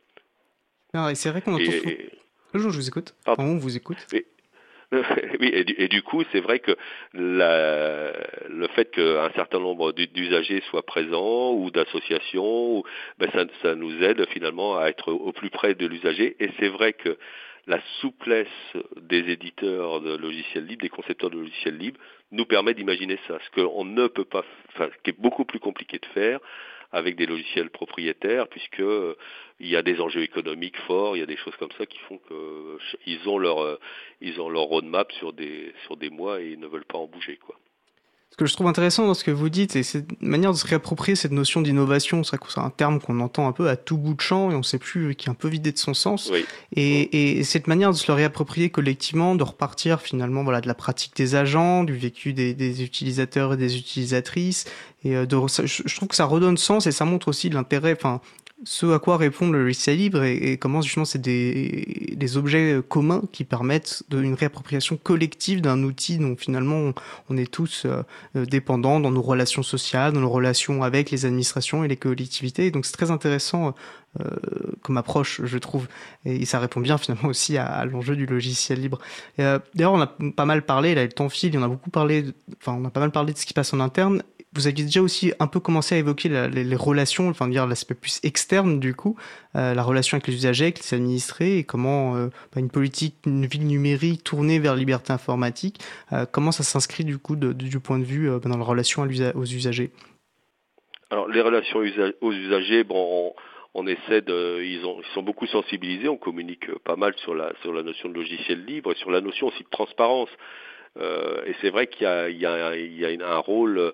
Ah, 0.94 1.10
et 1.10 1.14
c'est 1.14 1.30
vrai 1.30 1.40
qu'on 1.42 1.54
entend... 1.54 1.62
Et, 1.62 2.10
je 2.54 2.68
vous 2.68 2.88
écoute. 2.88 3.14
Pardon, 3.24 3.44
on 3.44 3.58
vous 3.58 3.76
écoute. 3.76 4.06
oui, 5.40 5.50
et 5.52 5.88
du, 5.88 6.02
coup, 6.02 6.22
c'est 6.32 6.40
vrai 6.40 6.58
que 6.58 6.76
le 7.14 8.66
fait 8.74 8.90
qu'un 8.90 9.30
certain 9.34 9.58
nombre 9.58 9.92
d'usagers 9.92 10.62
soient 10.68 10.84
présents 10.84 11.54
ou 11.54 11.70
d'associations, 11.70 12.82
ben 13.18 13.30
ça, 13.32 13.44
ça, 13.62 13.74
nous 13.74 14.02
aide 14.02 14.26
finalement 14.28 14.76
à 14.76 14.88
être 14.88 15.12
au 15.12 15.32
plus 15.32 15.50
près 15.50 15.74
de 15.74 15.86
l'usager. 15.86 16.36
Et 16.40 16.50
c'est 16.58 16.68
vrai 16.68 16.92
que 16.92 17.16
la 17.66 17.80
souplesse 18.00 18.48
des 19.00 19.30
éditeurs 19.30 20.00
de 20.00 20.16
logiciels 20.16 20.66
libres, 20.66 20.82
des 20.82 20.88
concepteurs 20.88 21.30
de 21.30 21.38
logiciels 21.38 21.78
libres, 21.78 22.00
nous 22.30 22.44
permet 22.44 22.74
d'imaginer 22.74 23.18
ça. 23.28 23.38
Ce 23.46 23.60
qu'on 23.62 23.84
ne 23.84 24.08
peut 24.08 24.24
pas, 24.24 24.44
enfin, 24.74 24.90
ce 24.92 25.02
qui 25.02 25.10
est 25.10 25.20
beaucoup 25.20 25.44
plus 25.44 25.60
compliqué 25.60 25.98
de 25.98 26.06
faire 26.06 26.40
avec 26.92 27.16
des 27.16 27.26
logiciels 27.26 27.70
propriétaires, 27.70 28.48
puisque 28.48 28.80
euh, 28.80 29.16
il 29.60 29.68
y 29.68 29.76
a 29.76 29.82
des 29.82 30.00
enjeux 30.00 30.22
économiques 30.22 30.76
forts, 30.86 31.16
il 31.16 31.20
y 31.20 31.22
a 31.22 31.26
des 31.26 31.38
choses 31.38 31.56
comme 31.56 31.72
ça 31.78 31.86
qui 31.86 31.98
font 32.00 32.18
qu'ils 32.18 32.36
euh, 32.36 33.30
ont 33.30 33.38
leur 33.38 33.60
euh, 33.62 33.78
ont 34.38 34.50
leur 34.50 34.64
roadmap 34.64 35.10
sur 35.12 35.32
des 35.32 35.72
sur 35.86 35.96
des 35.96 36.10
mois 36.10 36.40
et 36.40 36.50
ils 36.52 36.60
ne 36.60 36.66
veulent 36.66 36.84
pas 36.84 36.98
en 36.98 37.06
bouger 37.06 37.38
quoi. 37.38 37.56
Ce 38.32 38.36
que 38.38 38.46
je 38.46 38.54
trouve 38.54 38.66
intéressant 38.66 39.06
dans 39.06 39.12
ce 39.12 39.24
que 39.24 39.30
vous 39.30 39.50
dites, 39.50 39.72
c'est 39.72 39.82
cette 39.82 40.22
manière 40.22 40.52
de 40.52 40.56
se 40.56 40.66
réapproprier 40.66 41.16
cette 41.16 41.32
notion 41.32 41.60
d'innovation. 41.60 42.24
C'est 42.24 42.38
un 42.56 42.70
terme 42.70 42.98
qu'on 42.98 43.20
entend 43.20 43.46
un 43.46 43.52
peu 43.52 43.68
à 43.68 43.76
tout 43.76 43.98
bout 43.98 44.14
de 44.14 44.22
champ 44.22 44.50
et 44.50 44.54
on 44.54 44.58
ne 44.58 44.62
sait 44.62 44.78
plus, 44.78 45.14
qui 45.14 45.28
est 45.28 45.30
un 45.30 45.34
peu 45.34 45.48
vidé 45.48 45.70
de 45.70 45.76
son 45.76 45.92
sens. 45.92 46.32
Et, 46.74 47.38
et, 47.38 47.44
cette 47.44 47.66
manière 47.66 47.90
de 47.90 47.96
se 47.96 48.10
le 48.10 48.14
réapproprier 48.14 48.70
collectivement, 48.70 49.34
de 49.34 49.44
repartir 49.44 50.00
finalement 50.00 50.44
voilà 50.44 50.62
de 50.62 50.66
la 50.66 50.72
pratique 50.72 51.14
des 51.14 51.34
agents, 51.34 51.84
du 51.84 51.92
vécu 51.92 52.32
des, 52.32 52.54
des 52.54 52.82
utilisateurs 52.82 53.52
et 53.52 53.56
des 53.58 53.76
utilisatrices. 53.76 54.64
Et 55.04 55.14
euh, 55.14 55.26
de, 55.26 55.36
je 55.66 55.94
trouve 55.94 56.08
que 56.08 56.14
ça 56.14 56.24
redonne 56.24 56.56
sens 56.56 56.86
et 56.86 56.92
ça 56.92 57.04
montre 57.04 57.28
aussi 57.28 57.50
l'intérêt, 57.50 57.92
enfin 57.92 58.22
ce 58.64 58.86
à 58.92 58.98
quoi 58.98 59.16
répond 59.16 59.50
le 59.50 59.64
resale 59.64 59.96
libre 59.96 60.22
et, 60.22 60.56
comment 60.56 60.82
justement 60.82 61.04
c'est 61.04 61.20
des, 61.20 62.14
des, 62.16 62.36
objets 62.36 62.80
communs 62.88 63.22
qui 63.32 63.44
permettent 63.44 64.02
de, 64.08 64.22
une 64.22 64.34
réappropriation 64.34 64.96
collective 64.96 65.60
d'un 65.60 65.82
outil 65.82 66.18
dont 66.18 66.36
finalement 66.36 66.92
on, 67.28 67.36
est 67.36 67.50
tous 67.50 67.84
euh, 67.86 68.02
euh, 68.36 68.46
dépendants 68.46 69.00
dans 69.00 69.10
nos 69.10 69.22
relations 69.22 69.62
sociales, 69.62 70.12
dans 70.12 70.20
nos 70.20 70.30
relations 70.30 70.82
avec 70.82 71.10
les 71.10 71.26
administrations 71.26 71.84
et 71.84 71.88
les 71.88 71.96
collectivités. 71.96 72.70
donc 72.70 72.86
c'est 72.86 72.92
très 72.92 73.10
intéressant 73.10 73.74
euh, 74.20 74.24
comme 74.82 74.98
approche, 74.98 75.40
je 75.44 75.58
trouve, 75.58 75.88
et, 76.24 76.44
ça 76.44 76.58
répond 76.58 76.80
bien 76.80 76.98
finalement 76.98 77.28
aussi 77.28 77.56
à, 77.56 77.84
l'enjeu 77.84 78.14
du 78.14 78.26
logiciel 78.26 78.80
libre. 78.80 78.98
D'ailleurs, 79.38 79.92
on 79.92 80.00
a 80.00 80.06
pas 80.06 80.44
mal 80.44 80.62
parlé, 80.62 80.94
là 80.94 81.02
le 81.02 81.08
temps 81.08 81.30
file, 81.30 81.56
on 81.58 81.62
a 81.62 81.68
beaucoup 81.68 81.90
parlé, 81.90 82.26
enfin 82.58 82.78
on 82.78 82.84
a 82.84 82.90
pas 82.90 83.00
mal 83.00 83.10
parlé 83.10 83.32
de 83.32 83.38
ce 83.38 83.46
qui 83.46 83.54
passe 83.54 83.72
en 83.72 83.80
interne 83.80 84.22
vous 84.54 84.66
aviez 84.66 84.84
déjà 84.84 85.00
aussi 85.00 85.32
un 85.38 85.46
peu 85.46 85.60
commencé 85.60 85.94
à 85.94 85.98
évoquer 85.98 86.28
les, 86.28 86.76
relations, 86.76 87.28
enfin 87.28 87.48
dire 87.48 87.66
l'aspect 87.66 87.94
plus 87.94 88.20
externe 88.22 88.80
du 88.80 88.94
coup, 88.94 89.16
euh, 89.56 89.74
la 89.74 89.82
relation 89.82 90.16
avec 90.16 90.26
les 90.26 90.34
usagers, 90.34 90.66
avec 90.66 90.78
les 90.78 90.94
administrés, 90.94 91.58
et 91.58 91.64
comment 91.64 92.16
euh, 92.16 92.28
bah, 92.54 92.60
une 92.60 92.70
politique, 92.70 93.14
une 93.26 93.46
ville 93.46 93.66
numérique 93.66 94.24
tournée 94.24 94.58
vers 94.58 94.74
la 94.74 94.78
liberté 94.78 95.12
informatique, 95.12 95.80
euh, 96.12 96.26
comment 96.30 96.52
ça 96.52 96.62
s'inscrit 96.64 97.04
du 97.04 97.18
coup 97.18 97.36
du 97.36 97.80
point 97.80 97.98
de 97.98 98.04
vue 98.04 98.28
dans 98.42 98.56
la 98.56 98.64
relation 98.64 99.02
aux 99.02 99.44
usagers? 99.44 99.90
Alors 101.10 101.28
les 101.28 101.40
relations 101.40 101.78
aux 102.20 102.32
usagers, 102.32 102.84
bon, 102.84 103.34
on, 103.74 103.86
essaie 103.86 104.20
de, 104.20 104.62
ils, 104.62 104.84
ont, 104.84 104.98
ils 105.00 105.14
sont 105.14 105.22
beaucoup 105.22 105.46
sensibilisés, 105.46 106.08
on 106.08 106.16
communique 106.16 106.66
pas 106.84 106.96
mal 106.96 107.14
sur 107.16 107.34
la 107.34 107.52
sur 107.62 107.72
la 107.72 107.82
notion 107.82 108.08
de 108.08 108.14
logiciel 108.14 108.64
libre, 108.64 108.92
et 108.92 108.96
sur 108.96 109.10
la 109.10 109.22
notion 109.22 109.46
aussi 109.48 109.62
de 109.62 109.70
transparence. 109.70 110.30
et 110.98 111.54
c'est 111.62 111.70
vrai 111.70 111.86
qu'il 111.86 112.02
y 112.02 112.06
a, 112.06 112.28
il 112.28 112.38
y 112.38 113.06
a 113.06 113.28
un 113.30 113.38
rôle 113.38 113.92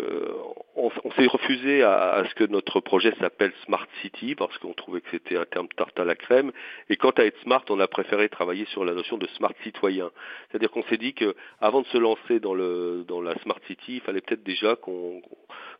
euh, 0.00 0.32
on, 0.76 0.90
s'est 1.12 1.26
refusé 1.26 1.82
à, 1.82 2.22
ce 2.28 2.34
que 2.34 2.44
notre 2.44 2.80
projet 2.80 3.14
s'appelle 3.18 3.52
Smart 3.64 3.86
City 4.02 4.34
parce 4.34 4.56
qu'on 4.58 4.74
trouvait 4.74 5.00
que 5.00 5.10
c'était 5.10 5.36
un 5.36 5.44
terme 5.44 5.68
tarte 5.76 5.98
à 5.98 6.04
la 6.04 6.14
crème. 6.14 6.52
Et 6.90 6.96
quant 6.96 7.10
à 7.10 7.24
être 7.24 7.40
smart, 7.42 7.64
on 7.70 7.80
a 7.80 7.88
préféré 7.88 8.28
travailler 8.28 8.66
sur 8.66 8.84
la 8.84 8.92
notion 8.92 9.16
de 9.16 9.26
smart 9.28 9.54
citoyen. 9.62 10.10
C'est-à-dire 10.50 10.70
qu'on 10.70 10.82
s'est 10.84 10.98
dit 10.98 11.14
que 11.14 11.34
avant 11.60 11.82
de 11.82 11.86
se 11.86 11.98
lancer 11.98 12.40
dans 12.40 12.54
le 12.54 13.04
dans 13.08 13.20
la 13.20 13.34
Smart 13.38 13.60
City, 13.66 13.96
il 13.96 14.00
fallait 14.00 14.20
peut-être 14.20 14.42
déjà 14.42 14.76
qu'on 14.76 15.22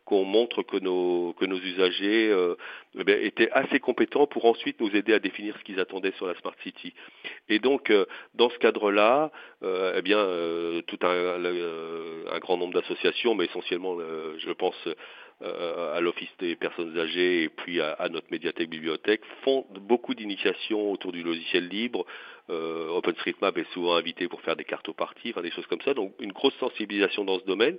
qu'on 0.07 0.23
montre 0.23 0.63
que 0.63 0.77
nos 0.77 1.59
usagers 1.59 2.29
euh, 2.31 2.55
eh 2.97 3.25
étaient 3.25 3.51
assez 3.51 3.81
compétents 3.81 4.25
pour 4.25 4.45
ensuite 4.45 4.79
nous 4.79 4.95
aider 4.95 5.13
à 5.13 5.19
définir 5.19 5.53
ce 5.57 5.63
qu'ils 5.65 5.81
attendaient 5.81 6.13
sur 6.13 6.27
la 6.27 6.35
Smart 6.35 6.55
City. 6.63 6.93
Et 7.49 7.59
donc 7.59 7.89
euh, 7.89 8.05
dans 8.33 8.49
ce 8.49 8.57
cadre-là, 8.57 9.31
eh 9.61 10.01
bien 10.01 10.25
tout 10.87 10.99
un, 11.01 11.43
un 12.31 12.39
grand 12.39 12.57
nombre 12.57 12.73
d'associations, 12.73 13.35
mais 13.35 13.45
essentiellement 13.45 13.97
euh, 13.99 14.35
je 14.37 14.51
pense, 14.51 14.75
euh, 15.43 15.95
à 15.95 16.01
l'Office 16.01 16.35
des 16.39 16.55
personnes 16.55 16.97
âgées 16.97 17.43
et 17.43 17.49
puis 17.49 17.79
à, 17.81 18.07
notre 18.09 18.27
médiathèque 18.31 18.69
bibliothèque, 18.69 19.21
font 19.43 19.65
beaucoup 19.81 20.15
d'initiations 20.15 20.91
autour 20.91 21.11
du 21.11 21.23
logiciel 21.23 21.67
libre. 21.67 22.05
Euh, 22.49 22.89
OpenStreetMap 22.89 23.57
est 23.57 23.71
souvent 23.73 23.95
invité 23.95 24.27
pour 24.27 24.41
faire 24.41 24.55
des 24.55 24.63
cartes 24.63 24.87
au 24.89 24.93
parti, 24.93 25.29
enfin 25.29 25.41
des 25.41 25.51
choses 25.51 25.67
comme 25.67 25.81
ça. 25.81 25.93
Donc 25.93 26.13
une 26.19 26.31
grosse 26.31 26.55
sensibilisation 26.55 27.23
dans 27.23 27.39
ce 27.39 27.45
domaine. 27.45 27.77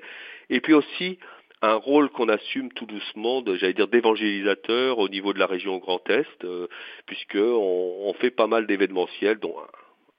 Et 0.50 0.60
puis 0.60 0.74
aussi 0.74 1.18
un 1.62 1.74
rôle 1.74 2.08
qu'on 2.10 2.28
assume 2.28 2.72
tout 2.72 2.86
doucement, 2.86 3.42
j'allais 3.46 3.74
dire 3.74 3.88
d'évangélisateur 3.88 4.98
au 4.98 5.08
niveau 5.08 5.32
de 5.32 5.38
la 5.38 5.46
région 5.46 5.78
Grand 5.78 6.08
Est, 6.08 6.44
euh, 6.44 6.68
puisque 7.06 7.36
on, 7.36 8.12
fait 8.20 8.30
pas 8.30 8.46
mal 8.46 8.66
d'événementiels, 8.66 9.38
dont 9.38 9.54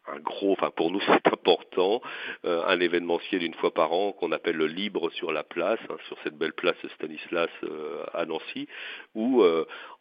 un 0.07 0.19
gros, 0.19 0.53
enfin 0.53 0.71
pour 0.75 0.91
nous 0.91 1.01
c'est 1.07 1.27
important, 1.27 2.01
euh, 2.45 2.63
un 2.65 2.79
événementiel 2.79 3.43
une 3.43 3.53
fois 3.53 3.73
par 3.73 3.93
an 3.93 4.11
qu'on 4.13 4.31
appelle 4.31 4.55
le 4.55 4.67
Libre 4.67 5.09
sur 5.11 5.31
la 5.31 5.43
place, 5.43 5.79
hein, 5.89 5.97
sur 6.07 6.17
cette 6.23 6.37
belle 6.37 6.53
place 6.53 6.77
Stanislas 6.95 7.49
euh, 7.63 8.03
à 8.13 8.25
Nancy, 8.25 8.67
où 9.15 9.43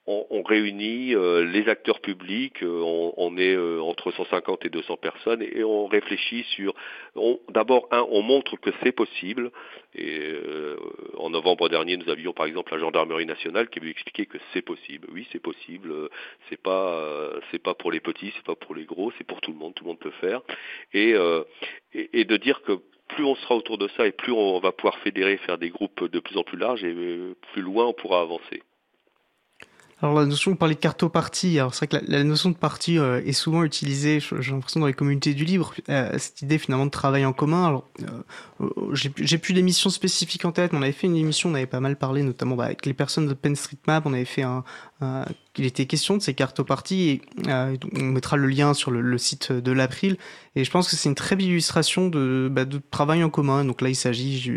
euh, 0.09 0.23
on, 0.31 0.43
réunit 0.43 1.15
les 1.53 1.69
acteurs 1.69 2.01
publics, 2.01 2.63
on, 2.63 3.37
est 3.37 3.57
entre 3.81 4.11
150 4.11 4.65
et 4.65 4.71
200 4.71 4.97
personnes 4.97 5.43
et, 5.43 5.63
on 5.65 5.87
réfléchit 5.87 6.45
sur, 6.55 6.75
d'abord 7.51 7.89
un, 7.91 8.07
on 8.11 8.23
montre 8.23 8.57
que 8.57 8.71
c'est 8.83 8.93
possible. 8.93 9.51
Et 9.95 10.31
en 11.17 11.31
novembre 11.31 11.69
dernier, 11.69 11.97
nous 11.97 12.09
avions 12.09 12.33
par 12.33 12.47
exemple 12.47 12.73
la 12.73 12.79
gendarmerie 12.79 13.27
nationale 13.27 13.69
qui 13.69 13.79
avait 13.79 13.91
expliqué 13.91 14.27
que 14.27 14.39
c'est 14.53 14.63
possible. 14.63 15.09
Oui, 15.13 15.27
c'est 15.33 15.43
possible. 15.43 15.93
c'est 16.49 16.61
pas, 16.61 17.31
c'est 17.51 17.63
pas 17.63 17.75
pour 17.75 17.91
les 17.93 18.01
petits, 18.01 18.33
c'est 18.37 18.45
pas 18.45 18.55
pour 18.55 18.75
les 18.75 18.85
gros, 18.85 19.13
c'est 19.19 19.27
pour 19.27 19.41
tout 19.41 19.53
le 19.53 19.59
monde. 19.59 19.75
Tout 19.75 19.85
le 19.85 19.89
monde 19.89 19.99
peut 19.99 20.13
faire, 20.21 20.41
euh, 20.95 21.45
et, 21.93 22.25
de 22.25 22.37
dire 22.37 22.63
que 22.63 22.73
plus 23.09 23.25
on 23.25 23.35
sera 23.37 23.57
autour 23.57 23.79
de 23.79 23.89
ça 23.97 24.07
et 24.07 24.13
plus 24.13 24.33
on 24.33 24.59
va 24.61 24.73
pouvoir 24.73 24.99
fédérer, 24.99 25.37
faire 25.39 25.59
des 25.59 25.71
groupes 25.71 26.05
de 26.05 26.21
plus 26.21 26.37
en 26.37 26.43
plus 26.43 26.59
larges 26.59 26.85
et 26.85 26.93
euh, 26.93 27.35
plus 27.53 27.63
loin 27.63 27.87
on 27.87 27.93
pourra 27.93 28.21
avancer. 28.21 28.63
Alors 30.01 30.15
la 30.15 30.27
notion, 30.27 30.53
on 30.53 30.57
parlait 30.57 30.77
de 30.77 31.07
partie. 31.09 31.59
Alors 31.59 31.75
c'est 31.75 31.91
vrai 31.91 32.01
que 32.01 32.11
la, 32.11 32.23
notion 32.23 32.51
de 32.51 32.57
parti 32.57 32.99
euh, 32.99 33.21
est 33.25 33.33
souvent 33.33 33.65
utilisée, 33.65 34.21
j'ai 34.21 34.53
l'impression, 34.53 34.81
dans 34.81 34.87
les 34.87 34.93
communautés 34.93 35.35
du 35.35 35.45
libre. 35.45 35.75
cette 35.87 36.43
idée 36.43 36.59
finalement 36.59 36.87
de 36.87 36.91
travail 36.91 37.25
en 37.25 37.33
commun. 37.33 37.67
Alors 37.67 37.85
j'ai 38.93 39.39
plus 39.39 39.55
d'émissions 39.55 39.91
spécifiques 39.91 40.45
en 40.45 40.53
tête, 40.53 40.73
mais 40.73 40.79
on 40.79 40.83
avait 40.83 40.93
fait 40.93 41.09
une 41.09 41.17
émission, 41.17 41.51
on 41.51 41.55
avait 41.55 41.67
pas 41.67 41.81
mal 41.81 41.97
parlé, 41.97 42.23
notamment 42.23 42.55
bah, 42.55 42.67
avec 42.67 42.87
les 42.87 42.95
personnes 42.95 43.27
de 43.27 43.55
Street 43.55 43.79
Map. 43.87 44.03
On 44.05 44.13
avait 44.13 44.25
fait 44.25 44.43
un, 44.43 44.63
il 45.59 45.67
était 45.67 45.87
question 45.87 46.17
de 46.17 46.23
ces 46.23 46.35
cartes 46.35 46.63
parties 46.63 47.09
et 47.09 47.23
euh, 47.49 47.77
on 47.97 48.05
mettra 48.05 48.37
le 48.37 48.47
lien 48.47 48.75
sur 48.75 48.91
le, 48.91 49.19
site 49.19 49.53
de 49.53 49.73
l'April 49.73 50.17
et 50.55 50.65
je 50.65 50.71
pense 50.71 50.89
que 50.89 50.97
c'est 50.97 51.09
une 51.09 51.15
très 51.15 51.37
belle 51.37 51.47
illustration 51.47 52.09
de, 52.09 52.49
bah, 52.51 52.65
travail 52.91 53.25
en 53.25 53.31
commun. 53.31 53.65
Donc 53.65 53.81
là 53.81 53.89
il 53.89 53.97
s'agit 53.97 54.51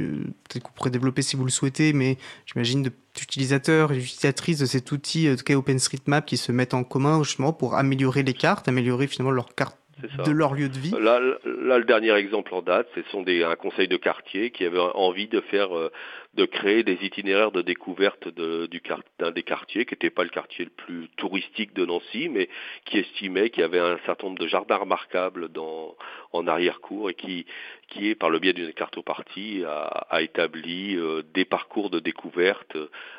peut-être 0.50 0.64
qu'on 0.64 0.72
pourrait 0.74 0.92
développer 0.92 1.22
si 1.22 1.36
vous 1.36 1.46
le 1.46 1.52
souhaitez 1.52 1.94
mais 1.94 2.18
j'imagine 2.46 2.90
d'utilisateurs 3.16 3.92
et 3.92 3.98
d'utilisatrices 3.98 4.60
de 4.60 4.66
cet 4.66 4.92
outil 4.92 5.26
de 5.26 5.36
cas 5.36 5.56
OpenStreetMap 5.56 6.26
qui 6.26 6.38
se 6.38 6.52
mettent 6.52 6.74
en 6.74 6.84
commun 6.84 7.24
justement 7.24 7.54
pour 7.54 7.76
améliorer 7.76 8.24
les 8.24 8.34
cartes 8.34 8.68
améliorer 8.68 9.08
finalement 9.08 9.32
leurs 9.32 9.56
cartes 9.56 9.81
de 10.26 10.32
leur 10.32 10.54
lieu 10.54 10.70
de 10.70 10.78
vie. 10.78 10.92
Là, 10.92 11.20
là, 11.44 11.78
le 11.78 11.84
dernier 11.84 12.14
exemple 12.14 12.54
en 12.54 12.62
date, 12.62 12.88
ce 12.96 13.02
sont 13.12 13.24
des, 13.24 13.44
un 13.44 13.56
conseil 13.56 13.88
de 13.88 13.98
quartier 13.98 14.52
qui 14.52 14.66
avait 14.66 14.80
envie 14.80 15.28
de 15.28 15.42
faire, 15.42 15.76
euh, 15.78 15.92
de 16.34 16.46
créer 16.46 16.84
des 16.84 16.98
itinéraires 17.02 17.52
de 17.52 17.62
découverte 17.62 18.28
de, 18.28 18.66
du 18.68 18.82
d'un 19.20 19.32
des 19.32 19.44
quartiers, 19.44 19.86
qui 19.86 19.94
n'était 19.94 20.10
pas 20.10 20.24
le 20.24 20.30
quartier 20.30 20.66
le 20.66 20.72
plus 20.72 21.10
touristique 21.18 21.74
de 21.74 21.86
Nancy, 21.86 22.30
mais 22.30 22.50
qui 22.86 22.98
estimait 22.98 23.50
qu'il 23.50 23.62
y 23.62 23.66
avait 23.66 23.80
un 23.80 23.98
certain 24.06 24.28
nombre 24.28 24.40
de 24.40 24.48
jardins 24.48 24.78
remarquables 24.78 25.50
dans, 25.50 25.96
en 26.34 26.48
arrière-cour 26.48 27.10
et 27.10 27.14
qui, 27.14 27.46
qui 27.88 28.10
est, 28.10 28.16
par 28.16 28.30
le 28.30 28.40
biais 28.40 28.54
d'une 28.54 28.74
cartopartie, 28.74 29.64
a, 29.66 30.06
a 30.10 30.22
établi 30.22 30.96
euh, 30.96 31.22
des 31.34 31.46
parcours 31.46 31.90
de 31.90 32.00
découverte 32.00 32.78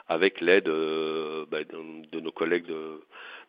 avec 0.08 0.40
l'aide 0.40 0.68
euh, 0.68 1.44
bah, 1.50 1.64
de, 1.64 2.08
de, 2.10 2.20
nos 2.20 2.32
collègues 2.32 2.66
de 2.66 3.00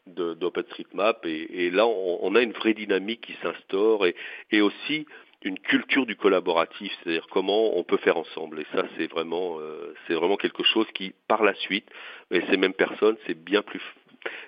d'OpenStreetMap 0.08 1.26
et, 1.26 1.66
et, 1.66 1.70
là 1.70 1.88
on, 1.88 2.36
a 2.36 2.42
une 2.42 2.52
vraie 2.52 2.74
dynamique 2.74 3.22
qui 3.22 3.36
s'instaure 3.42 4.06
et, 4.06 4.62
aussi 4.62 5.06
une 5.46 5.60
culture 5.60 6.06
du 6.06 6.16
collaboratif, 6.16 6.94
c'est-à-dire 7.04 7.28
comment 7.30 7.78
on 7.78 7.84
peut 7.84 7.98
faire 7.98 8.16
ensemble. 8.16 8.62
Et 8.62 8.66
ça 8.74 8.86
c'est 8.98 9.08
vraiment 9.08 9.60
euh, 9.60 9.94
vraiment 10.10 10.38
quelque 10.38 10.64
chose 10.64 10.88
qui 10.94 11.14
par 11.28 11.44
la 11.44 11.54
suite, 11.56 11.90
et 12.32 12.42
ces 12.50 12.58
mêmes 12.58 12.74
personnes, 12.74 13.18
c'est 13.28 13.38
bien 13.38 13.62
plus 13.62 13.82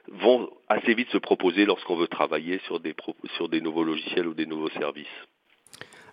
vont 0.08 0.49
assez 0.70 0.93
vite 0.93 1.10
se 1.10 1.18
proposer 1.18 1.66
lorsqu'on 1.66 1.95
veut 1.95 2.08
travailler 2.08 2.60
sur 2.60 2.80
des 2.80 2.95
sur 3.36 3.49
des 3.49 3.62
nouveaux 3.62 3.84
logiciels 3.84 4.28
ou 4.28 4.34
des 4.34 4.45
nouveaux 4.45 4.70
services. 4.70 5.08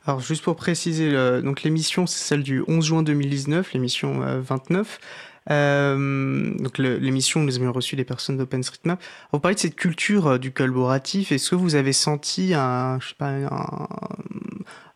Alors 0.07 0.21
juste 0.21 0.43
pour 0.43 0.57
préciser, 0.57 1.13
donc 1.43 1.63
l'émission 1.63 2.07
c'est 2.07 2.25
celle 2.25 2.43
du 2.43 2.63
11 2.67 2.85
juin 2.85 3.03
2019, 3.03 3.73
l'émission 3.73 4.21
29. 4.41 4.99
Euh, 5.01 5.23
euh, 5.51 6.55
donc 6.59 6.79
l'émission, 6.79 7.41
nous 7.41 7.57
avions 7.57 7.73
reçu 7.73 7.97
des 7.97 8.05
personnes 8.05 8.37
d'OpenStreetMap. 8.37 9.03
Vous 9.33 9.41
parlez 9.41 9.55
de 9.55 9.61
cette 9.61 9.75
culture 9.75 10.27
euh, 10.29 10.39
du 10.39 10.53
collaboratif. 10.53 11.33
Est-ce 11.33 11.51
que 11.51 11.57
vous 11.57 11.75
avez 11.75 11.93
senti 11.93 12.55
un, 12.55 12.99
je 13.01 13.09
sais 13.09 13.15
pas, 13.17 13.31
un, 13.31 13.89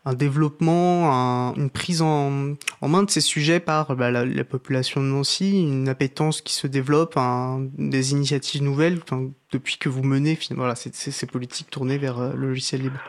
un 0.05 0.13
développement, 0.13 1.11
un, 1.13 1.53
une 1.55 1.69
prise 1.69 2.01
en, 2.01 2.55
main 2.81 3.03
de 3.03 3.09
ces 3.09 3.21
sujets 3.21 3.59
par 3.59 3.95
bah, 3.95 4.09
la, 4.09 4.25
la, 4.25 4.43
population 4.43 5.01
de 5.01 5.07
Nancy, 5.07 5.63
une 5.63 5.89
appétence 5.89 6.41
qui 6.41 6.53
se 6.53 6.67
développe, 6.67 7.19
des 7.77 8.11
initiatives 8.13 8.63
nouvelles 8.63 8.99
depuis 9.51 9.77
que 9.77 9.89
vous 9.89 10.03
menez 10.03 10.35
finalement 10.35 10.63
voilà, 10.63 10.75
ces, 10.75 10.91
ces 10.93 11.25
politiques 11.25 11.69
tournées 11.69 11.97
vers 11.97 12.19
euh, 12.19 12.33
le 12.33 12.49
logiciel 12.49 12.83
libre? 12.83 12.99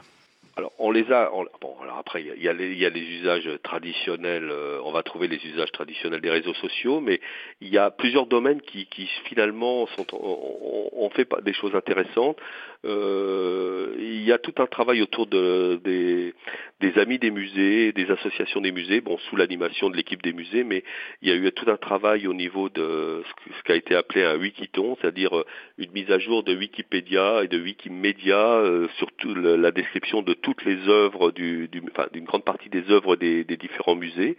Alors 0.59 0.73
on 0.81 0.91
les 0.91 1.11
a. 1.13 1.31
bon, 1.61 1.77
alors 1.81 1.99
après 1.99 2.21
il 2.21 2.43
y 2.43 2.49
a, 2.49 2.53
les, 2.53 3.01
usages 3.01 3.49
traditionnels. 3.63 4.51
Euh, 4.51 4.81
on 4.85 4.91
va 4.91 5.05
trouver 5.05 5.29
les 5.29 5.39
usages 5.47 5.71
traditionnels 5.71 6.21
des 6.21 6.31
réseaux 6.31 6.55
sociaux, 6.55 7.01
mais 7.01 7.21
il 7.61 7.69
y 7.69 7.79
a 7.79 7.93
plusieurs 7.93 8.27
domaines 8.27 8.61
qui, 8.61 8.89
finalement 9.25 9.87
sont, 9.87 10.07
on, 10.13 11.09
fait 11.11 11.29
des 11.43 11.53
choses 11.53 11.77
intéressantes. 11.77 12.39
Euh, 12.85 13.97
il 13.99 14.23
y 14.23 14.31
a 14.31 14.39
tout 14.39 14.55
un 14.59 14.67
travail 14.67 15.03
autour 15.03 15.27
de, 15.27 15.81
des, 15.83 16.33
des 16.81 16.97
amis 17.01 17.19
des 17.19 17.33
musées, 17.33 17.93
des 17.93 18.09
associations 18.09 18.61
des 18.61 18.71
musées, 18.71 19.01
bon 19.01 19.19
sous 19.19 19.37
l'animation 19.37 19.91
de 19.91 19.97
l'équipe 19.97 20.23
des 20.23 20.33
musées, 20.33 20.63
mais 20.63 20.85
il 21.21 21.29
y 21.29 21.33
a 21.33 21.35
eu 21.35 21.51
tout 21.51 21.69
un 21.69 21.77
travail 21.77 22.29
au 22.29 22.35
niveau 22.35 22.69
de 22.69 23.25
ce 23.57 23.63
qui 23.65 23.73
a 23.73 23.75
été 23.75 23.97
appelé 23.97 24.23
un 24.23 24.39
wikiton, 24.39 24.97
c'est-à-dire 25.01 25.37
euh, 25.37 25.45
une 25.79 25.91
mise 25.91 26.11
à 26.13 26.21
jour 26.21 26.45
de 26.45 26.55
Wikipédia 26.55 27.43
et 27.43 27.49
de 27.49 27.59
Wikimedia 27.59 28.39
euh, 28.39 28.87
sur 28.99 29.11
tout 29.13 29.35
la 29.35 29.73
description 29.73 30.23
de 30.23 30.35
toutes 30.35 30.65
les 30.65 30.89
œuvres 30.89 31.33
du, 31.33 31.67
du 31.69 31.83
enfin, 31.91 32.07
d'une 32.13 32.25
grande 32.27 32.45
partie 32.45 32.69
des 32.69 32.91
œuvres 32.91 33.17
des, 33.17 33.43
des, 33.43 33.57
différents 33.57 33.97
musées. 33.97 34.37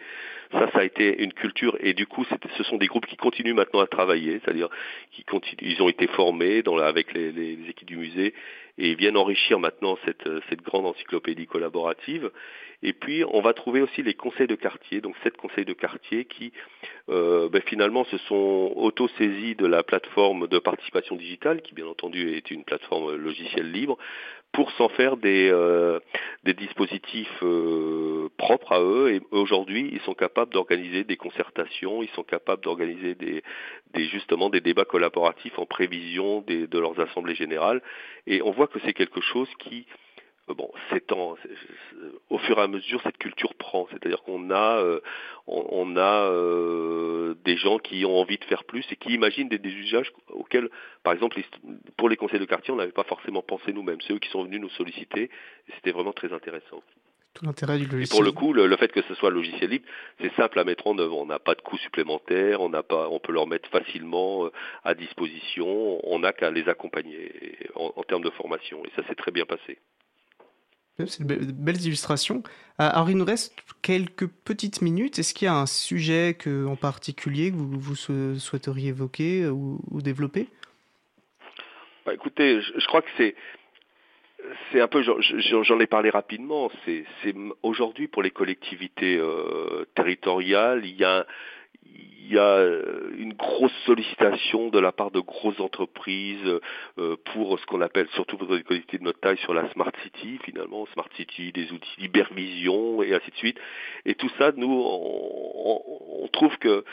Ça, 0.51 0.69
ça 0.71 0.79
a 0.79 0.83
été 0.83 1.21
une 1.21 1.33
culture 1.33 1.77
et 1.79 1.93
du 1.93 2.07
coup, 2.07 2.25
ce 2.57 2.63
sont 2.63 2.77
des 2.77 2.87
groupes 2.87 3.05
qui 3.05 3.17
continuent 3.17 3.53
maintenant 3.53 3.81
à 3.81 3.87
travailler, 3.87 4.39
c'est-à-dire 4.43 4.69
qui 5.11 5.23
continuent, 5.23 5.59
ils 5.61 5.81
ont 5.83 5.89
été 5.89 6.07
formés 6.07 6.63
dans 6.63 6.77
avec 6.77 7.13
les, 7.13 7.31
les, 7.31 7.55
les 7.55 7.69
équipes 7.69 7.87
du 7.87 7.97
musée 7.97 8.28
et 8.77 8.95
viennent 8.95 9.17
enrichir 9.17 9.59
maintenant 9.59 9.97
cette, 10.05 10.29
cette 10.49 10.61
grande 10.61 10.85
encyclopédie 10.85 11.47
collaborative. 11.47 12.31
Et 12.81 12.93
puis, 12.93 13.25
on 13.29 13.41
va 13.41 13.53
trouver 13.53 13.81
aussi 13.81 14.03
les 14.03 14.13
conseils 14.13 14.47
de 14.47 14.55
quartier, 14.55 15.01
donc 15.01 15.15
sept 15.23 15.35
conseils 15.35 15.65
de 15.65 15.73
quartier 15.73 16.23
qui, 16.23 16.53
euh, 17.09 17.49
ben, 17.49 17.61
finalement, 17.65 18.05
se 18.05 18.17
sont 18.19 18.71
auto-saisis 18.75 19.55
de 19.55 19.65
la 19.65 19.83
plateforme 19.83 20.47
de 20.47 20.59
participation 20.59 21.17
digitale, 21.17 21.61
qui 21.61 21.73
bien 21.73 21.87
entendu 21.87 22.29
est 22.37 22.51
une 22.51 22.63
plateforme 22.63 23.15
logicielle 23.15 23.69
libre, 23.71 23.97
pour 24.51 24.71
s'en 24.73 24.89
faire 24.89 25.17
des, 25.17 25.49
euh, 25.51 25.99
dispositifs 26.43 27.43
euh, 27.43 28.29
propres 28.37 28.73
à 28.73 28.81
eux. 28.81 29.13
Et 29.13 29.21
aujourd'hui, 29.31 29.89
ils 29.91 30.01
sont 30.01 30.13
capables 30.13 30.51
d'organiser 30.51 31.03
des 31.03 31.17
concertations, 31.17 32.01
ils 32.01 32.09
sont 32.09 32.23
capables 32.23 32.63
d'organiser 32.63 33.15
des, 33.15 33.43
des, 33.93 34.05
justement 34.05 34.49
des 34.49 34.61
débats 34.61 34.85
collaboratifs 34.85 35.57
en 35.59 35.65
prévision 35.65 36.41
de 36.47 36.79
leurs 36.79 36.99
assemblées 36.99 37.35
générales. 37.35 37.81
Et 38.25 38.41
on 38.41 38.51
voit 38.51 38.67
que 38.67 38.79
c'est 38.85 38.93
quelque 38.93 39.21
chose 39.21 39.49
qui 39.59 39.85
bon, 40.55 40.71
c'est 40.89 41.11
au 42.29 42.37
fur 42.37 42.57
et 42.57 42.61
à 42.61 42.67
mesure 42.67 43.01
cette 43.03 43.17
culture 43.17 43.53
prend, 43.55 43.87
c'est-à-dire 43.91 44.21
qu'on 44.23 44.51
a, 44.51 44.77
euh, 44.77 44.99
on, 45.47 45.95
a 45.97 46.29
euh, 46.29 47.35
des 47.43 47.57
gens 47.57 47.79
qui 47.79 48.05
ont 48.05 48.19
envie 48.19 48.37
de 48.37 48.43
faire 48.45 48.63
plus 48.63 48.85
et 48.91 48.95
qui 48.95 49.13
imaginent 49.13 49.49
des, 49.49 49.59
usages 49.69 50.11
auxquels, 50.29 50.69
par 51.03 51.13
exemple, 51.13 51.39
pour 51.97 52.09
les 52.09 52.17
conseils 52.17 52.39
de 52.39 52.45
quartier, 52.45 52.73
on 52.73 52.77
n'avait 52.77 52.91
pas 52.91 53.03
forcément 53.03 53.41
pensé 53.41 53.73
nous-mêmes. 53.73 54.01
C'est 54.05 54.13
eux 54.13 54.19
qui 54.19 54.29
sont 54.29 54.43
venus 54.43 54.61
nous 54.61 54.69
solliciter 54.69 55.23
et 55.23 55.71
c'était 55.75 55.91
vraiment 55.91 56.13
très 56.13 56.33
intéressant. 56.33 56.81
Tout 57.35 57.45
l'intérêt 57.45 57.77
du 57.77 57.85
logiciel. 57.85 58.05
Et 58.05 58.09
pour 58.09 58.23
le 58.23 58.31
coup, 58.31 58.53
le, 58.53 58.75
fait 58.77 58.91
que 58.91 59.03
ce 59.03 59.13
soit 59.13 59.29
logiciel 59.29 59.69
libre, 59.69 59.85
c'est 60.19 60.33
simple 60.33 60.59
à 60.59 60.63
mettre 60.63 60.87
en 60.87 60.97
œuvre. 60.97 61.17
On 61.17 61.27
n'a 61.27 61.37
pas 61.37 61.53
de 61.53 61.61
coûts 61.61 61.77
supplémentaires, 61.77 62.61
on 62.61 62.69
n'a 62.69 62.81
pas, 62.81 63.07
on 63.09 63.19
peut 63.19 63.31
leur 63.31 63.45
mettre 63.45 63.69
facilement 63.69 64.49
à 64.83 64.95
disposition. 64.95 65.99
On 66.11 66.19
n'a 66.19 66.33
qu'à 66.33 66.49
les 66.49 66.67
accompagner 66.67 67.55
en, 67.75 67.93
en 67.95 68.03
termes 68.03 68.23
de 68.23 68.31
formation 68.31 68.83
et 68.83 68.89
ça 68.95 69.07
s'est 69.07 69.15
très 69.15 69.31
bien 69.31 69.45
passé. 69.45 69.77
C'est 71.07 71.25
de 71.25 71.51
belles 71.51 71.81
illustrations. 71.81 72.43
Euh, 72.79 72.89
alors, 72.91 73.09
il 73.09 73.17
nous 73.17 73.25
reste 73.25 73.53
quelques 73.81 74.27
petites 74.27 74.81
minutes. 74.81 75.19
Est-ce 75.19 75.33
qu'il 75.33 75.45
y 75.45 75.49
a 75.49 75.55
un 75.55 75.65
sujet 75.65 76.35
que, 76.37 76.65
en 76.65 76.75
particulier 76.75 77.51
que 77.51 77.55
vous, 77.55 77.95
souhaiteriez 78.39 78.89
évoquer 78.89 79.47
ou, 79.47 79.79
développer? 80.01 80.47
Bah, 82.05 82.13
Écoutez, 82.13 82.61
je, 82.61 82.87
crois 82.87 83.01
que 83.01 83.09
c'est 83.17 83.35
c'est 84.71 84.79
un 84.79 84.87
peu, 84.87 85.03
j'en 85.03 85.79
ai 85.79 85.87
parlé 85.87 86.09
rapidement. 86.09 86.71
C'est 86.85 87.05
aujourd'hui 87.61 88.07
pour 88.07 88.23
les 88.23 88.31
collectivités 88.31 89.17
euh, 89.17 89.85
territoriales, 89.95 90.85
il 90.85 90.95
y 90.95 91.03
a 91.03 91.25
il 92.29 92.35
y 92.35 92.37
a 92.37 92.57
euh, 92.57 93.09
une 93.17 93.33
grosse 93.33 93.73
sollicitation 93.85 94.69
de 94.69 94.79
la 94.79 94.91
part 94.91 95.09
de 95.09 95.19
grosses 95.19 95.59
entreprises 95.59 96.59
euh, 96.99 97.15
pour 97.33 97.59
ce 97.59 97.65
qu'on 97.65 97.81
appelle, 97.81 98.07
surtout 98.13 98.37
pour 98.37 98.53
les 98.53 98.61
collectivités 98.61 98.99
de 98.99 99.03
notre 99.03 99.19
taille, 99.19 99.39
sur 99.39 99.53
la 99.53 99.67
Smart 99.71 99.91
City, 100.03 100.39
finalement, 100.43 100.85
Smart 100.93 101.09
City, 101.15 101.51
des 101.51 101.71
outils 101.71 101.95
Hypervision 101.97 103.01
et 103.01 103.15
ainsi 103.15 103.31
de 103.31 103.35
suite. 103.35 103.57
Et 104.05 104.13
tout 104.13 104.29
ça, 104.37 104.51
nous, 104.55 104.69
on, 104.71 106.27
trouve 106.31 106.55
que 106.59 106.83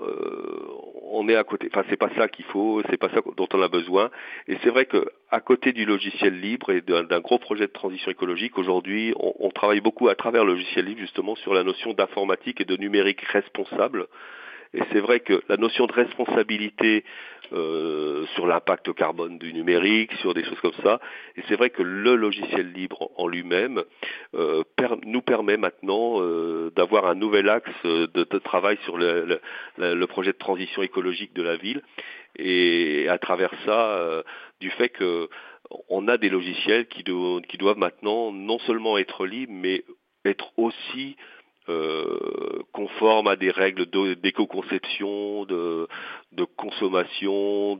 euh, 0.00 0.66
on 1.10 1.28
est 1.30 1.36
à 1.36 1.44
côté. 1.44 1.70
Enfin, 1.72 1.84
c'est 1.88 1.96
pas 1.96 2.10
ça 2.14 2.28
qu'il 2.28 2.44
faut, 2.44 2.82
c'est 2.90 2.98
pas 2.98 3.08
ça 3.08 3.22
dont 3.36 3.48
on 3.54 3.62
a 3.62 3.68
besoin. 3.68 4.10
Et 4.48 4.58
c'est 4.62 4.68
vrai 4.68 4.84
que 4.84 5.06
à 5.30 5.40
côté 5.40 5.72
du 5.72 5.86
logiciel 5.86 6.38
libre 6.38 6.70
et 6.70 6.82
d'un 6.82 7.20
gros 7.20 7.38
projet 7.38 7.66
de 7.66 7.72
transition 7.72 8.10
écologique, 8.10 8.58
aujourd'hui, 8.58 9.14
on, 9.16 9.32
on, 9.38 9.50
travaille 9.50 9.80
beaucoup 9.80 10.08
à 10.08 10.14
travers 10.14 10.44
le 10.44 10.52
logiciel 10.52 10.84
libre 10.84 11.00
justement 11.00 11.36
sur 11.36 11.54
la 11.54 11.64
notion 11.64 11.94
d'informatique 11.94 12.60
et 12.60 12.66
de 12.66 12.76
numérique 12.76 13.22
responsable. 13.22 14.08
Et 14.74 14.82
c'est 14.92 15.00
vrai 15.00 15.20
que 15.20 15.40
la 15.48 15.56
notion 15.56 15.86
de 15.86 15.92
responsabilité 15.92 17.04
euh, 17.52 18.26
sur 18.34 18.46
l'impact 18.46 18.92
carbone 18.94 19.38
du 19.38 19.52
numérique, 19.52 20.12
sur 20.14 20.34
des 20.34 20.42
choses 20.42 20.58
comme 20.60 20.74
ça, 20.82 21.00
et 21.36 21.42
c'est 21.46 21.54
vrai 21.54 21.70
que 21.70 21.82
le 21.82 22.16
logiciel 22.16 22.72
libre 22.72 23.10
en 23.16 23.28
lui-même 23.28 23.84
euh, 24.34 24.64
nous 25.04 25.22
permet 25.22 25.56
maintenant 25.56 26.20
euh, 26.20 26.72
d'avoir 26.74 27.06
un 27.06 27.14
nouvel 27.14 27.48
axe 27.48 27.84
de, 27.84 28.38
travail 28.38 28.76
sur 28.84 28.98
le, 28.98 29.38
projet 30.06 30.32
de 30.32 30.38
transition 30.38 30.82
écologique 30.82 31.34
de 31.34 31.42
la 31.42 31.56
ville, 31.56 31.82
et 32.36 33.06
à 33.08 33.18
travers 33.18 33.52
ça, 33.64 34.24
du 34.60 34.70
fait 34.70 34.88
que 34.88 35.28
on 35.88 36.08
a 36.08 36.18
des 36.18 36.28
logiciels 36.28 36.86
qui 36.86 37.04
doivent 37.04 37.78
maintenant 37.78 38.32
non 38.32 38.58
seulement 38.60 38.98
être 38.98 39.24
libres, 39.24 39.52
mais 39.52 39.84
être 40.24 40.52
aussi 40.56 41.16
euh, 41.68 42.62
conforme 42.72 43.26
à 43.28 43.36
des 43.36 43.50
règles 43.50 43.86
d'éco-conception, 44.16 45.44
de, 45.46 45.88
de, 46.32 46.44
consommation, 46.44 47.76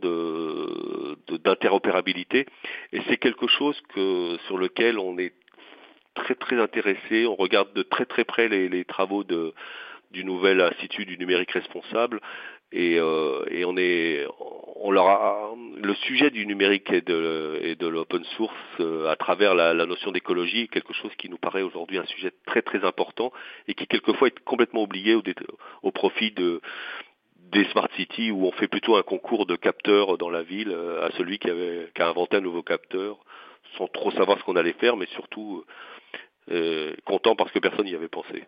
d'interopérabilité. 1.44 2.44
De, 2.44 2.98
et 2.98 3.02
c'est 3.08 3.18
quelque 3.18 3.46
chose 3.46 3.80
sur 4.46 4.58
lequel 4.58 4.98
on 4.98 5.18
est 5.18 5.34
très 6.14 6.34
très 6.34 6.60
intéressé. 6.60 7.26
On 7.26 7.34
regarde 7.34 7.72
de 7.74 7.82
très 7.82 8.06
très 8.06 8.24
près 8.24 8.48
les, 8.48 8.84
travaux 8.84 9.24
du 9.24 10.24
nouvel 10.24 10.60
institut 10.60 11.04
du 11.04 11.18
numérique 11.18 11.50
responsable 11.50 12.20
et, 12.74 12.98
euh, 12.98 13.44
et 13.50 13.64
on 13.64 13.76
est 13.76 14.26
on 14.84 14.90
leur 14.90 15.06
a 15.06 15.54
le 15.82 15.94
sujet 15.94 16.30
du 16.30 16.46
numérique 16.46 16.90
et 16.90 17.00
de, 17.00 17.58
et 17.62 17.74
de 17.74 17.86
l'open 17.86 18.22
source 18.36 18.54
euh, 18.80 19.08
à 19.08 19.16
travers 19.16 19.54
la, 19.54 19.72
notion 19.86 20.12
d'écologie 20.12 20.62
est 20.62 20.68
quelque 20.68 20.92
chose 20.92 21.12
qui 21.16 21.30
nous 21.30 21.38
paraît 21.38 21.62
aujourd'hui 21.62 21.96
un 21.96 22.04
sujet 22.04 22.32
très 22.46 22.60
très 22.60 22.84
important 22.84 23.32
et 23.66 23.74
qui 23.74 23.86
quelquefois 23.86 24.28
est 24.28 24.38
complètement 24.40 24.82
oublié 24.82 25.14
au, 25.14 25.90
profit 25.90 26.32
de 26.32 26.60
des 27.50 27.64
smart 27.66 27.88
cities 27.96 28.30
où 28.30 28.46
on 28.46 28.52
fait 28.52 28.68
plutôt 28.68 28.96
un 28.96 29.02
concours 29.02 29.46
de 29.46 29.56
capteurs 29.56 30.18
dans 30.18 30.30
la 30.30 30.42
ville 30.42 30.72
euh, 30.72 31.06
à 31.06 31.10
celui 31.12 31.38
qui, 31.38 31.48
avait, 31.48 31.88
qui 31.94 32.02
a 32.02 32.08
inventé 32.08 32.36
un 32.36 32.40
nouveau 32.40 32.62
capteur 32.62 33.16
sans 33.78 33.86
trop 33.88 34.10
savoir 34.10 34.38
ce 34.38 34.44
qu'on 34.44 34.56
allait 34.56 34.72
faire 34.74 34.96
mais 34.98 35.06
surtout 35.14 35.64
euh, 36.50 36.94
content 37.06 37.36
parce 37.36 37.52
que 37.52 37.58
personne 37.58 37.86
n'y 37.86 37.94
avait 37.94 38.08
pensé. 38.08 38.44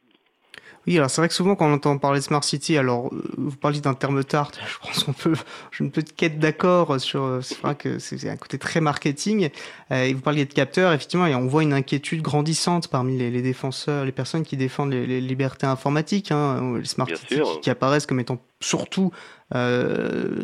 Oui, 0.87 0.97
alors 0.97 1.11
c'est 1.11 1.21
vrai 1.21 1.29
que 1.29 1.35
souvent 1.35 1.57
quand 1.57 1.69
on 1.69 1.75
entend 1.75 1.99
parler 1.99 2.21
de 2.21 2.25
Smart 2.25 2.45
City, 2.45 2.77
alors 2.77 3.07
euh, 3.13 3.23
vous 3.37 3.57
parlez 3.57 3.81
d'un 3.81 3.95
terme 3.95 4.23
tarte, 4.23 4.61
je 4.67 4.87
pense 4.87 5.05
qu'on 5.05 5.13
peut, 5.13 5.35
j'ai 5.73 5.85
une 5.85 5.91
petite 5.91 6.15
quête 6.15 6.39
d'accord 6.39 7.01
sur, 7.01 7.23
euh, 7.23 7.41
c'est 7.43 7.59
vrai 7.61 7.75
que 7.75 7.99
c'est 7.99 8.29
un 8.29 8.37
côté 8.37 8.59
très 8.59 8.81
marketing, 8.81 9.51
euh, 9.91 10.05
et 10.05 10.15
vous 10.15 10.21
parliez 10.21 10.45
de 10.45 10.53
capteurs, 10.53 10.93
effectivement, 10.93 11.27
et 11.27 11.35
on 11.35 11.47
voit 11.47 11.63
une 11.63 11.73
inquiétude 11.73 12.23
grandissante 12.23 12.89
parmi 12.89 13.19
les, 13.19 13.31
les 13.31 13.43
défenseurs, 13.43 14.05
les 14.05 14.13
personnes 14.13 14.45
qui 14.45 14.57
défendent 14.57 14.93
les, 14.93 15.07
les 15.07 15.21
libertés 15.21 15.67
informatiques, 15.67 16.31
hein, 16.31 16.79
les 16.79 16.85
Smart 16.85 17.09
City 17.09 17.41
qui, 17.41 17.61
qui, 17.63 17.71
apparaissent 17.71 18.07
comme 18.07 18.21
étant 18.21 18.39
surtout 18.61 19.13
euh, 19.55 20.43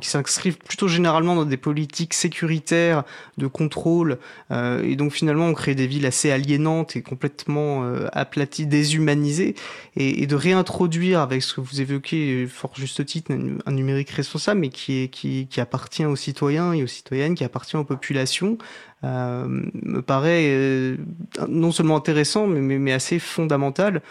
qui 0.00 0.08
s'inscrivent 0.08 0.56
plutôt 0.56 0.88
généralement 0.88 1.36
dans 1.36 1.44
des 1.44 1.58
politiques 1.58 2.14
sécuritaires 2.14 3.04
de 3.36 3.46
contrôle 3.46 4.18
euh, 4.50 4.82
et 4.82 4.96
donc 4.96 5.12
finalement 5.12 5.48
on 5.48 5.52
crée 5.52 5.74
des 5.74 5.86
villes 5.86 6.06
assez 6.06 6.30
aliénantes 6.30 6.96
et 6.96 7.02
complètement 7.02 7.84
euh, 7.84 8.08
aplaties, 8.12 8.66
déshumanisées. 8.66 9.54
Et, 9.96 10.22
et, 10.22 10.26
de 10.26 10.34
réintroduire 10.34 11.20
avec 11.20 11.42
ce 11.42 11.54
que 11.54 11.60
vous 11.60 11.80
évoquez 11.82 12.46
fort 12.46 12.72
juste 12.74 13.04
titre 13.04 13.32
un, 13.32 13.72
numérique 13.72 14.10
responsable 14.10 14.60
mais 14.60 14.70
qui, 14.70 15.02
est, 15.02 15.08
qui, 15.08 15.46
qui 15.48 15.60
appartient 15.60 16.06
aux 16.06 16.16
citoyens 16.16 16.72
et 16.72 16.82
aux 16.82 16.86
citoyennes, 16.86 17.34
qui 17.34 17.44
appartient 17.44 17.76
aux 17.76 17.84
populations 17.84 18.56
euh, 19.04 19.46
me 19.46 20.02
paraît 20.02 20.46
euh, 20.48 20.96
non 21.48 21.70
seulement 21.70 21.96
intéressant 21.96 22.48
mais, 22.48 22.60
mais, 22.60 22.78
mais 22.78 22.92
assez 22.92 23.20
fondamental 23.20 24.02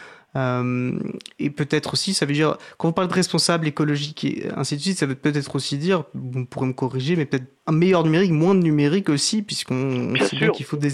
et 1.39 1.49
peut-être 1.49 1.93
aussi, 1.93 2.13
ça 2.13 2.25
veut 2.25 2.33
dire, 2.33 2.57
quand 2.77 2.89
on 2.89 2.93
parle 2.93 3.07
de 3.07 3.13
responsable 3.13 3.67
écologique 3.67 4.23
et 4.23 4.47
ainsi 4.55 4.75
de 4.75 4.81
suite, 4.81 4.97
ça 4.97 5.05
veut 5.05 5.15
peut-être 5.15 5.55
aussi 5.55 5.77
dire, 5.77 6.03
vous 6.13 6.45
pourrez 6.45 6.67
me 6.67 6.73
corriger, 6.73 7.15
mais 7.15 7.25
peut-être 7.25 7.47
un 7.65 7.71
meilleur 7.71 8.03
numérique, 8.03 8.31
moins 8.31 8.55
de 8.55 8.61
numérique 8.61 9.09
aussi, 9.09 9.41
puisqu'on 9.41 10.15
sait 10.17 10.37
bien 10.37 10.49
qu'il 10.49 10.65
faut 10.65 10.77
des... 10.77 10.89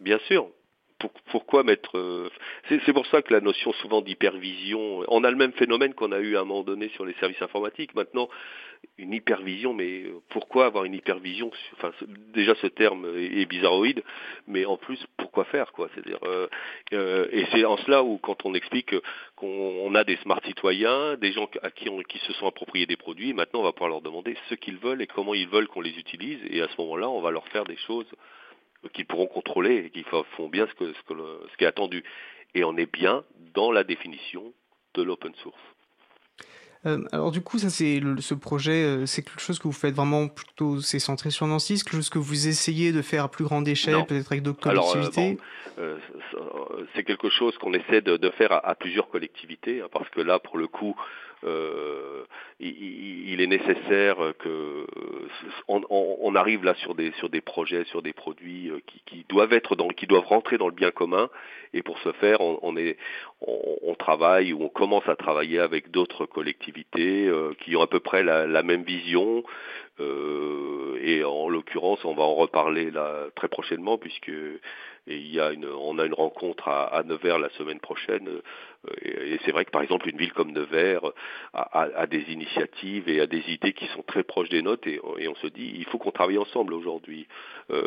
Bien 0.00 0.18
sûr, 0.26 0.48
pourquoi 1.30 1.64
mettre 1.64 1.98
euh, 1.98 2.28
C'est 2.68 2.92
pour 2.92 3.06
ça 3.06 3.22
que 3.22 3.32
la 3.32 3.40
notion 3.40 3.72
souvent 3.74 4.00
d'hypervision, 4.00 5.04
on 5.08 5.24
a 5.24 5.30
le 5.30 5.36
même 5.36 5.52
phénomène 5.52 5.94
qu'on 5.94 6.12
a 6.12 6.18
eu 6.18 6.36
à 6.36 6.40
un 6.40 6.44
moment 6.44 6.62
donné 6.62 6.90
sur 6.90 7.04
les 7.04 7.14
services 7.14 7.42
informatiques. 7.42 7.94
Maintenant, 7.94 8.28
une 8.98 9.12
hypervision, 9.12 9.74
mais 9.74 10.02
euh, 10.04 10.20
pourquoi 10.30 10.66
avoir 10.66 10.84
une 10.84 10.94
hypervision 10.94 11.50
déjà 12.32 12.54
ce 12.56 12.66
terme 12.66 13.06
est 13.16 13.46
bizarroïde, 13.46 14.02
mais 14.46 14.64
en 14.64 14.76
plus, 14.76 15.04
pourquoi 15.16 15.44
faire 15.44 15.72
quoi? 15.72 15.88
C'est-à-dire, 15.94 16.18
euh, 16.24 16.48
euh, 16.92 17.26
et 17.30 17.46
c'est 17.52 17.64
en 17.64 17.76
cela 17.78 18.02
où 18.02 18.18
quand 18.18 18.44
on 18.44 18.54
explique 18.54 18.94
qu'on 19.36 19.94
a 19.94 20.04
des 20.04 20.16
smart 20.16 20.40
citoyens, 20.44 21.16
des 21.16 21.32
gens 21.32 21.48
à 21.62 21.70
qui, 21.70 21.88
on, 21.88 21.98
qui 22.02 22.18
se 22.18 22.32
sont 22.34 22.46
appropriés 22.46 22.86
des 22.86 22.96
produits, 22.96 23.32
maintenant 23.32 23.60
on 23.60 23.64
va 23.64 23.72
pouvoir 23.72 23.90
leur 23.90 24.02
demander 24.02 24.36
ce 24.48 24.54
qu'ils 24.54 24.78
veulent 24.78 25.02
et 25.02 25.06
comment 25.06 25.34
ils 25.34 25.48
veulent 25.48 25.68
qu'on 25.68 25.80
les 25.80 25.98
utilise, 25.98 26.40
et 26.50 26.62
à 26.62 26.68
ce 26.68 26.80
moment-là, 26.80 27.08
on 27.08 27.20
va 27.20 27.30
leur 27.30 27.46
faire 27.48 27.64
des 27.64 27.76
choses 27.76 28.06
qu'ils 28.92 29.06
pourront 29.06 29.26
contrôler 29.26 29.76
et 29.86 29.90
qui 29.90 30.04
font 30.36 30.48
bien 30.48 30.66
ce 30.66 31.56
qui 31.56 31.64
est 31.64 31.66
attendu. 31.66 32.04
Et 32.54 32.64
on 32.64 32.76
est 32.76 32.90
bien 32.90 33.24
dans 33.54 33.72
la 33.72 33.82
définition 33.82 34.52
de 34.94 35.02
l'open 35.02 35.34
source. 35.36 35.73
Euh, 36.86 37.02
alors 37.12 37.30
du 37.30 37.40
coup, 37.40 37.58
ça 37.58 37.70
c'est 37.70 38.00
ce 38.20 38.34
projet, 38.34 38.84
euh, 38.84 39.06
c'est 39.06 39.22
quelque 39.22 39.40
chose 39.40 39.58
que 39.58 39.64
vous 39.64 39.72
faites 39.72 39.94
vraiment 39.94 40.28
plutôt, 40.28 40.80
c'est 40.80 40.98
centré 40.98 41.30
sur 41.30 41.46
Nancy, 41.46 41.78
c'est 41.78 41.84
quelque 41.84 41.96
chose 41.96 42.10
que 42.10 42.18
vous 42.18 42.48
essayez 42.48 42.92
de 42.92 43.00
faire 43.00 43.24
à 43.24 43.28
plus 43.28 43.44
grande 43.44 43.66
échelle, 43.66 44.04
peut-être 44.06 44.32
avec 44.32 44.42
d'autres 44.42 44.60
collectivités. 44.60 45.38
Euh, 45.78 45.96
bon, 45.96 46.40
euh, 46.40 46.86
c'est 46.94 47.04
quelque 47.04 47.30
chose 47.30 47.56
qu'on 47.58 47.72
essaie 47.72 48.02
de, 48.02 48.16
de 48.16 48.30
faire 48.30 48.52
à, 48.52 48.68
à, 48.68 48.74
plusieurs 48.74 49.08
collectivités, 49.08 49.80
hein, 49.80 49.88
parce 49.92 50.08
que 50.10 50.20
là, 50.20 50.38
pour 50.38 50.58
le 50.58 50.66
coup, 50.66 50.94
euh, 51.44 52.24
il, 52.60 53.40
est 53.40 53.46
nécessaire 53.46 54.16
que 54.38 54.86
on, 55.68 55.82
on, 55.90 56.34
arrive 56.34 56.64
là 56.64 56.74
sur 56.76 56.94
des 56.94 57.12
sur 57.18 57.28
des 57.28 57.40
projets, 57.40 57.84
sur 57.86 58.00
des 58.00 58.12
produits 58.12 58.70
qui, 58.86 59.02
qui, 59.06 59.26
doivent 59.28 59.52
être 59.52 59.76
dans, 59.76 59.88
qui 59.88 60.06
doivent 60.06 60.26
rentrer 60.26 60.56
dans 60.56 60.68
le 60.68 60.74
bien 60.74 60.90
commun. 60.90 61.28
Et 61.74 61.82
pour 61.82 61.98
ce 61.98 62.12
faire, 62.12 62.40
on, 62.40 62.74
travaille 63.98 64.52
ou 64.52 64.62
on 64.62 64.68
commence 64.68 65.08
à 65.08 65.16
travailler 65.16 65.58
avec 65.58 65.90
d'autres 65.90 66.26
collectivités 66.26 67.26
euh, 67.26 67.52
qui 67.60 67.74
ont 67.74 67.82
à 67.82 67.86
peu 67.86 68.00
près 68.00 68.22
la, 68.22 68.62
même 68.62 68.84
vision. 68.84 69.42
Euh, 69.98 70.98
et 71.02 71.24
en 71.24 71.48
l'occurrence, 71.48 72.04
on 72.04 72.14
va 72.14 72.22
en 72.22 72.34
reparler 72.34 72.90
là 72.90 73.26
très 73.34 73.48
prochainement 73.48 73.98
puisque 73.98 74.30
il 75.06 75.26
y 75.34 75.40
a 75.40 75.52
une, 75.52 75.66
on 75.66 75.98
a 75.98 76.04
une 76.04 76.14
rencontre 76.14 76.68
à 76.68 77.02
Nevers 77.04 77.38
la 77.38 77.50
semaine 77.50 77.80
prochaine. 77.80 78.28
Euh, 78.88 79.34
et, 79.34 79.38
c'est 79.44 79.52
vrai 79.52 79.64
que 79.64 79.70
par 79.70 79.82
exemple 79.82 80.08
une 80.08 80.16
ville 80.16 80.32
comme 80.32 80.52
Nevers 80.52 81.12
a, 81.52 82.06
des 82.06 82.24
initiatives 82.32 83.08
et 83.08 83.20
a 83.20 83.26
des 83.26 83.42
idées 83.48 83.72
qui 83.72 83.86
sont 83.88 84.02
très 84.02 84.22
proches 84.22 84.48
des 84.48 84.62
nôtres 84.62 84.88
et, 84.88 85.00
on 85.28 85.34
se 85.36 85.46
dit 85.46 85.74
il 85.76 85.84
faut 85.86 85.98
qu'on 85.98 86.10
travaille 86.10 86.38
ensemble 86.38 86.74
aujourd'hui. 86.74 87.26
Euh, 87.70 87.82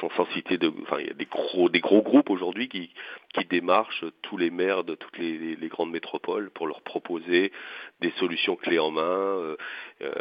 sans, 0.00 0.26
citer 0.32 0.58
il 0.60 1.06
y 1.06 1.10
a 1.10 1.14
des 1.14 1.80
gros 1.80 2.02
groupes 2.02 2.30
aujourd'hui 2.30 2.68
qui 2.68 2.90
démarchent 3.48 4.04
tous 4.22 4.36
les 4.36 4.50
maires 4.50 4.84
de 4.84 4.94
toutes 4.94 5.18
les, 5.18 5.56
grandes 5.68 5.92
métropoles 5.92 6.50
pour 6.50 6.66
leur 6.66 6.82
proposer 6.82 7.52
des 8.00 8.10
solutions 8.18 8.56
clés 8.56 8.80
en 8.80 8.90
main 8.90 9.02
euh, 9.02 9.56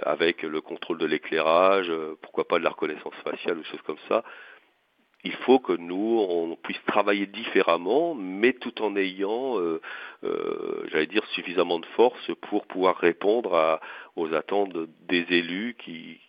avec 0.04 0.44
le 0.44 0.62
contrôle 0.62 1.00
de 1.00 1.06
l'éclairage, 1.06 1.92
pourquoi 2.22 2.48
pas 2.48 2.60
de 2.60 2.64
la 2.64 2.70
reconnaissance 2.70 3.16
faciale 3.24 3.58
ou 3.58 3.64
choses 3.64 3.82
comme 3.82 3.98
ça 4.08 4.24
il 5.24 5.34
faut 5.34 5.60
que 5.60 5.74
nous, 5.74 6.26
on 6.30 6.56
puisse 6.56 6.82
travailler 6.88 7.26
différemment, 7.26 8.16
mais 8.16 8.54
tout 8.54 8.82
en 8.82 8.96
ayant, 8.96 9.60
euh, 9.60 9.82
euh, 10.24 10.88
j'allais 10.92 11.08
dire, 11.08 11.26
suffisamment 11.34 11.80
de 11.80 11.86
force 11.98 12.32
pour 12.50 12.66
pouvoir 12.66 12.98
répondre 12.98 13.54
à, 13.54 13.82
aux 14.16 14.34
attentes 14.34 14.74
des 15.10 15.26
élus 15.30 15.76
qui, 15.84 16.20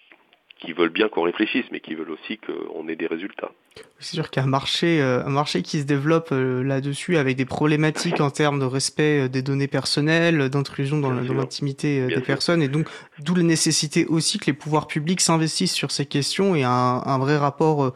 qui 0.58 0.72
veulent 0.72 0.90
bien 0.90 1.08
qu'on 1.08 1.22
réfléchisse, 1.22 1.66
mais 1.70 1.78
qui 1.78 1.94
veulent 1.94 2.10
aussi 2.10 2.38
qu'on 2.38 2.88
ait 2.88 2.96
des 2.96 3.06
résultats. 3.06 3.52
C'est 4.00 4.16
sûr 4.16 4.28
qu'il 4.28 4.40
y 4.40 4.44
a 4.44 4.46
un 4.48 4.50
marché, 4.50 5.00
euh, 5.00 5.24
un 5.24 5.30
marché 5.30 5.62
qui 5.62 5.78
se 5.78 5.84
développe 5.84 6.30
là-dessus 6.32 7.16
avec 7.16 7.36
des 7.36 7.44
problématiques 7.44 8.20
en 8.20 8.30
termes 8.30 8.58
de 8.58 8.64
respect 8.64 9.28
des 9.28 9.42
données 9.42 9.68
personnelles, 9.68 10.48
d'intrusion 10.48 10.98
dans 10.98 11.12
l'intimité 11.12 12.08
des 12.08 12.14
sûr. 12.14 12.24
personnes, 12.24 12.60
et 12.60 12.68
donc 12.68 12.88
d'où 13.20 13.36
la 13.36 13.44
nécessité 13.44 14.04
aussi 14.06 14.40
que 14.40 14.46
les 14.46 14.52
pouvoirs 14.52 14.88
publics 14.88 15.20
s'investissent 15.20 15.74
sur 15.74 15.92
ces 15.92 16.06
questions 16.06 16.56
et 16.56 16.64
un, 16.64 16.70
un 17.06 17.18
vrai 17.18 17.36
rapport 17.36 17.94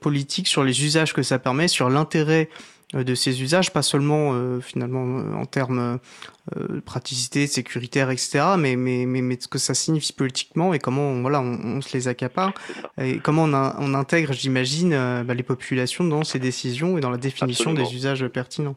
politique 0.00 0.48
sur 0.48 0.64
les 0.64 0.84
usages 0.84 1.12
que 1.12 1.22
ça 1.22 1.38
permet, 1.38 1.68
sur 1.68 1.90
l'intérêt 1.90 2.48
euh, 2.94 3.04
de 3.04 3.14
ces 3.14 3.42
usages, 3.42 3.72
pas 3.72 3.82
seulement 3.82 4.32
euh, 4.34 4.60
finalement 4.60 5.18
euh, 5.20 5.34
en 5.34 5.46
termes 5.46 5.98
de 6.56 6.80
praticité, 6.80 7.46
sécuritaire, 7.46 8.10
etc., 8.10 8.40
mais, 8.58 8.74
mais, 8.74 9.06
mais, 9.06 9.22
mais 9.22 9.36
ce 9.38 9.46
que 9.46 9.58
ça 9.58 9.72
signifie 9.72 10.12
politiquement 10.12 10.74
et 10.74 10.80
comment 10.80 11.02
on, 11.02 11.20
voilà, 11.20 11.40
on, 11.40 11.76
on 11.76 11.80
se 11.80 11.96
les 11.96 12.08
accapare 12.08 12.52
et 13.00 13.18
comment 13.18 13.44
on, 13.44 13.54
a, 13.54 13.76
on 13.78 13.94
intègre, 13.94 14.32
j'imagine, 14.32 14.90
bah, 15.24 15.34
les 15.34 15.44
populations 15.44 16.02
dans 16.02 16.24
ces 16.24 16.40
décisions 16.40 16.98
et 16.98 17.00
dans 17.00 17.10
la 17.10 17.18
définition 17.18 17.70
Absolument. 17.70 17.88
des 17.88 17.94
usages 17.96 18.26
pertinents. 18.26 18.74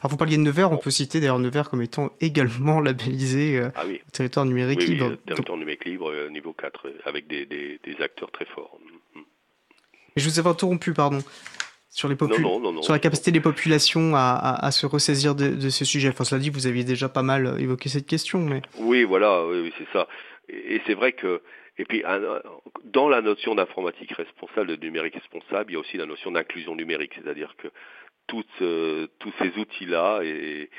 Alors 0.00 0.10
vous 0.10 0.16
parliez 0.18 0.36
de 0.36 0.42
Nevers, 0.42 0.70
on 0.70 0.76
peut 0.76 0.90
citer 0.90 1.20
d'ailleurs 1.20 1.38
Nevers 1.38 1.70
comme 1.70 1.80
étant 1.80 2.10
également 2.20 2.80
labellisé 2.82 3.58
euh, 3.58 3.70
Ah 3.74 3.84
oui, 3.86 4.02
territoire 4.12 4.44
numérique 4.44 4.80
oui, 4.80 4.86
oui, 4.88 4.94
libre. 4.94 5.06
euh, 5.12 5.16
territoire 5.26 5.56
numérique 5.56 5.84
libre, 5.86 6.10
euh, 6.10 6.28
niveau 6.28 6.52
4, 6.52 6.88
euh, 6.88 6.90
avec 7.06 7.26
des, 7.26 7.46
des, 7.46 7.80
des 7.82 8.02
acteurs 8.02 8.30
très 8.32 8.44
forts. 8.44 8.78
Je 10.16 10.28
vous 10.28 10.38
avais 10.38 10.48
interrompu, 10.48 10.92
pardon, 10.92 11.18
sur 11.90 12.08
les 12.08 12.14
Non, 12.14 12.26
popul- 12.28 12.40
non, 12.42 12.60
non, 12.60 12.72
non. 12.72 12.82
sur 12.82 12.92
la 12.92 12.98
capacité 12.98 13.30
des 13.32 13.40
populations 13.40 14.14
à, 14.16 14.20
à- 14.32 14.66
à 14.66 14.70
se 14.70 14.86
ressaisir 14.86 15.34
de, 15.34 15.48
de 15.48 15.70
ce 15.70 15.84
sujet. 15.84 16.08
Enfin, 16.08 16.24
cela 16.24 16.40
dit, 16.40 16.50
vous 16.50 16.66
aviez 16.66 16.84
déjà 16.84 17.08
pas 17.08 17.22
mal 17.22 17.46
euh, 17.46 17.58
évoqué 17.58 17.88
cette 17.88 18.06
question, 18.06 18.40
mais 18.40 18.62
Oui, 18.78 19.04
voilà, 19.04 19.44
oui, 19.46 19.60
oui, 19.62 19.72
c'est 19.78 19.86
ça. 19.92 20.06
Et, 20.48 20.76
et 20.76 20.82
c'est 20.86 20.94
vrai 20.94 21.12
que, 21.12 21.42
et 21.78 21.84
puis, 21.84 22.04
dans 22.84 23.08
la 23.08 23.20
notion 23.20 23.54
d'informatique 23.54 24.12
responsable, 24.12 24.76
de 24.76 24.84
numérique 24.84 25.14
responsable, 25.14 25.72
il 25.72 25.74
y 25.74 25.76
a 25.76 25.80
aussi 25.80 25.96
la 25.96 26.06
notion 26.06 26.30
d'inclusion 26.30 26.74
numérique, 26.76 27.12
c'est-à-dire 27.20 27.54
que 27.60 27.68
toutes, 28.28 28.46
euh, 28.62 29.06
tous 29.18 29.32
ces 29.40 29.48
outils-là 29.58 30.20
et, 30.22 30.70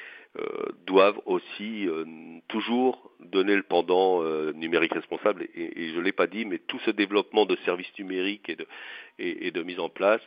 doivent 0.85 1.19
aussi 1.25 1.87
euh, 1.87 2.05
toujours 2.47 3.11
donner 3.19 3.55
le 3.55 3.63
pendant 3.63 4.21
euh, 4.23 4.51
numérique 4.53 4.93
responsable. 4.93 5.47
Et, 5.55 5.93
je 5.93 5.99
l'ai 5.99 6.11
pas 6.11 6.27
dit, 6.27 6.45
mais 6.45 6.59
tout 6.59 6.79
ce 6.85 6.91
développement 6.91 7.45
de 7.45 7.55
services 7.65 7.91
numériques 7.97 8.49
et 8.49 8.55
de, 8.55 8.67
et, 9.19 9.51
de 9.51 9.63
mise 9.63 9.79
en 9.79 9.89
place 9.89 10.21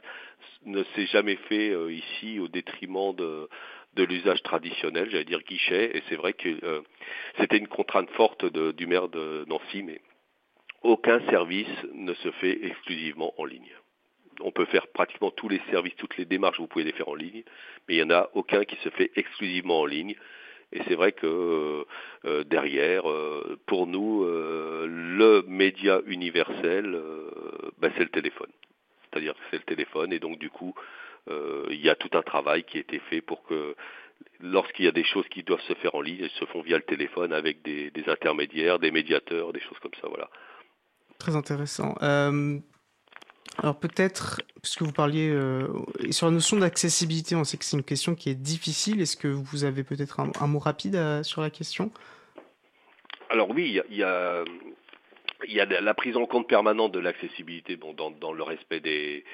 ne 0.65 0.83
s'est 0.95 1.07
jamais 1.07 1.37
fait 1.49 1.71
euh, 1.71 1.93
ici 1.93 2.39
au 2.41 2.49
détriment 2.49 3.15
de, 3.15 3.49
de 3.95 4.05
l'usage 4.05 4.43
traditionnel, 4.43 5.09
j'allais 5.11 5.25
dire 5.25 5.43
guichet. 5.43 5.97
Et 5.97 6.03
c'est 6.09 6.17
vrai 6.17 6.33
que 6.33 6.49
euh, 6.65 6.81
c'était 7.39 7.59
une 7.59 7.69
contrainte 7.69 8.11
forte 8.11 8.45
de- 8.45 8.73
du 8.73 8.87
maire 8.87 9.09
de 9.09 9.45
Nancy, 9.47 9.83
mais 9.83 10.01
aucun 10.83 11.21
service 11.29 11.69
ne 11.95 12.15
se 12.15 12.31
fait 12.33 12.65
exclusivement 12.65 13.33
en 13.39 13.45
ligne. 13.45 13.73
On 14.41 14.53
peut 14.53 14.67
faire 14.67 14.87
pratiquement 14.89 15.31
tous 15.31 15.49
les 15.49 15.61
services, 15.71 15.97
toutes 15.97 16.17
les 16.17 16.25
démarches, 16.25 16.59
vous 16.59 16.67
pouvez 16.67 16.85
les 16.85 16.93
faire 16.93 17.09
en 17.09 17.15
ligne, 17.15 17.43
mais 17.87 17.97
il 17.97 17.97
n'y 17.97 18.13
en 18.13 18.17
a 18.17 18.31
aucun 18.35 18.65
qui 18.65 18.77
se 18.77 18.89
fait 18.91 19.11
exclusivement 19.17 19.81
en 19.81 19.87
ligne. 19.87 20.15
Et 20.73 20.83
c'est 20.87 20.95
vrai 20.95 21.13
que 21.13 21.27
euh, 21.27 21.85
euh, 22.27 22.45
derrière, 22.45 23.09
euh, 23.09 23.59
pour 23.67 23.87
nous, 23.87 24.25
le 24.25 25.43
média 25.47 26.01
universel, 26.07 27.01
ben, 27.79 27.91
c'est 27.97 28.05
le 28.05 28.11
téléphone. 28.11 28.51
C'est-à-dire 29.05 29.35
que 29.35 29.41
c'est 29.51 29.57
le 29.57 29.63
téléphone, 29.63 30.13
et 30.13 30.19
donc 30.19 30.39
du 30.39 30.51
coup, 30.51 30.75
il 31.71 31.81
y 31.81 31.91
a 31.91 31.95
tout 31.95 32.11
un 32.13 32.23
travail 32.23 32.65
qui 32.65 32.79
a 32.79 32.81
été 32.81 32.99
fait 33.11 33.21
pour 33.21 33.43
que 33.45 33.75
lorsqu'il 34.41 34.85
y 34.85 34.89
a 34.89 34.93
des 34.93 35.05
choses 35.05 35.27
qui 35.29 35.43
doivent 35.43 35.63
se 35.63 35.75
faire 35.75 35.95
en 35.95 36.01
ligne, 36.01 36.21
elles 36.23 36.31
se 36.31 36.45
font 36.47 36.63
via 36.63 36.77
le 36.77 36.83
téléphone 36.83 37.33
avec 37.33 37.63
des, 37.63 37.91
des 37.91 38.09
intermédiaires, 38.09 38.79
des 38.79 38.91
médiateurs, 38.91 39.53
des 39.53 39.61
choses 39.61 39.79
comme 39.81 39.95
ça. 40.01 40.09
Voilà. 40.09 40.29
très 41.19 41.37
intéressant. 41.37 41.95
Alors 43.57 43.79
peut-être, 43.79 44.41
puisque 44.63 44.83
vous 44.83 44.93
parliez 44.93 45.31
euh, 45.31 45.67
sur 46.11 46.27
la 46.27 46.33
notion 46.33 46.59
d'accessibilité, 46.59 47.35
on 47.35 47.45
sait 47.45 47.57
que 47.57 47.65
c'est 47.65 47.77
une 47.77 47.83
question 47.83 48.15
qui 48.15 48.31
est 48.31 48.35
difficile. 48.35 49.01
Est-ce 49.01 49.17
que 49.17 49.29
vous 49.29 49.65
avez 49.65 49.83
peut-être 49.83 50.21
un, 50.21 50.47
mot 50.47 50.59
rapide 50.59 50.97
euh, 50.97 51.23
sur 51.23 51.41
la 51.41 51.51
question? 51.51 51.91
Alors 53.31 53.51
oui, 53.51 53.81
il 53.91 53.97
y 53.97 54.03
a, 54.03 54.45
la 55.81 55.95
prise 55.95 56.17
en 56.17 56.27
compte 56.27 56.49
permanente 56.49 56.93
de 56.93 57.01
l'accessibilité 57.01 57.77
bon, 57.77 57.95
dans 57.95 58.33
le 58.33 58.43
respect 58.43 58.81
des, 58.81 59.25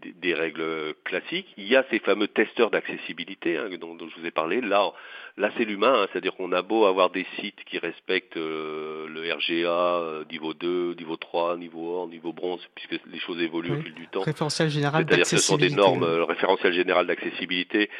des, 0.00 0.34
règles 0.34 0.94
classiques. 1.04 1.48
Il 1.56 1.66
y 1.66 1.76
a 1.76 1.84
ces 1.90 1.98
fameux 2.00 2.28
testeurs 2.28 2.70
d'accessibilité 2.70 3.56
hein, 3.56 3.68
dont, 3.80 3.94
dont 3.94 4.08
je 4.08 4.20
vous 4.20 4.26
ai 4.26 4.30
parlé. 4.30 4.60
Là, 4.60 4.92
là 5.36 5.50
c'est 5.56 5.64
l'humain, 5.64 6.02
hein, 6.02 6.06
c'est-à-dire 6.10 6.34
qu'on 6.34 6.52
a 6.52 6.62
beau 6.62 6.86
avoir 6.86 7.10
des 7.10 7.26
sites 7.38 7.62
qui 7.64 7.78
respectent 7.78 8.36
euh, 8.36 9.08
le 9.08 9.32
RGA 9.32 9.70
euh, 9.70 10.24
niveau 10.30 10.54
2, 10.54 10.94
niveau 10.94 11.16
3, 11.16 11.56
niveau 11.56 11.94
or, 11.94 12.08
niveau 12.08 12.32
bronze, 12.32 12.60
puisque 12.74 13.04
les 13.06 13.18
choses 13.20 13.40
évoluent 13.40 13.72
Oui. 13.72 13.78
au 13.78 13.82
fil 13.82 13.94
du 13.94 14.08
temps. 14.08 14.22
Référentiel 14.22 14.68
général 14.70 15.04
C'est-à-dire 15.06 15.24
que 15.24 15.30
ce 15.30 15.36
sont 15.38 15.56
des 15.56 15.68
d'accessibilité. 15.68 15.98
normes, 16.00 16.10
euh, 16.10 16.16
le 16.18 16.24
référentiel 16.24 16.72
général 16.72 17.06
d'accessibilité, 17.06 17.90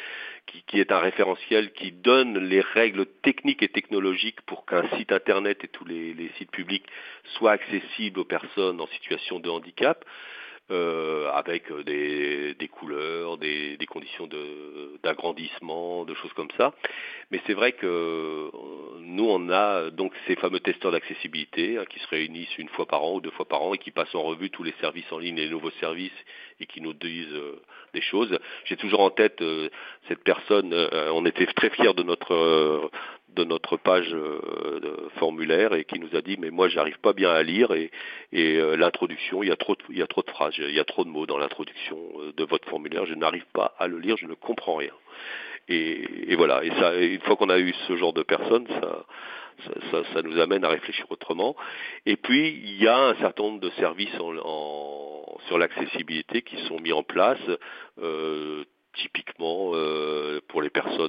qui, 0.47 0.63
qui 0.63 0.79
est 0.79 0.91
un 0.91 0.99
référentiel 0.99 1.71
qui 1.73 1.91
donne 1.91 2.37
les 2.39 2.61
règles 2.61 3.05
techniques 3.05 3.61
et 3.61 3.69
technologiques 3.69 4.41
pour 4.41 4.65
qu'un 4.65 4.87
site 4.97 5.11
internet 5.11 5.63
et 5.63 5.67
tous 5.67 5.85
les, 5.85 6.13
les 6.13 6.31
sites 6.37 6.51
publics 6.51 6.85
soient 7.35 7.51
accessibles 7.51 8.19
aux 8.19 8.25
personnes 8.25 8.81
en 8.81 8.87
situation 8.87 9.39
de 9.39 9.49
handicap. 9.49 10.03
Euh, 10.71 11.29
avec 11.31 11.71
euh, 11.71 11.83
des, 11.83 12.55
des 12.55 12.67
couleurs, 12.67 13.37
des, 13.37 13.77
des 13.77 13.85
conditions 13.85 14.27
d'agrandissement, 15.03 16.05
de, 16.05 16.13
choses 16.15 16.33
comme 16.33 16.51
ça. 16.57 16.73
Mais 17.31 17.41
c'est 17.45 17.53
vrai 17.53 17.73
que 17.73 17.85
euh, 17.85 18.49
nous, 18.99 19.27
on 19.27 19.49
a 19.49 19.89
donc 19.89 20.13
ces 20.27 20.35
fameux 20.35 20.59
testeurs 20.59 20.91
d'accessibilité 20.91 21.77
hein, 21.77 21.85
qui 21.89 21.99
se 21.99 22.07
réunissent 22.07 22.57
une 22.57 22.69
fois 22.69 22.85
par 22.85 23.03
an 23.03 23.15
ou 23.15 23.21
deux 23.21 23.31
fois 23.31 23.47
par 23.47 23.61
an 23.61 23.73
et 23.73 23.77
qui 23.77 23.91
passent 23.91 24.15
en 24.15 24.23
revue 24.23 24.49
tous 24.49 24.63
les 24.63 24.73
services 24.81 25.11
en 25.11 25.19
ligne 25.19 25.35
les 25.35 25.49
nouveaux 25.49 25.71
services 25.79 26.11
et 26.59 26.65
qui 26.65 26.81
nous 26.81 26.93
disent 26.93 27.33
euh, 27.33 27.61
des 27.93 28.01
choses. 28.01 28.37
J'ai 28.65 28.77
toujours 28.77 29.01
en 29.01 29.09
tête 29.09 29.41
euh, 29.41 29.69
cette 30.07 30.23
personne, 30.23 30.73
euh, 30.73 31.11
on 31.13 31.25
était 31.25 31.45
très 31.47 31.69
fiers 31.69 31.93
de 31.93 32.03
notre 32.03 32.33
euh, 32.33 32.89
de 33.35 33.43
notre 33.43 33.77
page 33.77 34.13
euh, 34.13 35.09
formulaire 35.17 35.73
et 35.73 35.85
qui 35.85 35.99
nous 35.99 36.15
a 36.15 36.21
dit 36.21 36.37
mais 36.39 36.49
moi 36.49 36.67
j'arrive 36.67 36.99
pas 36.99 37.13
bien 37.13 37.31
à 37.31 37.43
lire 37.43 37.71
et, 37.71 37.91
et 38.31 38.57
euh, 38.57 38.75
l'introduction 38.75 39.41
il 39.43 39.49
y 39.49 39.51
a 39.51 39.55
trop 39.55 39.75
de, 39.75 39.81
il 39.89 39.97
y 39.97 40.01
a 40.01 40.07
trop 40.07 40.21
de 40.21 40.29
phrases 40.29 40.55
il 40.57 40.75
y 40.75 40.79
a 40.79 40.83
trop 40.83 41.05
de 41.05 41.09
mots 41.09 41.25
dans 41.25 41.37
l'introduction 41.37 41.97
euh, 42.19 42.33
de 42.35 42.43
votre 42.43 42.67
formulaire. 42.67 43.05
Je 43.05 43.15
n'arrive 43.15 43.45
pas 43.53 43.73
à 43.79 43.87
le 43.87 43.99
lire 43.99 44.17
je 44.17 44.25
ne 44.25 44.33
comprends 44.33 44.75
rien. 44.75 44.93
Et, 45.69 46.35
voilà. 46.35 46.65
Et 46.65 46.69
ça 46.71 46.95
une 46.95 47.21
fois 47.21 47.35
qu'on 47.37 47.49
a 47.49 47.59
eu 47.59 47.73
ce 47.87 47.95
genre 47.95 48.13
de 48.13 48.23
personnes 48.23 48.67
ça 48.67 49.05
ça, 50.13 50.21
nous 50.23 50.39
amène 50.39 50.65
à 50.65 50.69
réfléchir 50.69 51.05
autrement. 51.11 51.55
Et 52.07 52.17
puis, 52.17 52.49
il 52.49 52.81
y 52.81 52.87
a 52.87 52.97
un 52.97 53.15
certain 53.15 53.43
nombre 53.43 53.59
de 53.59 53.69
services 53.71 54.09
sur 55.47 55.57
l'accessibilité 55.59 56.41
qui 56.41 56.57
sont 56.65 56.79
mis 56.79 56.91
en 56.91 57.03
place, 57.03 57.39
typiquement 58.95 59.20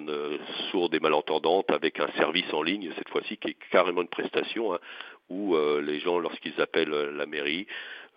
personnes 0.07 0.11
euh, 0.11 0.39
sourdes 0.71 0.95
et 0.95 1.01
malentendantes, 1.01 1.71
avec 1.71 2.01
un 2.01 2.09
service 2.13 2.53
en 2.53 2.63
ligne, 2.63 2.91
cette 2.97 3.09
fois-ci, 3.09 3.37
qui 3.37 3.49
est 3.51 3.57
carrément 3.71 4.03
une 4.03 4.09
prestation, 4.09 4.75
hein, 4.75 4.79
où 5.29 5.55
euh, 5.55 5.81
les 5.81 6.01
gens, 6.01 6.19
lorsqu'ils 6.19 6.61
appellent 6.61 6.93
euh, 6.93 7.13
la 7.13 7.27
mairie 7.27 7.67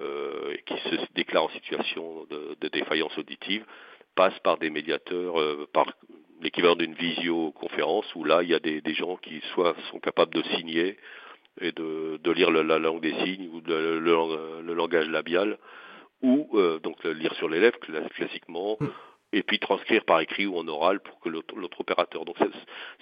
et 0.02 0.62
qui 0.66 0.74
se 0.90 0.96
déclarent 1.16 1.46
en 1.46 1.50
situation 1.52 2.26
de, 2.30 2.68
défaillance 2.68 3.18
auditive, 3.18 3.64
passent 4.14 4.38
par 4.40 4.58
des 4.58 4.70
médiateurs, 4.70 5.36
par 5.72 5.86
l'équivalent 6.42 6.76
d'une 6.76 6.96
visioconférence 6.96 8.14
où 8.14 8.26
là 8.26 8.44
il 8.44 8.50
y 8.50 8.54
a 8.54 8.60
des, 8.60 8.94
gens 8.94 9.16
qui 9.16 9.40
soit 9.54 9.74
sont 9.92 10.02
capables 10.02 10.34
de 10.34 10.44
signer 10.58 10.98
et 11.62 11.72
de, 11.72 12.32
lire 12.34 12.52
la 12.52 12.78
langue 12.78 13.00
des 13.00 13.14
signes 13.24 13.48
ou 13.54 13.62
le, 13.66 14.74
langage 14.74 15.08
labial 15.08 15.58
ou 16.22 16.50
donc 16.84 17.02
lire 17.06 17.34
sur 17.36 17.50
cla- 17.50 18.10
classiquement 18.10 18.78
et 19.34 19.44
puis 19.44 19.60
transcrire 19.60 20.04
par 20.06 20.20
écrit 20.22 20.46
ou 20.46 20.58
en 20.58 20.68
oral 20.68 21.00
pour 21.02 21.20
que 21.20 21.30
l'autre 21.30 21.56
l'autre 21.56 21.82
opérateur 21.82 22.24
donc 22.26 22.38
ça, 22.38 22.46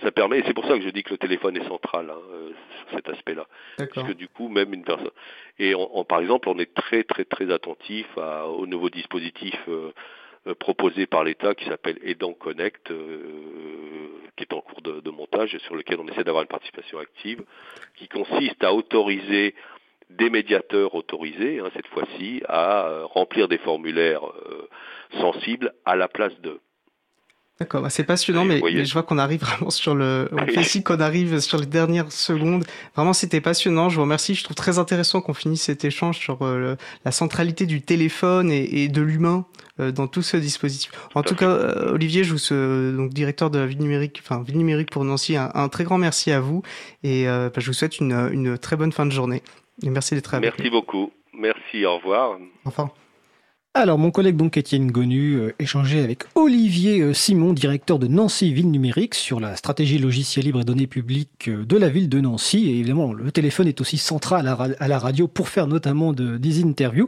ça 0.02 0.12
permet 0.12 0.40
et 0.40 0.44
c'est 0.48 0.54
pour 0.54 0.66
ça 0.66 0.78
que 0.78 0.84
je 0.84 0.90
dis 0.90 1.04
que 1.04 1.12
le 1.12 1.18
téléphone 1.18 1.56
est 1.58 1.68
central 1.68 2.10
hein, 2.10 2.18
euh, 2.32 2.52
sur 2.88 2.96
cet 2.98 3.10
aspect 3.10 3.36
là 3.36 3.46
D'accord. 3.78 3.94
parce 4.04 4.08
que 4.08 4.14
du 4.14 4.28
coup, 4.28 4.48
même 4.48 4.74
une 4.74 4.84
personne. 4.84 5.12
Et 5.60 5.76
on, 5.76 6.00
on- 6.00 6.06
par 6.06 6.20
exemple, 6.22 6.50
on 6.50 6.58
est 6.60 6.74
très 6.74 7.04
très 7.04 7.26
très 7.26 7.52
attentif 7.52 8.08
à, 8.18 8.48
au 8.48 8.66
nouveau 8.66 8.90
dispositif 8.90 9.56
euh, 9.68 9.92
euh, 10.48 10.56
proposé 10.56 11.06
par 11.06 11.24
l'État 11.24 11.54
qui 11.56 11.66
s'appelle 11.66 12.00
Aidant 12.04 12.34
Connect, 12.34 12.92
euh, 12.92 14.10
qui 14.36 14.44
est 14.44 14.54
en 14.54 14.62
cours 14.62 14.82
de, 14.82 15.00
de 15.00 15.10
montage 15.10 15.54
et 15.56 15.60
sur 15.60 15.76
lequel 15.76 16.00
on 16.00 16.08
essaie 16.08 16.24
d'avoir 16.24 16.42
une 16.44 16.50
participation 16.50 16.98
active, 17.00 17.44
qui 17.96 18.08
consiste 18.08 18.64
à 18.64 18.74
autoriser 18.74 19.56
des 20.18 20.30
médiateurs 20.30 20.95
autorisés, 20.95 21.59
hein, 21.59 21.70
cette 21.76 21.88
fois-ci, 21.88 22.41
à 22.47 22.88
euh, 22.88 23.05
remplir 23.05 23.47
des 23.47 23.57
formulaires 23.57 24.26
euh, 24.26 24.68
sensibles 25.20 25.74
à 25.86 25.95
la 25.95 26.07
place 26.07 26.34
de. 26.41 26.59
D'accord, 27.59 27.84
bah, 27.84 27.89
c'est 27.89 28.03
passionnant, 28.03 28.45
mais, 28.45 28.61
je 28.84 28.93
vois 28.93 29.03
qu'on 29.03 29.20
arrive 29.20 29.41
vraiment 29.45 29.70
sur 29.70 29.95
le. 29.95 30.30
On 30.32 30.45
fait 30.47 30.64
signe 30.64 30.84
qu'on 30.84 30.99
arrive 30.99 31.39
sur 31.39 31.59
les 31.59 31.66
dernières 31.66 32.11
secondes. 32.11 32.66
Vraiment, 32.95 33.14
c'était 33.14 33.41
passionnant. 33.41 33.89
Je 33.89 33.95
vous 33.95 34.01
remercie. 34.01 34.36
Je 34.36 34.43
trouve 34.43 34.55
très 34.55 34.80
intéressant 34.80 35.22
qu'on 35.22 35.34
finisse 35.34 35.64
cet 35.64 35.86
échange 35.86 36.18
sur 36.18 36.41
euh, 36.41 36.76
la 37.05 37.11
centralité 37.11 37.66
du 37.66 37.82
téléphone 37.82 38.51
et, 38.51 38.84
et 38.84 38.88
de 38.88 39.01
l'humain 39.01 39.45
euh, 39.80 39.91
dans 39.91 40.07
tout 40.07 40.22
ce 40.22 40.38
dispositif. 40.38 40.91
En 41.16 41.24
tout 41.24 41.34
cas, 41.34 41.49
euh, 41.49 41.93
Olivier, 41.93 42.24
je 42.24 42.34
vous 42.34 42.39
euh, 42.51 42.95
donc 42.95 43.11
directeur 43.11 43.49
de 43.49 43.57
la 43.57 43.66
ville 43.66 43.80
numérique, 43.80 44.22
enfin 44.24 44.43
ville 44.43 44.57
numérique 44.57 44.91
pour 44.91 45.03
Nancy, 45.03 45.36
un, 45.36 45.49
un 45.55 45.68
très 45.68 45.84
grand 45.84 45.97
merci 45.97 46.32
à 46.32 46.39
vous 46.39 46.61
et 47.01 47.28
euh, 47.28 47.49
bah, 47.49 47.59
je 47.59 47.66
vous 47.66 47.74
souhaite 47.74 47.97
une, 47.97 48.30
une 48.32 48.57
très 48.59 48.76
bonne 48.76 48.91
fin 48.91 49.07
de 49.07 49.11
journée. 49.11 49.41
Et 49.82 49.90
merci 49.90 50.14
d'être 50.16 50.34
avec 50.34 50.54
Merci 50.56 50.70
beaucoup. 50.70 51.12
Merci, 51.38 51.86
au 51.86 51.98
revoir. 51.98 52.38
Enfin. 52.66 52.92
Alors, 53.76 53.98
mon 53.98 54.12
collègue 54.12 54.36
donc 54.36 54.56
Étienne 54.56 54.92
Gonu 54.92 55.34
euh, 55.34 55.56
échangeait 55.58 56.02
avec 56.04 56.26
Olivier 56.36 57.02
euh, 57.02 57.12
Simon, 57.16 57.54
directeur 57.54 57.98
de 57.98 58.06
Nancy 58.06 58.54
Ville 58.54 58.70
Numérique, 58.70 59.16
sur 59.16 59.40
la 59.40 59.56
stratégie 59.56 59.98
logicielle 59.98 60.46
libre 60.46 60.62
et 60.62 60.64
données 60.64 60.86
publiques 60.86 61.48
euh, 61.48 61.66
de 61.66 61.76
la 61.78 61.90
ville 61.90 62.08
de 62.08 62.20
Nancy. 62.20 62.70
Et 62.70 62.78
évidemment, 62.78 63.14
le 63.14 63.32
téléphone 63.32 63.68
est 63.68 63.82
aussi 63.82 63.98
central 63.98 64.42
à 64.42 64.44
la, 64.44 64.56
ra- 64.56 64.68
à 64.78 64.88
la 64.88 65.00
radio 65.00 65.28
pour 65.28 65.50
faire 65.50 65.66
notamment 65.66 66.14
de- 66.14 66.38
des 66.38 66.64
interviews. 66.64 67.02